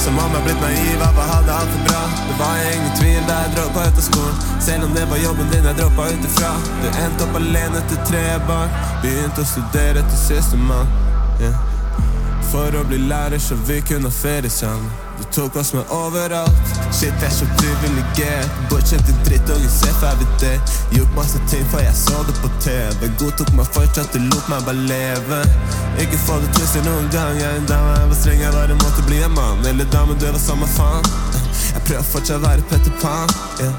Kommer 0.06 0.22
om 0.22 0.34
jeg 0.34 0.40
er 0.40 0.46
blitt 0.46 0.60
naiv 0.62 1.02
av 1.02 1.18
å 1.18 1.24
ha 1.30 1.38
det 1.46 1.54
alt 1.56 1.72
for 1.74 1.86
bra. 1.88 2.02
Det 2.28 2.36
var 2.38 2.64
ingen 2.70 2.92
tvil 3.00 3.22
da 3.26 3.38
jeg 3.42 3.54
droppa 3.56 3.86
ut 3.86 4.00
av 4.00 4.04
skolen 4.06 4.42
Selv 4.66 4.86
om 4.86 4.94
det 4.94 5.06
var 5.10 5.22
jobben 5.22 5.50
din 5.52 5.70
jeg 5.70 5.78
droppa 5.80 6.08
ut 6.12 6.28
ifra 6.30 6.52
Du 6.82 6.88
endte 6.92 7.26
opp 7.26 7.38
alene 7.42 7.86
til 7.90 8.04
tre 8.10 8.26
barn. 8.50 8.76
Begynte 9.02 9.42
å 9.42 9.54
studere 9.54 10.04
til 10.10 10.20
sistemann. 10.28 10.94
Yeah. 11.40 11.75
For 12.56 12.72
å 12.72 12.82
bli 12.88 12.96
lærer 13.04 13.36
så 13.42 13.54
vi 13.68 13.82
kunne 13.84 14.08
ha 14.08 14.14
ferie 14.16 14.48
sammen. 14.50 14.88
Du 15.18 15.24
tok 15.34 15.58
oss 15.60 15.74
med 15.76 15.90
overalt. 15.92 16.70
Shit, 16.88 17.12
jeg 17.20 17.28
er 17.28 17.34
så 17.34 17.48
privilegert. 17.60 18.54
Bortsett 18.70 19.04
til 19.04 19.18
drittungen 19.26 20.24
det. 20.40 20.54
Gjort 20.96 21.12
masse 21.18 21.40
ting 21.50 21.66
for 21.68 21.84
jeg 21.84 21.92
så 21.94 22.22
det 22.24 22.36
på 22.40 22.48
TV 22.64 23.10
Godtok 23.20 23.52
meg 23.58 23.68
fortsatt, 23.76 24.08
du 24.12 24.24
lot 24.30 24.48
meg 24.48 24.64
bare 24.64 24.86
leve. 24.88 25.42
Ikke 26.00 26.16
få 26.24 26.38
det 26.40 26.48
twistet 26.56 26.88
noen 26.88 27.12
gang. 27.12 27.36
Jeg 27.36 27.50
er 27.50 27.60
en 27.60 27.68
dame, 27.68 27.92
jeg 27.98 28.08
var 28.14 28.20
streng, 28.22 28.40
jeg 28.40 28.56
bare 28.56 28.80
måtte 28.80 29.04
bli 29.10 29.20
en 29.28 29.36
mann. 29.36 29.60
Eller 29.68 29.92
dame, 29.92 30.16
du 30.16 30.24
var 30.24 30.40
samme 30.40 30.68
faen. 30.78 31.04
Jeg 31.74 31.84
prøver 31.84 32.08
fortsatt 32.14 32.40
å 32.40 32.44
være 32.48 32.64
Petter 32.72 32.96
Pan 33.04 33.36
yeah. 33.60 33.76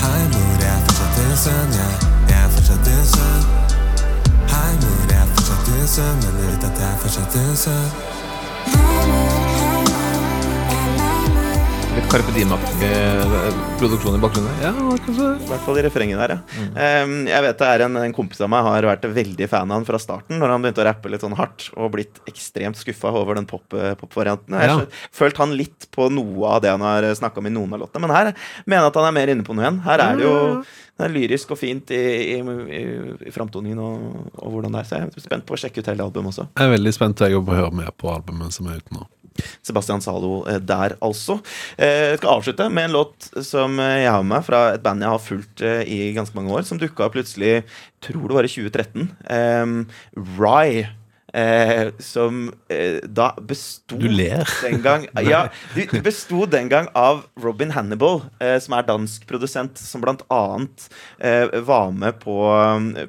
Hei, 0.00 0.20
mor, 0.32 0.56
jeg 0.64 0.72
er 0.72 0.82
fortsatt 0.88 1.20
din 1.20 1.38
sønn, 1.44 1.76
jeg. 1.76 2.12
Jeg 2.32 2.40
er 2.40 2.52
fortsatt 2.56 2.88
din 2.88 3.06
sønn. 3.12 3.44
Hei, 4.48 4.70
mor, 4.80 5.01
jeg 6.82 6.92
er 6.92 6.98
fortsatt 6.98 7.32
din 7.32 7.56
sønn, 7.56 7.88
men 7.88 7.92
du 7.96 8.02
vet 8.06 8.21
Litt 11.92 12.06
Carpe 12.08 12.32
Diem-aktig 12.32 12.88
eh, 12.88 13.56
produksjon 13.80 14.14
i 14.16 14.20
bakgrunnen. 14.22 14.52
Ja, 14.64 14.70
kanskje. 15.04 15.26
I 15.44 15.48
hvert 15.50 15.64
fall 15.66 15.80
i 15.80 15.82
refrenget 15.84 16.20
der, 16.22 16.32
ja. 16.32 17.02
Um, 17.04 17.12
jeg 17.28 17.44
vet 17.44 17.58
det 17.60 17.68
er 17.68 17.84
en, 17.84 17.98
en 18.00 18.14
kompis 18.16 18.40
av 18.44 18.48
meg 18.52 18.64
har 18.64 18.86
vært 18.88 19.04
veldig 19.12 19.48
fan 19.52 19.68
av 19.68 19.76
han 19.80 19.86
fra 19.88 20.00
starten, 20.00 20.38
når 20.40 20.54
han 20.54 20.64
begynte 20.64 20.80
å 20.80 20.86
rappe 20.88 21.12
litt 21.12 21.24
sånn 21.24 21.36
hardt, 21.36 21.66
og 21.76 21.90
blitt 21.92 22.22
ekstremt 22.30 22.80
skuffa 22.80 23.12
over 23.12 23.36
den 23.36 23.48
pop- 23.50 23.76
pop-varianten. 24.00 24.56
jeg 24.56 24.70
Ja. 24.72 24.78
har 24.80 25.04
følt 25.20 25.36
han 25.42 25.52
litt 25.58 25.88
på 25.92 26.08
noe 26.12 26.54
av 26.56 26.62
det 26.64 26.72
han 26.72 26.80
har 26.86 27.08
snakka 27.18 27.44
om 27.44 27.50
i 27.50 27.54
noen 27.58 27.76
av 27.76 27.84
låtene, 27.84 28.06
men 28.06 28.16
her 28.16 28.32
mener 28.64 28.86
jeg 28.86 28.92
at 28.94 29.00
han 29.02 29.10
er 29.10 29.18
mer 29.20 29.34
inne 29.36 29.44
på 29.44 29.54
noe 29.56 29.66
igjen. 29.68 29.82
Her 29.84 30.06
er 30.08 30.16
det 30.16 30.24
jo 30.30 30.36
det 30.96 31.06
er 31.08 31.12
lyrisk 31.12 31.50
og 31.52 31.58
fint 31.60 31.90
i, 31.92 32.02
i, 32.36 32.40
i, 32.40 32.82
i 33.28 33.32
framtoningen 33.34 33.78
og, 33.80 34.32
og 34.38 34.52
hvordan 34.54 34.72
det 34.76 34.80
er. 34.84 34.88
Så 34.88 34.96
jeg 35.00 35.08
er 35.12 35.24
spent 35.28 35.44
på 35.48 35.56
å 35.56 35.60
sjekke 35.60 35.80
ut 35.84 35.88
hele 35.92 36.04
albumet 36.08 36.32
også. 36.32 36.48
Jeg 36.56 36.68
er 36.68 36.74
veldig 36.78 36.92
spent 36.96 37.20
jeg, 37.24 37.36
på 37.42 37.52
å 37.52 37.58
høre 37.58 37.72
mer 37.84 37.92
på 37.96 38.12
albumet 38.12 38.52
som 38.56 38.68
er 38.72 38.80
ute 38.80 38.96
nå. 38.96 39.04
Sebastian 39.64 40.02
Zalo 40.04 40.42
eh, 40.50 40.60
der, 40.62 40.96
altså. 41.02 41.38
Eh, 41.76 42.12
Jeg 42.12 42.20
skal 42.20 42.34
avslutte 42.36 42.68
med 42.70 42.88
en 42.88 42.96
låt 42.98 43.28
som 43.46 43.78
jeg 43.78 44.10
har 44.10 44.24
med 44.26 44.44
fra 44.46 44.62
et 44.74 44.82
band 44.84 45.02
jeg 45.04 45.14
har 45.14 45.22
fulgt 45.22 45.62
eh, 45.66 45.82
i 45.86 46.00
ganske 46.16 46.36
mange 46.38 46.52
år, 46.52 46.66
som 46.68 46.80
dukka 46.80 47.10
plutselig, 47.12 47.62
tror 48.02 48.28
det 48.28 48.38
var 48.38 48.48
i 48.48 48.52
2013. 48.52 49.08
Um, 49.30 49.78
Rye. 50.38 50.90
Eh, 51.32 51.88
som 51.98 52.52
eh, 52.68 52.98
da 53.08 53.30
besto 53.40 53.96
Du 53.96 54.04
ler. 54.08 54.44
den 54.60 54.82
gang 54.84 55.06
Ja, 55.24 55.46
de 55.74 55.86
de 55.88 56.02
besto 56.04 56.44
den 56.44 56.68
gang 56.68 56.90
av 56.92 57.22
Robin 57.40 57.70
Hannibal, 57.72 58.20
eh, 58.36 58.58
som 58.60 58.76
er 58.76 58.84
dansk 58.84 59.24
produsent, 59.30 59.80
som 59.80 60.04
blant 60.04 60.20
annet 60.28 60.90
eh, 61.24 61.48
var 61.64 61.88
med 61.96 62.20
på, 62.20 62.36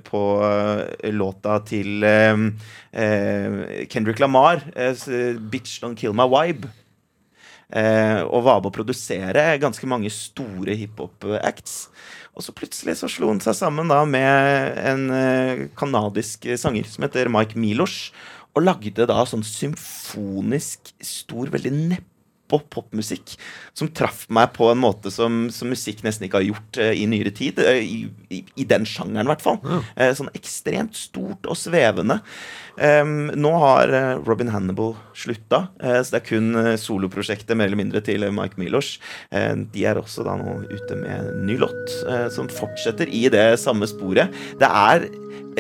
på 0.08 0.22
eh, 0.48 1.12
låta 1.12 1.60
til 1.68 2.06
Kendrick 3.90 4.20
Lamar, 4.24 4.64
'Bitch 4.72 5.82
Don't 5.84 6.00
Kill 6.00 6.14
My 6.16 6.24
Vibe'. 6.30 6.70
Eh, 7.74 8.22
og 8.22 8.44
var 8.46 8.60
med 8.62 8.70
å 8.70 8.76
produsere 8.76 9.46
ganske 9.62 9.88
mange 9.90 10.12
store 10.14 10.76
hiphop-acts. 10.78 11.88
Og 12.34 12.46
så 12.46 12.56
plutselig 12.56 12.98
så 12.98 13.10
slo 13.12 13.30
han 13.30 13.42
seg 13.44 13.58
sammen 13.60 13.92
da 13.92 14.00
med 14.10 14.80
en 14.82 15.04
eh, 15.14 15.66
kanadisk 15.78 16.48
sanger 16.58 16.88
som 16.90 17.06
heter 17.06 17.30
Mike 17.32 17.60
Milos, 17.60 18.10
og 18.54 18.66
lagde 18.66 19.06
da 19.10 19.22
sånn 19.26 19.46
symfonisk 19.46 20.94
stor, 21.02 21.50
veldig 21.54 21.74
nedpå 22.54 22.62
popmusikk. 22.70 23.36
Som 23.74 23.90
traff 23.90 24.26
meg 24.30 24.54
på 24.54 24.70
en 24.72 24.82
måte 24.82 25.12
som, 25.12 25.50
som 25.54 25.70
musikk 25.72 26.04
nesten 26.04 26.28
ikke 26.28 26.42
har 26.42 26.50
gjort 26.52 26.78
uh, 26.82 26.92
i 26.94 27.06
nyere 27.10 27.34
tid. 27.34 27.60
Uh, 27.60 27.80
i, 27.82 28.10
i, 28.30 28.44
I 28.56 28.66
den 28.70 28.86
sjangeren, 28.86 29.26
i 29.26 29.32
hvert 29.32 29.44
fall. 29.44 29.60
Eh, 29.96 30.14
sånn 30.16 30.32
ekstremt 30.36 30.96
stort 30.98 31.48
og 31.50 31.58
svevende. 31.58 32.20
Um, 32.74 33.30
nå 33.38 33.52
har 33.62 33.92
Robin 34.26 34.50
Hannibal 34.50 34.96
slutta, 35.14 35.68
så 35.78 36.10
det 36.10 36.18
er 36.18 36.26
kun 36.26 36.56
soloprosjektet 36.82 37.54
mer 37.58 37.70
eller 37.70 37.78
mindre 37.78 38.02
til 38.02 38.26
Mike 38.34 38.58
Milos. 38.58 38.96
Eh, 39.30 39.54
de 39.74 39.86
er 39.86 40.00
også 40.02 40.26
da 40.26 40.34
nå 40.40 40.64
ute 40.72 40.98
med 40.98 41.44
ny 41.46 41.60
låt 41.62 41.98
som 42.34 42.50
fortsetter 42.50 43.12
i 43.14 43.28
det 43.34 43.60
samme 43.62 43.86
sporet. 43.90 44.34
Det 44.58 44.70
er 44.70 45.06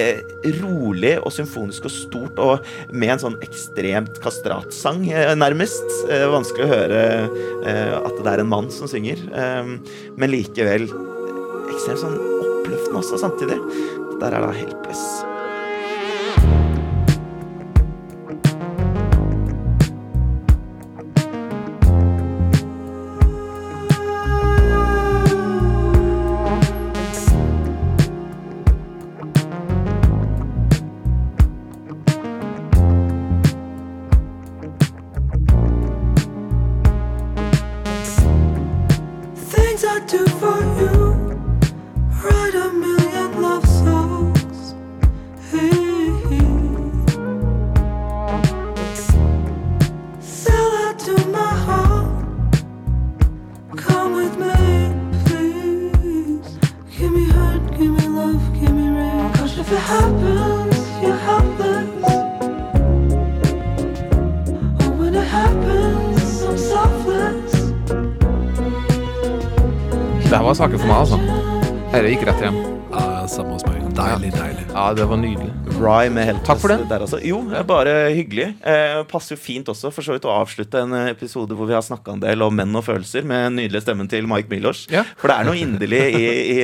eh, 0.01 0.23
rolig 0.57 1.13
og 1.21 1.29
symfonisk 1.35 1.85
og 1.85 1.93
stort, 1.93 2.41
og 2.41 2.65
med 2.89 3.13
en 3.13 3.23
sånn 3.27 3.37
ekstremt 3.45 4.17
kastratsang, 4.23 5.05
nærmest. 5.37 5.85
Vanskelig 6.09 6.65
å 6.65 6.73
høre 6.73 6.82
eh, 6.91 7.93
at 7.97 8.17
det 8.19 8.31
er 8.33 8.43
en 8.43 8.51
mann 8.51 8.71
som 8.73 8.89
synger, 8.91 9.21
eh, 9.33 9.75
men 10.17 10.33
likevel 10.33 10.87
ekstremt 11.73 12.03
sånn 12.03 12.17
oppløftende 12.17 12.99
også 13.01 13.21
samtidig. 13.21 13.59
Der 14.19 14.31
er 14.31 14.41
da 14.41 14.51
'Helpless'. 14.53 15.32
I 39.93 39.99
do 40.07 40.25
for 40.25 40.57
you. 40.81 41.02
Det 74.97 75.05
var 75.09 75.19
nydelig. 75.19 75.49
Rye 75.79 76.09
med 76.13 76.27
Helpless 76.29 76.47
Takk 76.47 76.61
for 76.63 76.73
det. 76.73 76.77
Der, 76.89 77.05
altså. 77.05 77.19
Jo, 77.23 77.39
er 77.55 77.65
bare 77.67 77.93
hyggelig. 78.13 78.49
Eh, 78.65 78.99
passer 79.09 79.35
jo 79.35 79.41
fint 79.41 79.69
også 79.71 79.91
for 79.93 80.05
så 80.05 80.15
vidt 80.15 80.27
å 80.27 80.33
avslutte 80.35 80.83
en 80.83 80.95
episode 81.07 81.57
hvor 81.57 81.69
vi 81.69 81.75
har 81.77 81.85
snakka 81.85 82.15
en 82.15 82.23
del 82.23 82.45
om 82.45 82.55
menn 82.55 82.75
og 82.79 82.85
følelser, 82.87 83.25
med 83.27 83.47
den 83.47 83.57
nydelige 83.61 83.85
stemmen 83.85 84.11
til 84.11 84.27
Mike 84.29 84.51
Milos. 84.51 84.85
Ja. 84.93 85.05
For 85.19 85.31
det 85.31 85.39
er 85.39 85.49
noe 85.49 85.59
inderlig 85.61 86.03
i, 86.19 86.27
i, 86.57 86.61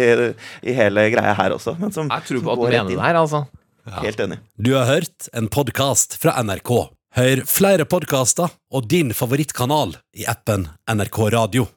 i 0.69 0.77
hele 0.77 1.07
greia 1.13 1.33
her 1.37 1.55
også. 1.57 1.77
Men 1.79 1.95
som, 1.95 2.11
Jeg 2.11 2.29
tror 2.29 2.41
som 2.41 2.49
på 2.49 2.55
at 2.55 2.61
du 2.61 2.67
mener 2.69 2.93
det 2.95 3.01
her, 3.07 3.23
altså. 3.23 3.45
Helt 4.03 4.21
enig. 4.21 4.39
Du 4.59 4.73
har 4.75 4.89
hørt 4.89 5.29
en 5.33 5.49
podkast 5.49 6.19
fra 6.21 6.35
NRK. 6.43 6.73
Hør 7.17 7.41
flere 7.49 7.87
podkaster 7.89 8.51
og 8.69 8.85
din 8.91 9.15
favorittkanal 9.17 9.97
i 10.13 10.27
appen 10.29 10.67
NRK 10.91 11.21
Radio. 11.33 11.69